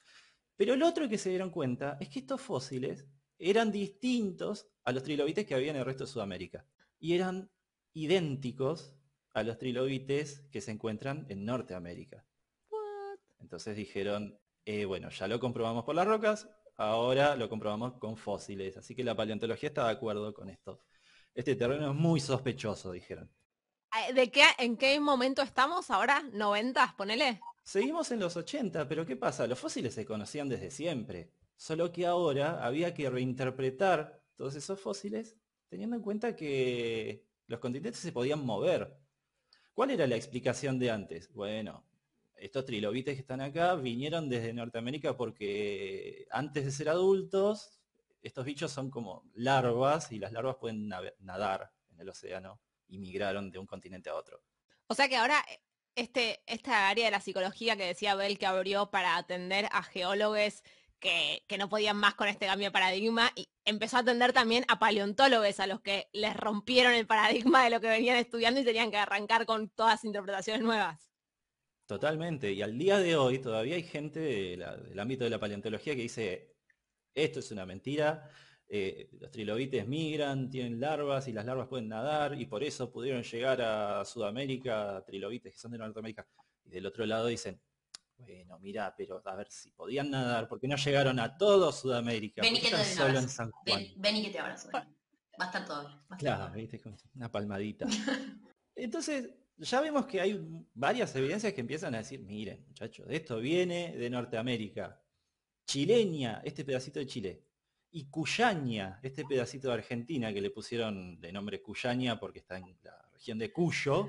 Pero 0.56 0.76
lo 0.76 0.86
otro 0.86 1.08
que 1.08 1.18
se 1.18 1.30
dieron 1.30 1.50
cuenta 1.50 1.96
es 2.00 2.08
que 2.08 2.18
estos 2.20 2.40
fósiles 2.40 3.06
eran 3.50 3.72
distintos 3.72 4.68
a 4.84 4.92
los 4.92 5.02
trilobites 5.02 5.46
que 5.46 5.54
había 5.54 5.70
en 5.70 5.76
el 5.76 5.84
resto 5.84 6.04
de 6.04 6.10
Sudamérica. 6.10 6.64
Y 6.98 7.14
eran 7.14 7.50
idénticos 7.94 8.94
a 9.34 9.42
los 9.42 9.58
trilobites 9.58 10.40
que 10.50 10.60
se 10.60 10.70
encuentran 10.70 11.26
en 11.28 11.44
Norteamérica. 11.44 12.24
Entonces 13.40 13.76
dijeron, 13.76 14.38
Eh, 14.64 14.84
bueno, 14.84 15.10
ya 15.10 15.26
lo 15.26 15.40
comprobamos 15.40 15.84
por 15.84 15.94
las 15.96 16.06
rocas, 16.06 16.48
ahora 16.76 17.34
lo 17.36 17.48
comprobamos 17.48 17.94
con 17.98 18.16
fósiles, 18.16 18.76
así 18.76 18.94
que 18.94 19.02
la 19.02 19.16
paleontología 19.16 19.68
está 19.70 19.86
de 19.86 19.92
acuerdo 19.92 20.32
con 20.32 20.48
esto. 20.48 20.84
Este 21.34 21.56
terreno 21.56 21.90
es 21.90 21.96
muy 21.96 22.20
sospechoso, 22.20 22.92
dijeron. 22.92 23.28
¿De 24.14 24.30
qué, 24.30 24.44
en 24.58 24.76
qué 24.76 24.98
momento 25.00 25.42
estamos 25.42 25.90
ahora? 25.90 26.22
¿90? 26.32 26.96
Ponele. 26.96 27.40
Seguimos 27.64 28.10
en 28.12 28.20
los 28.20 28.36
80, 28.36 28.88
pero 28.88 29.04
¿qué 29.04 29.16
pasa? 29.16 29.46
Los 29.46 29.58
fósiles 29.58 29.94
se 29.94 30.04
conocían 30.04 30.48
desde 30.48 30.70
siempre, 30.70 31.30
solo 31.62 31.92
que 31.92 32.06
ahora 32.06 32.66
había 32.66 32.92
que 32.92 33.08
reinterpretar 33.08 34.20
todos 34.34 34.56
esos 34.56 34.80
fósiles 34.80 35.36
teniendo 35.68 35.94
en 35.94 36.02
cuenta 36.02 36.34
que 36.34 37.24
los 37.46 37.60
continentes 37.60 38.00
se 38.00 38.10
podían 38.10 38.44
mover. 38.44 38.98
¿Cuál 39.72 39.92
era 39.92 40.08
la 40.08 40.16
explicación 40.16 40.80
de 40.80 40.90
antes? 40.90 41.32
Bueno, 41.32 41.86
estos 42.34 42.64
trilobites 42.64 43.14
que 43.14 43.20
están 43.20 43.40
acá 43.40 43.76
vinieron 43.76 44.28
desde 44.28 44.52
Norteamérica 44.52 45.16
porque 45.16 46.26
antes 46.32 46.64
de 46.64 46.72
ser 46.72 46.88
adultos, 46.88 47.80
estos 48.22 48.44
bichos 48.44 48.72
son 48.72 48.90
como 48.90 49.30
larvas 49.34 50.10
y 50.10 50.18
las 50.18 50.32
larvas 50.32 50.56
pueden 50.56 50.88
nadar 50.88 51.70
en 51.92 52.00
el 52.00 52.08
océano 52.08 52.60
y 52.88 52.98
migraron 52.98 53.52
de 53.52 53.60
un 53.60 53.68
continente 53.68 54.10
a 54.10 54.16
otro. 54.16 54.42
O 54.88 54.96
sea 54.96 55.08
que 55.08 55.16
ahora 55.16 55.40
eh, 55.48 55.60
este, 55.94 56.42
esta 56.44 56.88
área 56.88 57.04
de 57.04 57.12
la 57.12 57.20
psicología 57.20 57.76
que 57.76 57.86
decía 57.86 58.16
Bell 58.16 58.36
que 58.36 58.46
abrió 58.46 58.90
para 58.90 59.16
atender 59.16 59.68
a 59.70 59.84
geólogos 59.84 60.64
que, 61.02 61.58
no 61.58 61.68
podían 61.68 61.96
más 61.96 62.14
con 62.14 62.28
este 62.28 62.46
cambio 62.46 62.68
de 62.68 62.70
paradigma 62.70 63.30
y 63.34 63.48
empezó 63.64 63.96
a 63.96 64.00
atender 64.00 64.32
también 64.32 64.64
a 64.68 64.78
paleontólogos 64.78 65.60
a 65.60 65.66
los 65.66 65.80
que 65.80 66.08
les 66.12 66.34
rompieron 66.36 66.94
el 66.94 67.06
paradigma 67.06 67.64
de 67.64 67.70
lo 67.70 67.80
que 67.80 67.88
venían 67.88 68.16
estudiando 68.16 68.60
y 68.60 68.64
tenían 68.64 68.90
que 68.90 68.96
arrancar 68.96 69.44
con 69.44 69.68
todas 69.68 70.04
interpretaciones 70.04 70.62
nuevas. 70.62 71.10
Totalmente. 71.86 72.52
Y 72.52 72.62
al 72.62 72.78
día 72.78 72.98
de 72.98 73.16
hoy 73.16 73.40
todavía 73.40 73.74
hay 73.74 73.82
gente 73.82 74.20
del 74.20 74.98
ámbito 74.98 75.24
de 75.24 75.30
la 75.30 75.40
paleontología 75.40 75.94
que 75.94 76.02
dice, 76.02 76.54
esto 77.12 77.40
es 77.40 77.50
una 77.50 77.66
mentira, 77.66 78.30
eh, 78.68 79.10
los 79.20 79.30
trilobites 79.30 79.86
migran, 79.86 80.48
tienen 80.48 80.80
larvas 80.80 81.28
y 81.28 81.32
las 81.32 81.44
larvas 81.44 81.68
pueden 81.68 81.88
nadar 81.88 82.40
y 82.40 82.46
por 82.46 82.62
eso 82.62 82.90
pudieron 82.90 83.22
llegar 83.22 83.60
a 83.60 84.04
Sudamérica, 84.04 85.02
trilobites 85.04 85.52
que 85.52 85.58
son 85.58 85.72
de 85.72 85.78
Norteamérica. 85.78 86.26
Y 86.64 86.70
del 86.70 86.86
otro 86.86 87.04
lado 87.04 87.26
dicen, 87.26 87.60
bueno, 88.26 88.58
mira, 88.58 88.94
pero 88.96 89.22
a 89.24 89.34
ver 89.36 89.50
si 89.50 89.70
podían 89.70 90.10
nadar, 90.10 90.48
porque 90.48 90.68
no 90.68 90.76
llegaron 90.76 91.18
a 91.18 91.36
todo 91.36 91.72
Sudamérica. 91.72 92.42
Ven 92.42 92.56
y 92.56 92.60
que 92.60 92.70
te 92.70 92.84
solo 92.84 93.18
en 93.18 93.28
San 93.28 93.50
Juan. 93.50 93.86
Ven, 93.96 94.16
y 94.16 94.22
que 94.24 94.30
te 94.30 94.38
abrazo. 94.38 94.68
Va 94.72 94.86
a 95.38 95.44
estar 95.44 95.64
todo 95.64 95.86
bien. 95.86 95.98
Claro, 96.18 96.52
viste, 96.52 96.80
una 97.14 97.30
palmadita. 97.30 97.86
Entonces, 98.74 99.30
ya 99.58 99.80
vemos 99.80 100.06
que 100.06 100.20
hay 100.20 100.40
varias 100.74 101.14
evidencias 101.14 101.52
que 101.52 101.60
empiezan 101.60 101.94
a 101.94 101.98
decir, 101.98 102.20
miren, 102.20 102.64
muchachos, 102.66 103.06
esto 103.08 103.38
viene 103.38 103.96
de 103.96 104.10
Norteamérica. 104.10 105.00
Chileña, 105.66 106.40
este 106.44 106.64
pedacito 106.64 106.98
de 106.98 107.06
Chile. 107.06 107.44
Y 107.92 108.06
Cuyaña, 108.06 108.98
este 109.02 109.24
pedacito 109.24 109.68
de 109.68 109.74
Argentina 109.74 110.32
que 110.32 110.40
le 110.40 110.50
pusieron 110.50 111.20
de 111.20 111.32
nombre 111.32 111.62
Cuyaña 111.62 112.18
porque 112.18 112.40
está 112.40 112.56
en 112.56 112.76
la 112.82 113.08
región 113.12 113.38
de 113.38 113.52
Cuyo, 113.52 114.08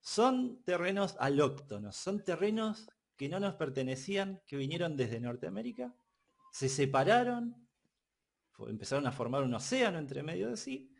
son 0.00 0.62
terrenos 0.64 1.16
alóctonos, 1.18 1.96
son 1.96 2.24
terrenos 2.24 2.88
que 3.20 3.28
no 3.28 3.38
nos 3.38 3.54
pertenecían, 3.56 4.40
que 4.46 4.56
vinieron 4.56 4.96
desde 4.96 5.20
Norteamérica, 5.20 5.94
se 6.52 6.70
separaron, 6.70 7.68
empezaron 8.66 9.06
a 9.06 9.12
formar 9.12 9.42
un 9.42 9.52
océano 9.52 9.98
entre 9.98 10.22
medio 10.22 10.48
de 10.48 10.56
sí, 10.56 10.90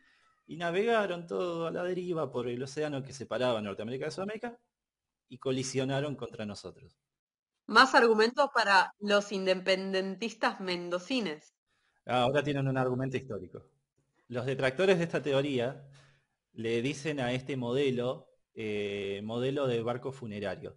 y 0.47 0.59
navegaron 0.59 1.27
todo 1.27 1.67
a 1.67 1.71
la 1.71 1.83
deriva 1.83 2.31
por 2.31 2.47
el 2.47 2.63
océano 2.63 3.03
que 3.03 3.15
separaba 3.15 3.63
Norteamérica 3.63 4.05
de 4.05 4.11
Sudamérica 4.11 4.59
y 5.31 5.39
colisionaron 5.39 6.15
contra 6.15 6.45
nosotros. 6.45 7.01
Más 7.65 7.95
argumentos 7.95 8.51
para 8.55 8.93
los 8.99 9.33
independentistas 9.33 10.61
mendocines. 10.61 11.55
Ahora 12.05 12.43
tienen 12.43 12.69
un 12.69 12.77
argumento 12.77 13.17
histórico. 13.17 13.65
Los 14.29 14.45
detractores 14.45 14.99
de 14.99 15.05
esta 15.05 15.23
teoría 15.23 15.89
le 16.53 16.83
dicen 16.83 17.19
a 17.19 17.33
este 17.33 17.57
modelo 17.57 18.29
eh, 18.53 19.23
modelo 19.25 19.67
de 19.67 19.83
barco 19.83 20.13
funerario. 20.13 20.77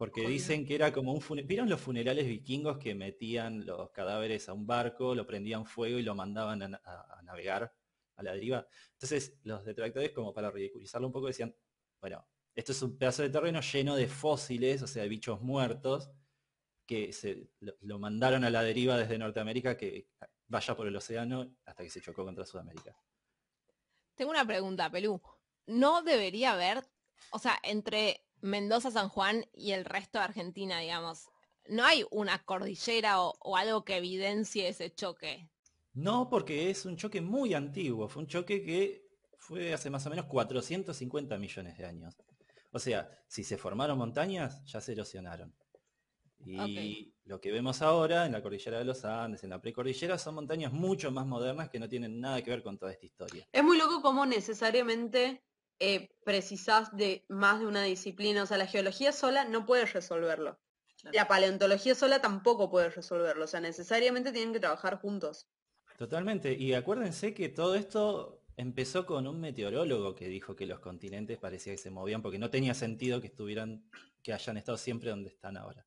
Porque 0.00 0.26
dicen 0.26 0.64
que 0.64 0.74
era 0.74 0.92
como 0.92 1.12
un 1.12 1.20
funeral. 1.20 1.46
¿Vieron 1.46 1.68
los 1.68 1.80
funerales 1.80 2.26
vikingos 2.26 2.78
que 2.78 2.94
metían 2.94 3.66
los 3.66 3.90
cadáveres 3.90 4.48
a 4.48 4.54
un 4.54 4.66
barco, 4.66 5.14
lo 5.14 5.26
prendían 5.26 5.66
fuego 5.66 5.98
y 5.98 6.02
lo 6.02 6.14
mandaban 6.14 6.62
a 6.62 7.20
navegar? 7.22 7.72
a 8.20 8.22
la 8.22 8.32
deriva. 8.34 8.66
Entonces, 8.92 9.38
los 9.42 9.64
detractores, 9.64 10.12
como 10.12 10.32
para 10.32 10.50
ridiculizarlo 10.50 11.06
un 11.06 11.12
poco, 11.12 11.26
decían, 11.26 11.54
bueno, 12.00 12.26
esto 12.54 12.72
es 12.72 12.82
un 12.82 12.96
pedazo 12.96 13.22
de 13.22 13.30
terreno 13.30 13.60
lleno 13.60 13.96
de 13.96 14.06
fósiles, 14.06 14.82
o 14.82 14.86
sea, 14.86 15.02
de 15.02 15.08
bichos 15.08 15.40
muertos, 15.40 16.10
que 16.86 17.12
se, 17.12 17.50
lo, 17.60 17.98
mandaron 17.98 18.44
a 18.44 18.50
la 18.50 18.62
deriva 18.62 18.96
desde 18.96 19.18
Norteamérica, 19.18 19.76
que 19.76 20.08
vaya 20.48 20.76
por 20.76 20.86
el 20.86 20.96
océano 20.96 21.56
hasta 21.64 21.82
que 21.82 21.90
se 21.90 22.00
chocó 22.00 22.24
contra 22.24 22.46
Sudamérica. 22.46 22.96
Tengo 24.14 24.32
una 24.32 24.44
pregunta, 24.44 24.90
Pelú. 24.90 25.20
¿No 25.66 26.02
debería 26.02 26.52
haber, 26.52 26.84
o 27.30 27.38
sea, 27.38 27.58
entre 27.62 28.26
Mendoza, 28.40 28.90
San 28.90 29.08
Juan 29.08 29.46
y 29.54 29.72
el 29.72 29.84
resto 29.84 30.18
de 30.18 30.24
Argentina, 30.24 30.78
digamos, 30.80 31.28
no 31.68 31.84
hay 31.84 32.04
una 32.10 32.42
cordillera 32.44 33.20
o 33.20 33.56
algo 33.56 33.84
que 33.84 33.96
evidencie 33.96 34.68
ese 34.68 34.92
choque? 34.92 35.48
No, 35.94 36.28
porque 36.28 36.70
es 36.70 36.84
un 36.84 36.96
choque 36.96 37.20
muy 37.20 37.54
antiguo, 37.54 38.08
fue 38.08 38.22
un 38.22 38.28
choque 38.28 38.62
que 38.62 39.10
fue 39.38 39.72
hace 39.74 39.90
más 39.90 40.06
o 40.06 40.10
menos 40.10 40.26
450 40.26 41.36
millones 41.38 41.76
de 41.76 41.84
años. 41.84 42.16
O 42.72 42.78
sea, 42.78 43.10
si 43.26 43.42
se 43.42 43.56
formaron 43.56 43.98
montañas, 43.98 44.64
ya 44.64 44.80
se 44.80 44.92
erosionaron. 44.92 45.54
Y 46.46 47.12
lo 47.24 47.40
que 47.40 47.50
vemos 47.50 47.82
ahora 47.82 48.24
en 48.24 48.32
la 48.32 48.42
cordillera 48.42 48.78
de 48.78 48.84
los 48.84 49.04
Andes, 49.04 49.44
en 49.44 49.50
la 49.50 49.60
precordillera, 49.60 50.16
son 50.16 50.36
montañas 50.36 50.72
mucho 50.72 51.10
más 51.10 51.26
modernas 51.26 51.68
que 51.68 51.78
no 51.78 51.88
tienen 51.88 52.18
nada 52.20 52.40
que 52.42 52.50
ver 52.50 52.62
con 52.62 52.78
toda 52.78 52.92
esta 52.92 53.04
historia. 53.04 53.46
Es 53.52 53.62
muy 53.62 53.76
loco 53.76 54.00
cómo 54.00 54.24
necesariamente 54.24 55.42
eh, 55.80 56.10
precisás 56.24 56.94
de 56.96 57.24
más 57.28 57.60
de 57.60 57.66
una 57.66 57.82
disciplina. 57.82 58.42
O 58.42 58.46
sea, 58.46 58.58
la 58.58 58.66
geología 58.66 59.12
sola 59.12 59.44
no 59.44 59.66
puede 59.66 59.86
resolverlo. 59.86 60.60
La 61.12 61.26
paleontología 61.26 61.94
sola 61.94 62.20
tampoco 62.20 62.70
puede 62.70 62.90
resolverlo. 62.90 63.44
O 63.44 63.48
sea, 63.48 63.60
necesariamente 63.60 64.32
tienen 64.32 64.52
que 64.52 64.60
trabajar 64.60 65.00
juntos. 65.00 65.48
Totalmente. 65.96 66.52
Y 66.52 66.74
acuérdense 66.74 67.34
que 67.34 67.48
todo 67.48 67.74
esto 67.74 68.42
empezó 68.56 69.06
con 69.06 69.26
un 69.26 69.40
meteorólogo 69.40 70.14
que 70.14 70.28
dijo 70.28 70.54
que 70.54 70.66
los 70.66 70.80
continentes 70.80 71.38
parecía 71.38 71.72
que 71.72 71.78
se 71.78 71.90
movían 71.90 72.20
porque 72.20 72.38
no 72.38 72.50
tenía 72.50 72.74
sentido 72.74 73.20
que 73.20 73.28
estuvieran, 73.28 73.82
que 74.22 74.34
hayan 74.34 74.58
estado 74.58 74.76
siempre 74.76 75.10
donde 75.10 75.30
están 75.30 75.56
ahora. 75.56 75.86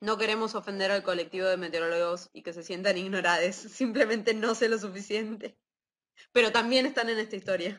No 0.00 0.16
queremos 0.18 0.54
ofender 0.54 0.90
al 0.92 1.02
colectivo 1.02 1.46
de 1.46 1.56
meteorólogos 1.56 2.30
y 2.32 2.42
que 2.42 2.52
se 2.52 2.62
sientan 2.62 2.98
ignorados, 2.98 3.54
simplemente 3.56 4.34
no 4.34 4.54
sé 4.54 4.68
lo 4.68 4.78
suficiente. 4.78 5.56
Pero 6.32 6.52
también 6.52 6.86
están 6.86 7.08
en 7.08 7.18
esta 7.18 7.36
historia. 7.36 7.76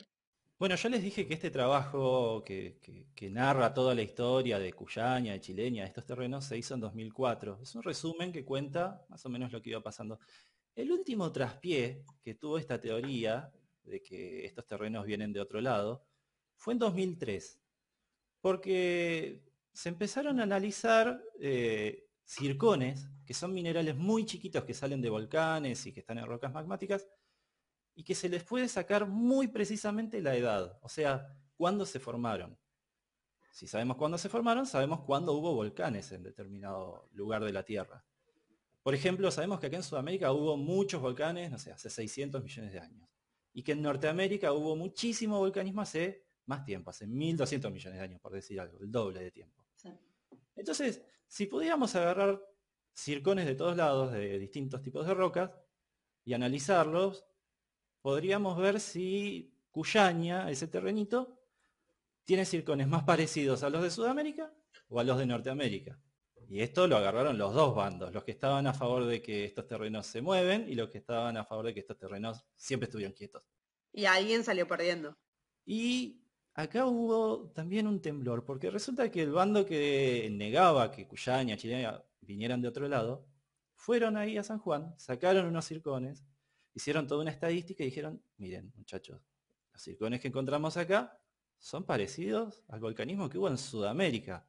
Bueno, 0.58 0.76
yo 0.76 0.88
les 0.88 1.04
dije 1.04 1.28
que 1.28 1.34
este 1.34 1.52
trabajo 1.52 2.42
que, 2.46 2.80
narra 3.30 3.74
toda 3.74 3.94
la 3.94 4.04
historia 4.04 4.58
de 4.58 4.72
Cuyaña, 4.72 5.34
de 5.34 5.42
Chileña, 5.42 5.84
de 5.84 5.90
estos 5.90 6.06
terrenos, 6.06 6.46
se 6.46 6.58
hizo 6.58 6.74
en 6.76 6.80
2004. 6.80 7.60
Es 7.62 7.76
un 7.76 7.84
resumen 7.84 8.32
que 8.32 8.46
cuenta 8.46 9.06
más 9.10 9.26
o 9.26 9.30
menos 9.30 9.52
lo 9.52 9.62
que 9.62 9.72
iba 9.72 9.84
pasando. 9.84 10.18
El 10.74 10.94
último 10.94 11.30
traspié 11.34 12.06
que 12.24 12.36
tuvo 12.36 12.58
esta 12.58 12.80
teoría 12.80 13.52
de 13.84 14.02
que 14.02 14.46
estos 14.46 14.66
terrenos 14.66 15.06
vienen 15.06 15.34
de 15.34 15.42
otro 15.42 15.60
lado 15.60 16.06
fue 16.56 16.74
en 16.74 16.80
2003, 16.80 17.62
porque 18.40 19.44
se 19.74 19.90
empezaron 19.90 20.40
a 20.40 20.44
analizar 20.44 21.22
eh, 21.42 22.08
circones, 22.24 23.10
que 23.26 23.34
son 23.34 23.54
minerales 23.54 23.98
muy 23.98 24.26
chiquitos 24.26 24.64
que 24.64 24.74
salen 24.74 25.02
de 25.02 25.10
volcanes 25.10 25.86
y 25.86 25.92
que 25.92 26.00
están 26.00 26.18
en 26.18 26.26
rocas 26.28 26.54
magmáticas, 26.54 27.06
y 27.96 28.04
que 28.04 28.14
se 28.14 28.30
les 28.30 28.44
puede 28.44 28.68
sacar 28.68 29.08
muy 29.08 29.48
precisamente 29.48 30.22
la 30.22 30.36
edad, 30.36 30.78
o 30.82 30.90
sea, 30.90 31.34
cuándo 31.56 31.86
se 31.86 32.00
formaron. 32.00 32.58
Si 33.52 33.68
sabemos 33.68 33.96
cuándo 33.96 34.18
se 34.18 34.28
formaron, 34.28 34.66
sabemos 34.66 35.02
cuándo 35.02 35.32
hubo 35.32 35.54
volcanes 35.54 36.12
en 36.12 36.24
determinado 36.24 37.08
lugar 37.14 37.44
de 37.44 37.54
la 37.54 37.64
Tierra. 37.64 38.04
Por 38.84 38.94
ejemplo, 38.94 39.32
sabemos 39.32 39.60
que 39.60 39.68
aquí 39.68 39.78
en 39.78 39.84
Sudamérica 39.84 40.34
hubo 40.34 40.58
muchos 40.58 41.02
volcanes, 41.02 41.50
no 41.50 41.58
sé, 41.58 41.72
hace 41.72 41.90
600 41.90 42.44
millones 42.44 42.74
de 42.74 42.80
años. 42.80 43.10
Y 43.54 43.64
que 43.64 43.72
en 43.72 43.82
Norteamérica 43.82 44.52
hubo 44.52 44.76
muchísimo 44.76 45.40
volcanismo 45.40 45.82
hace 45.82 46.26
más 46.48 46.66
tiempo, 46.66 46.90
hace 46.90 47.08
1200 47.08 47.72
millones 47.72 47.98
de 47.98 48.04
años, 48.04 48.22
por 48.22 48.34
decir 48.34 48.60
algo, 48.60 48.78
el 48.80 48.92
doble 48.92 49.22
de 49.22 49.32
tiempo. 49.32 49.66
Entonces, 50.56 51.02
si 51.28 51.48
pudiéramos 51.48 51.96
agarrar 51.96 52.42
circones 52.94 53.46
de 53.46 53.56
todos 53.56 53.76
lados, 53.76 54.12
de 54.12 54.38
distintos 54.38 54.82
tipos 54.82 55.08
de 55.08 55.14
rocas, 55.14 55.52
y 56.24 56.34
analizarlos, 56.34 57.26
podríamos 58.06 58.56
ver 58.56 58.80
si 58.80 59.52
Cuyaña, 59.72 60.52
ese 60.52 60.68
terrenito, 60.68 61.40
tiene 62.24 62.46
circones 62.46 62.88
más 62.88 63.02
parecidos 63.02 63.64
a 63.64 63.72
los 63.72 63.82
de 63.82 63.90
Sudamérica 63.90 64.54
o 64.90 65.00
a 65.00 65.04
los 65.04 65.18
de 65.18 65.26
Norteamérica. 65.26 66.00
Y 66.48 66.62
esto 66.62 66.86
lo 66.86 66.98
agarraron 66.98 67.40
los 67.40 67.56
dos 67.56 67.74
bandos, 67.74 68.14
los 68.14 68.24
que 68.24 68.30
estaban 68.30 68.68
a 68.68 68.76
favor 68.76 69.06
de 69.06 69.24
que 69.24 69.46
estos 69.46 69.66
terrenos 69.66 70.06
se 70.06 70.22
mueven 70.22 70.70
y 70.70 70.76
los 70.76 70.90
que 70.90 71.00
estaban 71.00 71.36
a 71.36 71.46
favor 71.46 71.66
de 71.66 71.74
que 71.74 71.80
estos 71.80 71.98
terrenos 71.98 72.46
siempre 72.56 72.86
estuvieran 72.86 73.16
quietos. 73.16 73.50
Y 73.92 74.06
alguien 74.06 74.44
salió 74.44 74.68
perdiendo. 74.68 75.18
Y 75.66 76.22
acá 76.54 76.86
hubo 76.86 77.50
también 77.54 77.88
un 77.88 78.04
temblor, 78.04 78.46
porque 78.46 78.70
resulta 78.70 79.10
que 79.10 79.24
el 79.24 79.32
bando 79.32 79.66
que 79.66 80.30
negaba 80.32 80.92
que 80.92 81.08
Cuyaña, 81.08 81.58
Chilena, 81.58 82.04
vinieran 82.22 82.62
de 82.62 82.68
otro 82.68 82.88
lado, 82.88 83.26
fueron 83.74 84.16
ahí 84.16 84.38
a 84.38 84.44
San 84.44 84.60
Juan, 84.60 84.94
sacaron 84.96 85.48
unos 85.48 85.66
circones, 85.66 86.24
hicieron 86.76 87.08
toda 87.08 87.22
una 87.22 87.32
estadística 87.32 87.84
y 87.84 87.88
dijeron, 87.88 88.22
miren 88.38 88.72
muchachos, 88.76 89.20
los 89.72 89.82
circones 89.82 90.22
que 90.22 90.28
encontramos 90.28 90.78
acá 90.78 91.20
son 91.58 91.86
parecidos 91.86 92.64
al 92.68 92.82
volcanismo 92.82 93.30
que 93.30 93.38
hubo 93.38 93.48
en 93.48 93.58
Sudamérica 93.58 94.48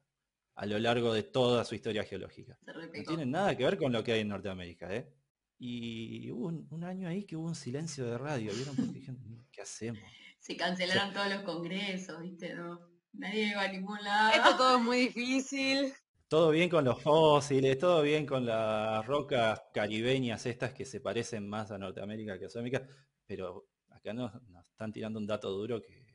a 0.55 0.65
lo 0.65 0.77
largo 0.77 1.13
de 1.13 1.23
toda 1.23 1.63
su 1.65 1.75
historia 1.75 2.03
geológica. 2.03 2.59
No 2.65 3.03
tienen 3.03 3.31
nada 3.31 3.55
que 3.55 3.63
ver 3.63 3.77
con 3.77 3.91
lo 3.91 4.03
que 4.03 4.11
hay 4.11 4.21
en 4.21 4.27
Norteamérica, 4.27 4.93
¿eh? 4.93 5.11
Y 5.59 6.29
hubo 6.31 6.47
un, 6.47 6.83
año 6.83 7.07
ahí 7.07 7.23
que 7.23 7.35
hubo 7.35 7.47
un 7.47 7.55
silencio 7.55 8.05
de 8.05 8.17
radio, 8.17 8.53
¿vieron? 8.53 8.75
Porque 8.75 8.91
dijeron, 8.91 9.47
¿qué 9.51 9.61
hacemos? 9.61 10.03
Se 10.39 10.55
cancelaron 10.55 11.13
todos 11.13 11.29
los 11.29 11.41
congresos, 11.41 12.21
¿viste? 12.21 12.53
No, 12.53 12.79
nadie 13.13 13.49
iba 13.49 13.61
a 13.61 13.71
ningún 13.71 14.03
lado. 14.03 14.35
Esto 14.35 14.57
todo 14.57 14.77
es 14.77 14.83
muy 14.83 14.97
difícil. 15.07 15.93
Todo 16.27 16.49
bien 16.49 16.69
con 16.69 16.83
los 16.83 17.01
fósiles, 17.01 17.77
todo 17.77 18.01
bien 18.01 18.25
con 18.25 18.45
las 18.45 19.05
rocas 19.05 19.63
caribeñas 19.73 20.45
estas 20.45 20.73
que 20.73 20.83
se 20.83 20.99
parecen 20.99 21.47
más 21.47 21.71
a 21.71 21.77
Norteamérica 21.77 22.37
que 22.37 22.45
a 22.45 22.49
Sudamérica, 22.49 22.85
pero 23.25 23.69
acá 23.89 24.13
nos, 24.13 24.33
están 24.69 24.91
tirando 24.91 25.19
un 25.19 25.27
dato 25.27 25.49
duro 25.51 25.81
que 25.81 26.05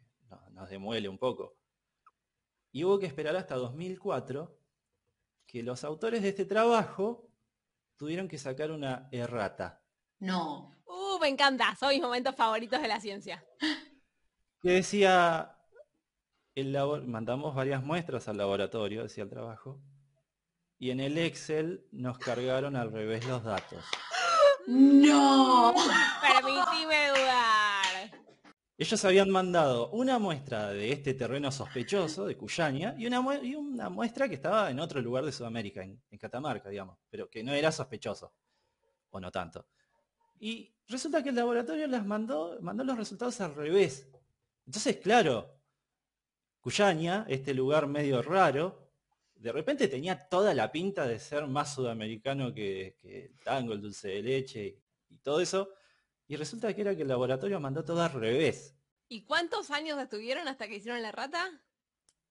nos 0.50 0.68
demuele 0.68 1.08
un 1.08 1.16
poco. 1.16 1.56
Y 2.72 2.84
hubo 2.84 2.98
que 2.98 3.06
esperar 3.06 3.36
hasta 3.36 3.54
2004 3.54 4.54
que 5.46 5.62
los 5.62 5.82
autores 5.82 6.22
de 6.22 6.28
este 6.28 6.44
trabajo 6.44 7.30
tuvieron 7.96 8.28
que 8.28 8.36
sacar 8.36 8.70
una 8.70 9.08
errata. 9.12 9.82
No. 10.18 10.74
Uh, 10.84 11.18
me 11.20 11.28
encanta, 11.28 11.74
son 11.76 11.88
mis 11.88 12.02
momentos 12.02 12.34
favoritos 12.36 12.82
de 12.82 12.88
la 12.88 13.00
ciencia. 13.00 13.44
Que 14.60 14.72
decía, 14.72 15.56
el 16.54 16.76
mandamos 17.06 17.54
varias 17.54 17.82
muestras 17.82 18.28
al 18.28 18.36
laboratorio, 18.36 19.02
decía 19.02 19.24
el 19.24 19.30
trabajo, 19.30 19.80
y 20.82 20.90
en 20.90 20.98
el 20.98 21.16
Excel 21.16 21.86
nos 21.92 22.18
cargaron 22.18 22.74
al 22.74 22.90
revés 22.90 23.24
los 23.28 23.44
datos. 23.44 23.84
¡No! 24.66 25.72
Permitime 26.20 27.08
dudar. 27.10 28.10
Ellos 28.76 29.04
habían 29.04 29.30
mandado 29.30 29.90
una 29.90 30.18
muestra 30.18 30.70
de 30.70 30.90
este 30.90 31.14
terreno 31.14 31.52
sospechoso, 31.52 32.26
de 32.26 32.36
Cuyaña, 32.36 32.96
y 32.98 33.06
una, 33.06 33.90
muestra 33.90 34.28
que 34.28 34.34
estaba 34.34 34.72
en 34.72 34.80
otro 34.80 35.00
lugar 35.00 35.24
de 35.24 35.30
Sudamérica, 35.30 35.84
en, 35.84 36.02
Catamarca, 36.18 36.68
digamos, 36.68 36.98
pero 37.08 37.30
que 37.30 37.44
no 37.44 37.52
era 37.52 37.70
sospechoso, 37.70 38.34
o 39.10 39.20
no 39.20 39.30
tanto. 39.30 39.68
Y 40.40 40.74
resulta 40.88 41.22
que 41.22 41.28
el 41.28 41.36
laboratorio 41.36 41.86
las 41.86 42.04
mandó, 42.04 42.58
mandó 42.60 42.82
los 42.82 42.98
resultados 42.98 43.40
al 43.40 43.54
revés. 43.54 44.08
Entonces, 44.66 44.96
claro, 44.96 45.60
Cuyaña, 46.60 47.24
este 47.28 47.54
lugar 47.54 47.86
medio 47.86 48.20
raro, 48.20 48.81
de 49.42 49.50
repente 49.50 49.88
tenía 49.88 50.16
toda 50.28 50.54
la 50.54 50.70
pinta 50.70 51.06
de 51.06 51.18
ser 51.18 51.46
más 51.48 51.74
sudamericano 51.74 52.54
que, 52.54 52.96
que 53.00 53.24
el 53.26 53.38
tango, 53.40 53.72
el 53.72 53.80
dulce 53.80 54.08
de 54.08 54.22
leche 54.22 54.78
y 55.08 55.18
todo 55.18 55.40
eso, 55.40 55.74
y 56.28 56.36
resulta 56.36 56.72
que 56.72 56.80
era 56.80 56.94
que 56.94 57.02
el 57.02 57.08
laboratorio 57.08 57.58
mandó 57.58 57.84
todo 57.84 58.02
al 58.02 58.12
revés. 58.12 58.76
¿Y 59.08 59.24
cuántos 59.24 59.70
años 59.70 59.98
estuvieron 59.98 60.46
hasta 60.46 60.68
que 60.68 60.76
hicieron 60.76 61.02
la 61.02 61.10
rata? 61.10 61.50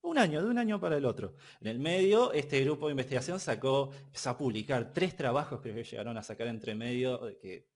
Un 0.03 0.17
año, 0.17 0.41
de 0.41 0.49
un 0.49 0.57
año 0.57 0.79
para 0.79 0.97
el 0.97 1.05
otro. 1.05 1.35
En 1.59 1.67
el 1.67 1.79
medio, 1.79 2.31
este 2.31 2.61
grupo 2.61 2.87
de 2.87 2.91
investigación 2.91 3.39
sacó, 3.39 3.91
empezó 3.93 4.29
a 4.31 4.37
publicar 4.37 4.93
tres 4.93 5.15
trabajos 5.15 5.61
que 5.61 5.83
llegaron 5.83 6.17
a 6.17 6.23
sacar 6.23 6.47
entre 6.47 6.73
medio, 6.73 7.37
que 7.39 7.67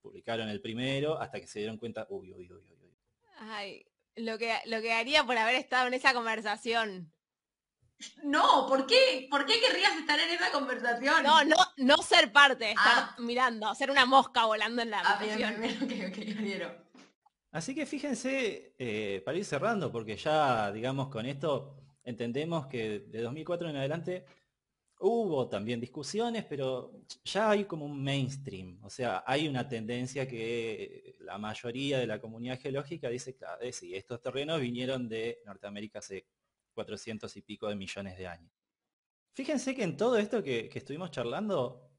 publicaron 0.00 0.48
el 0.50 0.60
primero, 0.60 1.18
hasta 1.18 1.40
que 1.40 1.46
se 1.46 1.60
dieron 1.60 1.78
cuenta, 1.78 2.06
uy, 2.10 2.32
uy, 2.32 2.52
uy, 2.52 2.64
uy. 2.82 2.96
Ay, 3.38 3.86
lo 4.14 4.38
que, 4.38 4.54
lo 4.66 4.80
que 4.82 4.92
haría 4.92 5.24
por 5.24 5.36
haber 5.36 5.56
estado 5.56 5.88
en 5.88 5.94
esa 5.94 6.12
conversación. 6.12 7.12
No, 8.22 8.66
¿por 8.66 8.86
qué? 8.86 9.28
¿Por 9.30 9.46
qué 9.46 9.60
querrías 9.60 9.96
estar 9.96 10.18
en 10.18 10.30
esa 10.30 10.50
conversación? 10.50 11.22
No, 11.22 11.44
no, 11.44 11.56
no 11.76 11.96
ser 11.98 12.32
parte, 12.32 12.70
estar 12.70 12.92
ah. 12.96 13.16
mirando, 13.18 13.74
ser 13.74 13.90
una 13.90 14.04
mosca 14.06 14.46
volando 14.46 14.82
en 14.82 14.90
la 14.90 15.00
ah, 15.00 15.20
bien, 15.22 16.84
Así 17.50 17.74
que 17.74 17.86
fíjense, 17.86 18.74
eh, 18.78 19.22
para 19.24 19.38
ir 19.38 19.44
cerrando, 19.44 19.92
porque 19.92 20.16
ya, 20.16 20.72
digamos, 20.72 21.08
con 21.08 21.24
esto 21.24 21.76
entendemos 22.02 22.66
que 22.66 23.00
de 23.00 23.22
2004 23.22 23.70
en 23.70 23.76
adelante 23.76 24.24
hubo 24.98 25.48
también 25.48 25.80
discusiones, 25.80 26.44
pero 26.44 26.92
ya 27.24 27.50
hay 27.50 27.64
como 27.64 27.84
un 27.84 28.02
mainstream, 28.02 28.80
o 28.82 28.90
sea, 28.90 29.22
hay 29.26 29.46
una 29.46 29.68
tendencia 29.68 30.26
que 30.26 31.16
la 31.20 31.38
mayoría 31.38 31.98
de 31.98 32.06
la 32.06 32.20
comunidad 32.20 32.60
geológica 32.60 33.08
dice, 33.08 33.36
claro, 33.36 33.60
eh, 33.62 33.72
sí, 33.72 33.94
estos 33.94 34.20
terrenos 34.20 34.60
vinieron 34.60 35.08
de 35.08 35.40
Norteamérica 35.44 36.00
hace 36.00 36.26
400 36.74 37.36
y 37.36 37.42
pico 37.42 37.68
de 37.68 37.76
millones 37.76 38.18
de 38.18 38.26
años. 38.26 38.52
Fíjense 39.32 39.74
que 39.74 39.82
en 39.82 39.96
todo 39.96 40.16
esto 40.16 40.42
que, 40.42 40.70
estuvimos 40.72 41.10
charlando, 41.10 41.90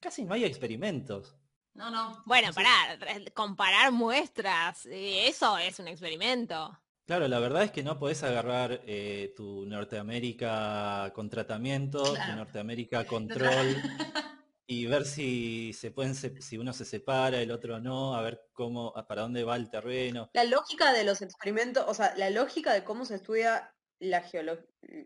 casi 0.00 0.24
no 0.24 0.34
hay 0.34 0.44
experimentos. 0.44 1.36
No, 1.74 1.90
no. 1.90 2.22
Bueno, 2.26 2.52
para 2.52 2.98
comparar 3.32 3.92
muestras, 3.92 4.86
eh, 4.86 5.28
eso 5.28 5.56
es 5.58 5.78
un 5.78 5.86
experimento. 5.88 6.76
Claro, 7.06 7.28
la 7.28 7.38
verdad 7.38 7.64
es 7.64 7.72
que 7.72 7.82
no 7.82 7.98
podés 7.98 8.22
agarrar 8.22 8.82
eh, 8.86 9.32
tu 9.36 9.66
Norteamérica 9.66 11.12
con 11.14 11.28
tratamiento, 11.28 12.02
tu 12.02 12.36
Norteamérica 12.36 13.04
control 13.04 13.76
y 14.66 14.86
ver 14.86 15.04
si 15.04 15.72
se 15.72 15.90
pueden 15.90 16.14
si 16.14 16.56
uno 16.56 16.72
se 16.72 16.84
separa, 16.84 17.40
el 17.40 17.50
otro 17.50 17.80
no, 17.80 18.14
a 18.14 18.22
ver 18.22 18.48
cómo 18.52 18.92
para 19.08 19.22
dónde 19.22 19.42
va 19.42 19.56
el 19.56 19.68
terreno. 19.68 20.30
La 20.32 20.44
lógica 20.44 20.92
de 20.92 21.02
los 21.02 21.22
experimentos, 21.22 21.84
o 21.88 21.94
sea, 21.94 22.14
la 22.16 22.30
lógica 22.30 22.72
de 22.72 22.84
cómo 22.84 23.04
se 23.04 23.16
estudia 23.16 23.74
la 24.00 24.24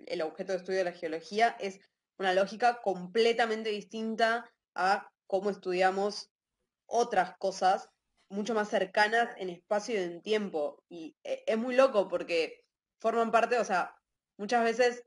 el 0.07 0.23
objeto 0.23 0.53
de 0.53 0.59
estudio 0.59 0.79
de 0.79 0.85
la 0.85 0.93
geología 0.93 1.57
es 1.61 1.81
una 2.19 2.33
lógica 2.33 2.81
completamente 2.81 3.71
distinta 3.71 4.51
a 4.75 5.11
cómo 5.27 5.51
estudiamos 5.51 6.31
otras 6.87 7.37
cosas 7.39 7.89
mucho 8.29 8.55
más 8.55 8.69
cercanas 8.69 9.35
en 9.39 9.51
espacio 9.51 9.95
y 9.95 10.05
en 10.05 10.23
tiempo. 10.23 10.83
Y 10.89 11.17
e, 11.25 11.43
es 11.47 11.59
muy 11.59 11.75
loco 11.75 12.09
porque 12.09 12.61
forman 13.01 13.31
parte, 13.31 13.59
o 13.59 13.65
sea, 13.65 13.95
muchas 14.39 14.65
veces 14.65 15.03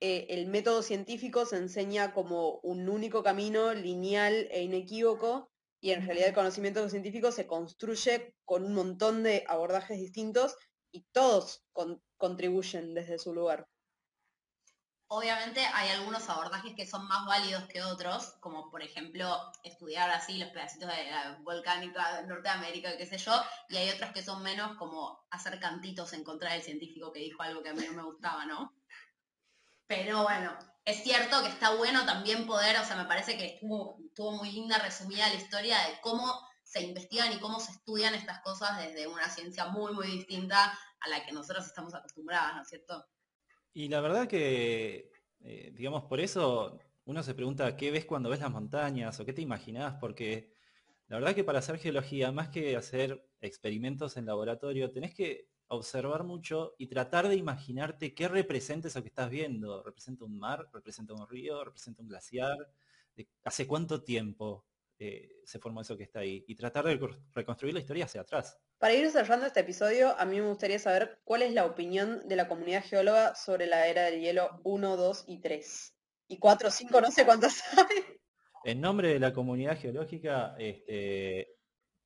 eh, 0.00 0.26
el 0.30 0.46
método 0.46 0.82
científico 0.82 1.46
se 1.46 1.56
enseña 1.56 2.12
como 2.12 2.58
un 2.62 2.88
único 2.88 3.22
camino 3.22 3.74
lineal 3.74 4.48
e 4.50 4.62
inequívoco 4.62 5.50
y 5.80 5.90
en 5.90 6.06
realidad 6.06 6.28
el 6.28 6.34
conocimiento 6.34 6.88
científico 6.88 7.32
se 7.32 7.46
construye 7.46 8.34
con 8.44 8.64
un 8.64 8.74
montón 8.74 9.22
de 9.22 9.44
abordajes 9.48 9.98
distintos 9.98 10.56
y 10.92 11.02
todos 11.12 11.64
contribuyen 12.16 12.94
desde 12.94 13.18
su 13.18 13.34
lugar. 13.34 13.68
Obviamente 15.14 15.60
hay 15.74 15.90
algunos 15.90 16.26
abordajes 16.30 16.72
que 16.74 16.86
son 16.86 17.06
más 17.06 17.26
válidos 17.26 17.64
que 17.64 17.82
otros, 17.82 18.32
como 18.40 18.70
por 18.70 18.82
ejemplo 18.82 19.28
estudiar 19.62 20.10
así 20.10 20.38
los 20.38 20.48
pedacitos 20.50 20.88
de 20.88 21.10
la 21.10 21.38
volcánica 21.42 22.22
de 22.22 22.28
Norteamérica, 22.28 22.96
qué 22.96 23.04
sé 23.04 23.18
yo, 23.18 23.32
y 23.68 23.76
hay 23.76 23.90
otros 23.90 24.10
que 24.12 24.22
son 24.22 24.42
menos 24.42 24.74
como 24.78 25.26
hacer 25.30 25.60
cantitos 25.60 26.14
en 26.14 26.24
contra 26.24 26.52
del 26.52 26.62
científico 26.62 27.12
que 27.12 27.20
dijo 27.20 27.42
algo 27.42 27.62
que 27.62 27.68
a 27.68 27.74
mí 27.74 27.84
no 27.88 27.92
me 27.92 28.04
gustaba, 28.04 28.46
¿no? 28.46 28.72
Pero 29.86 30.22
bueno, 30.22 30.56
es 30.86 31.02
cierto 31.02 31.42
que 31.42 31.48
está 31.48 31.74
bueno 31.74 32.06
también 32.06 32.46
poder, 32.46 32.78
o 32.78 32.84
sea, 32.84 32.96
me 32.96 33.04
parece 33.04 33.36
que 33.36 33.44
estuvo, 33.44 33.98
estuvo 34.06 34.32
muy 34.32 34.50
linda 34.50 34.78
resumida 34.78 35.28
la 35.28 35.34
historia 35.34 35.76
de 35.78 36.00
cómo 36.00 36.24
se 36.72 36.80
investigan 36.80 37.30
y 37.34 37.38
cómo 37.38 37.60
se 37.60 37.72
estudian 37.72 38.14
estas 38.14 38.40
cosas 38.40 38.78
desde 38.78 39.06
una 39.06 39.28
ciencia 39.28 39.66
muy, 39.66 39.92
muy 39.92 40.06
distinta 40.06 40.72
a 41.00 41.08
la 41.10 41.22
que 41.22 41.32
nosotros 41.32 41.66
estamos 41.66 41.94
acostumbradas, 41.94 42.56
¿no 42.56 42.62
es 42.62 42.68
cierto? 42.68 43.04
Y 43.74 43.88
la 43.88 44.00
verdad 44.00 44.26
que, 44.26 45.12
eh, 45.40 45.70
digamos, 45.74 46.04
por 46.04 46.18
eso 46.18 46.78
uno 47.04 47.22
se 47.22 47.34
pregunta 47.34 47.76
qué 47.76 47.90
ves 47.90 48.06
cuando 48.06 48.30
ves 48.30 48.40
las 48.40 48.50
montañas 48.50 49.20
o 49.20 49.26
qué 49.26 49.34
te 49.34 49.42
imaginás, 49.42 49.96
porque 50.00 50.54
la 51.08 51.16
verdad 51.16 51.34
que 51.34 51.44
para 51.44 51.58
hacer 51.58 51.78
geología, 51.78 52.32
más 52.32 52.48
que 52.48 52.74
hacer 52.74 53.22
experimentos 53.42 54.16
en 54.16 54.24
laboratorio, 54.24 54.90
tenés 54.90 55.14
que 55.14 55.50
observar 55.68 56.24
mucho 56.24 56.74
y 56.78 56.86
tratar 56.86 57.28
de 57.28 57.36
imaginarte 57.36 58.14
qué 58.14 58.28
representa 58.28 58.88
eso 58.88 59.02
que 59.02 59.08
estás 59.08 59.28
viendo. 59.28 59.82
¿Representa 59.82 60.24
un 60.24 60.38
mar? 60.38 60.70
¿Representa 60.72 61.12
un 61.12 61.28
río? 61.28 61.62
¿Representa 61.64 62.00
un 62.00 62.08
glaciar? 62.08 62.56
¿Hace 63.44 63.66
cuánto 63.66 64.02
tiempo? 64.02 64.64
Eh, 65.04 65.40
se 65.44 65.58
formó 65.58 65.80
eso 65.80 65.96
que 65.96 66.04
está 66.04 66.20
ahí 66.20 66.44
y 66.46 66.54
tratar 66.54 66.84
de 66.84 66.96
reconstruir 67.34 67.74
la 67.74 67.80
historia 67.80 68.04
hacia 68.04 68.20
atrás. 68.20 68.56
Para 68.78 68.94
ir 68.94 69.10
cerrando 69.10 69.46
este 69.46 69.58
episodio, 69.58 70.16
a 70.16 70.24
mí 70.24 70.40
me 70.40 70.46
gustaría 70.46 70.78
saber 70.78 71.18
cuál 71.24 71.42
es 71.42 71.52
la 71.52 71.66
opinión 71.66 72.20
de 72.28 72.36
la 72.36 72.46
comunidad 72.46 72.84
geóloga 72.84 73.34
sobre 73.34 73.66
la 73.66 73.88
era 73.88 74.04
del 74.04 74.20
hielo 74.20 74.60
1, 74.62 74.96
2 74.96 75.24
y 75.26 75.40
3. 75.40 75.96
Y 76.28 76.38
4, 76.38 76.70
5, 76.70 77.00
no 77.00 77.10
sé 77.10 77.24
cuántas 77.24 77.54
sabe. 77.54 78.20
En 78.62 78.80
nombre 78.80 79.08
de 79.08 79.18
la 79.18 79.32
comunidad 79.32 79.76
geológica, 79.76 80.54
este, 80.56 81.56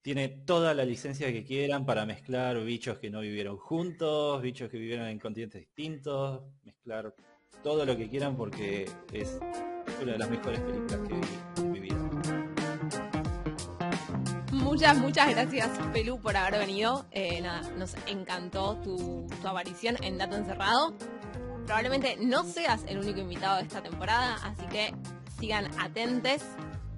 tiene 0.01 0.29
toda 0.29 0.73
la 0.73 0.87
licencia 0.87 1.31
que 1.31 1.45
quieran 1.45 1.85
para 1.85 2.07
mezclar 2.07 2.65
bichos 2.65 2.99
que 2.99 3.11
no 3.11 3.21
vivieron 3.21 3.59
juntos, 3.59 4.41
bichos 4.41 4.71
que 4.71 4.79
vivieron 4.79 5.09
en 5.09 5.19
continentes 5.19 5.61
distintos, 5.61 6.45
mezclar 6.63 7.15
todo 7.63 7.85
lo 7.85 7.95
que 7.95 8.09
quieran 8.09 8.39
porque 8.39 8.89
es 9.13 9.39
una 10.01 10.13
de 10.13 10.19
las 10.19 10.31
mejores 10.31 10.61
películas 10.61 11.01
que 11.07 11.15
he 11.15 11.46
Muchas, 14.77 14.99
muchas 14.99 15.31
gracias, 15.31 15.71
Pelú, 15.91 16.21
por 16.21 16.37
haber 16.37 16.61
venido. 16.61 17.07
Eh, 17.11 17.43
nos 17.79 17.95
encantó 18.07 18.77
tu, 18.85 19.27
tu 19.41 19.49
aparición 19.49 19.97
en 20.03 20.19
Dato 20.19 20.37
Encerrado. 20.37 20.95
Probablemente 21.65 22.19
no 22.21 22.45
seas 22.45 22.83
el 22.87 22.99
único 22.99 23.21
invitado 23.21 23.57
de 23.57 23.63
esta 23.63 23.83
temporada, 23.83 24.35
así 24.45 24.67
que 24.67 24.95
sigan 25.41 25.71
atentes. 25.81 26.45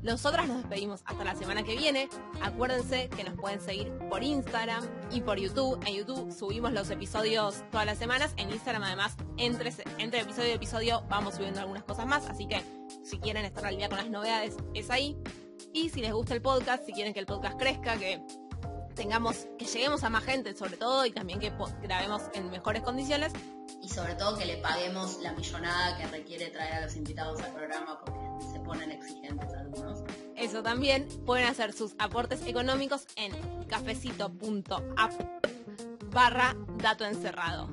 Nosotras 0.03 0.49
nos 0.49 0.57
despedimos 0.57 1.03
hasta 1.05 1.23
la 1.23 1.37
semana 1.37 1.63
que 1.63 1.77
viene. 1.77 2.09
Acuérdense 2.43 3.11
que 3.11 3.23
nos 3.23 3.35
pueden 3.35 3.61
seguir 3.61 3.93
por 4.11 4.25
Instagram 4.25 4.85
y 5.13 5.21
por 5.21 5.39
YouTube. 5.39 5.79
En 5.87 5.95
YouTube 5.95 6.33
subimos 6.33 6.73
los 6.73 6.91
episodios 6.91 7.63
todas 7.71 7.87
las 7.87 7.99
semanas. 7.99 8.35
En 8.39 8.51
Instagram 8.51 8.83
además, 8.83 9.17
entre, 9.37 9.73
entre 9.99 10.23
episodio 10.23 10.49
y 10.49 10.55
episodio 10.55 11.05
vamos 11.09 11.37
subiendo 11.37 11.61
algunas 11.61 11.85
cosas 11.85 12.07
más. 12.07 12.27
Así 12.29 12.49
que 12.49 12.61
si 13.05 13.21
quieren 13.21 13.45
estar 13.45 13.65
al 13.65 13.77
día 13.77 13.89
con 13.89 13.99
las 13.99 14.11
novedades, 14.11 14.57
es 14.75 14.91
ahí. 14.91 15.17
Y 15.73 15.91
si 15.91 16.01
les 16.01 16.13
gusta 16.13 16.35
el 16.35 16.43
podcast, 16.43 16.85
si 16.85 16.93
quieren 16.93 17.13
que 17.13 17.21
el 17.21 17.27
podcast 17.27 17.59
crezca, 17.59 17.97
que 17.97 18.23
tengamos, 18.95 19.47
que 19.57 19.65
lleguemos 19.65 20.03
a 20.03 20.11
más 20.11 20.25
gente 20.25 20.57
sobre 20.57 20.77
todo 20.77 21.07
y 21.07 21.13
también 21.13 21.39
que 21.39 21.53
grabemos 21.83 22.23
en 22.35 22.51
mejores 22.51 22.83
condiciones. 22.83 23.33
Y 23.81 23.89
sobre 23.89 24.15
todo 24.17 24.37
que 24.37 24.45
le 24.45 24.57
paguemos 24.57 25.21
la 25.21 25.33
millonada 25.33 25.97
que 25.97 26.07
requiere 26.09 26.49
traer 26.51 26.75
a 26.75 26.81
los 26.83 26.97
invitados 26.97 27.41
al 27.43 27.53
programa 27.53 28.01
porque 28.01 28.21
se 28.53 28.59
ponen 28.61 28.91
exigentes 28.91 29.55
algunos. 29.55 30.03
Eso 30.37 30.63
también, 30.63 31.07
pueden 31.25 31.47
hacer 31.47 31.73
sus 31.73 31.95
aportes 31.99 32.45
económicos 32.45 33.07
en 33.17 33.33
cafecito.app 33.69 35.13
barra 36.11 36.57
dato 36.79 37.05
encerrado. 37.05 37.71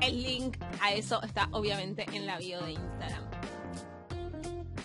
El 0.00 0.22
link 0.22 0.56
a 0.80 0.92
eso 0.92 1.22
está 1.22 1.48
obviamente 1.50 2.06
en 2.12 2.26
la 2.26 2.38
bio 2.38 2.60
de 2.62 2.72
Instagram. 2.72 3.31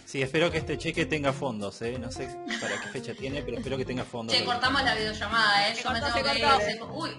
Sí, 0.07 0.21
espero 0.21 0.49
que 0.49 0.59
este 0.59 0.77
cheque 0.77 1.05
tenga 1.05 1.33
fondos, 1.33 1.81
¿eh? 1.81 1.99
No 1.99 2.09
sé 2.09 2.29
para 2.61 2.79
qué 2.79 2.87
fecha 2.87 3.13
tiene, 3.13 3.41
pero 3.41 3.57
espero 3.57 3.75
que 3.75 3.83
tenga 3.83 4.05
fondos. 4.05 4.33
Che, 4.33 4.45
cortamos 4.45 4.81
la 4.81 4.95
videollamada, 4.95 5.67
¿eh? 5.67 5.75
Yo 5.83 5.91
me 5.91 5.99
tengo 5.99 6.13
que 6.13 6.71
ir. 6.71 6.81
Uy, 6.93 7.09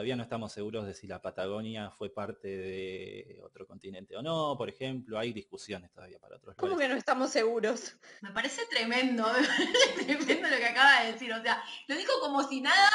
Todavía 0.00 0.16
no 0.16 0.22
estamos 0.22 0.50
seguros 0.50 0.86
de 0.86 0.94
si 0.94 1.06
la 1.06 1.20
Patagonia 1.20 1.90
fue 1.90 2.08
parte 2.08 2.48
de 2.48 3.38
otro 3.44 3.66
continente 3.66 4.16
o 4.16 4.22
no, 4.22 4.54
por 4.56 4.70
ejemplo. 4.70 5.18
Hay 5.18 5.34
discusiones 5.34 5.92
todavía 5.92 6.18
para 6.18 6.36
otros 6.36 6.56
¿Cómo 6.56 6.70
lugares. 6.72 6.88
que 6.88 6.94
no 6.94 6.98
estamos 6.98 7.30
seguros? 7.30 7.98
Me 8.22 8.30
parece 8.30 8.62
tremendo, 8.70 9.24
me 9.30 9.46
parece 9.46 10.06
tremendo 10.06 10.48
lo 10.48 10.56
que 10.56 10.64
acaba 10.64 11.02
de 11.02 11.12
decir. 11.12 11.30
O 11.34 11.42
sea, 11.42 11.62
lo 11.86 11.96
dijo 11.96 12.14
como 12.22 12.42
si 12.48 12.62
nada. 12.62 12.88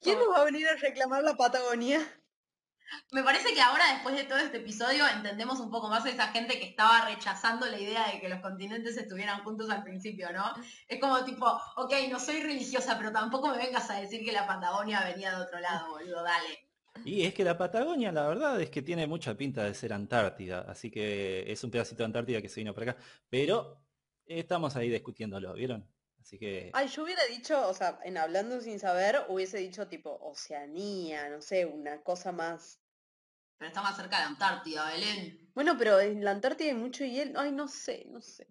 ¿Quién 0.00 0.18
nos 0.18 0.28
va 0.30 0.40
a 0.40 0.44
venir 0.44 0.66
a 0.66 0.74
reclamar 0.74 1.22
la 1.22 1.36
Patagonia? 1.36 2.00
Me 3.12 3.22
parece 3.22 3.52
que 3.54 3.60
ahora, 3.60 3.84
después 3.92 4.14
de 4.16 4.24
todo 4.24 4.38
este 4.38 4.58
episodio, 4.58 5.04
entendemos 5.08 5.60
un 5.60 5.70
poco 5.70 5.88
más 5.88 6.04
a 6.04 6.10
esa 6.10 6.28
gente 6.28 6.58
que 6.58 6.66
estaba 6.66 7.06
rechazando 7.06 7.66
la 7.66 7.78
idea 7.78 8.10
de 8.10 8.20
que 8.20 8.28
los 8.28 8.40
continentes 8.40 8.96
estuvieran 8.96 9.42
juntos 9.42 9.70
al 9.70 9.82
principio, 9.82 10.32
¿no? 10.32 10.52
Es 10.88 11.00
como 11.00 11.24
tipo, 11.24 11.46
ok, 11.76 11.92
no 12.10 12.18
soy 12.18 12.40
religiosa, 12.40 12.96
pero 12.98 13.12
tampoco 13.12 13.48
me 13.48 13.58
vengas 13.58 13.90
a 13.90 14.00
decir 14.00 14.24
que 14.24 14.32
la 14.32 14.46
Patagonia 14.46 15.04
venía 15.04 15.30
de 15.36 15.42
otro 15.42 15.60
lado, 15.60 15.90
boludo, 15.90 16.22
dale. 16.22 16.70
Y 17.04 17.24
es 17.24 17.34
que 17.34 17.44
la 17.44 17.56
Patagonia, 17.56 18.12
la 18.12 18.26
verdad, 18.26 18.60
es 18.60 18.70
que 18.70 18.82
tiene 18.82 19.06
mucha 19.06 19.34
pinta 19.36 19.64
de 19.64 19.74
ser 19.74 19.92
Antártida, 19.92 20.66
así 20.68 20.90
que 20.90 21.50
es 21.50 21.62
un 21.64 21.70
pedacito 21.70 21.98
de 21.98 22.06
Antártida 22.06 22.42
que 22.42 22.48
se 22.48 22.60
vino 22.60 22.74
para 22.74 22.92
acá. 22.92 23.02
Pero 23.28 23.80
estamos 24.26 24.76
ahí 24.76 24.90
discutiéndolo, 24.90 25.54
¿vieron? 25.54 25.88
Así 26.20 26.38
que 26.38 26.70
Ay, 26.74 26.88
yo 26.88 27.04
hubiera 27.04 27.24
dicho, 27.26 27.66
o 27.68 27.74
sea, 27.74 27.98
en 28.04 28.18
hablando 28.18 28.60
sin 28.60 28.78
saber, 28.78 29.24
hubiese 29.28 29.58
dicho 29.58 29.88
tipo 29.88 30.18
Oceanía, 30.20 31.28
no 31.30 31.40
sé, 31.40 31.64
una 31.64 32.02
cosa 32.02 32.32
más. 32.32 32.79
Pero 33.60 33.68
está 33.68 33.82
más 33.82 33.94
cerca 33.94 34.16
de 34.16 34.24
Antártida, 34.24 34.86
Belén. 34.86 35.38
Bueno, 35.54 35.76
pero 35.76 36.00
en 36.00 36.24
la 36.24 36.30
Antártida 36.30 36.70
hay 36.70 36.74
mucho 36.74 37.04
hielo. 37.04 37.38
Ay, 37.38 37.52
no 37.52 37.68
sé, 37.68 38.06
no 38.08 38.22
sé. 38.22 38.46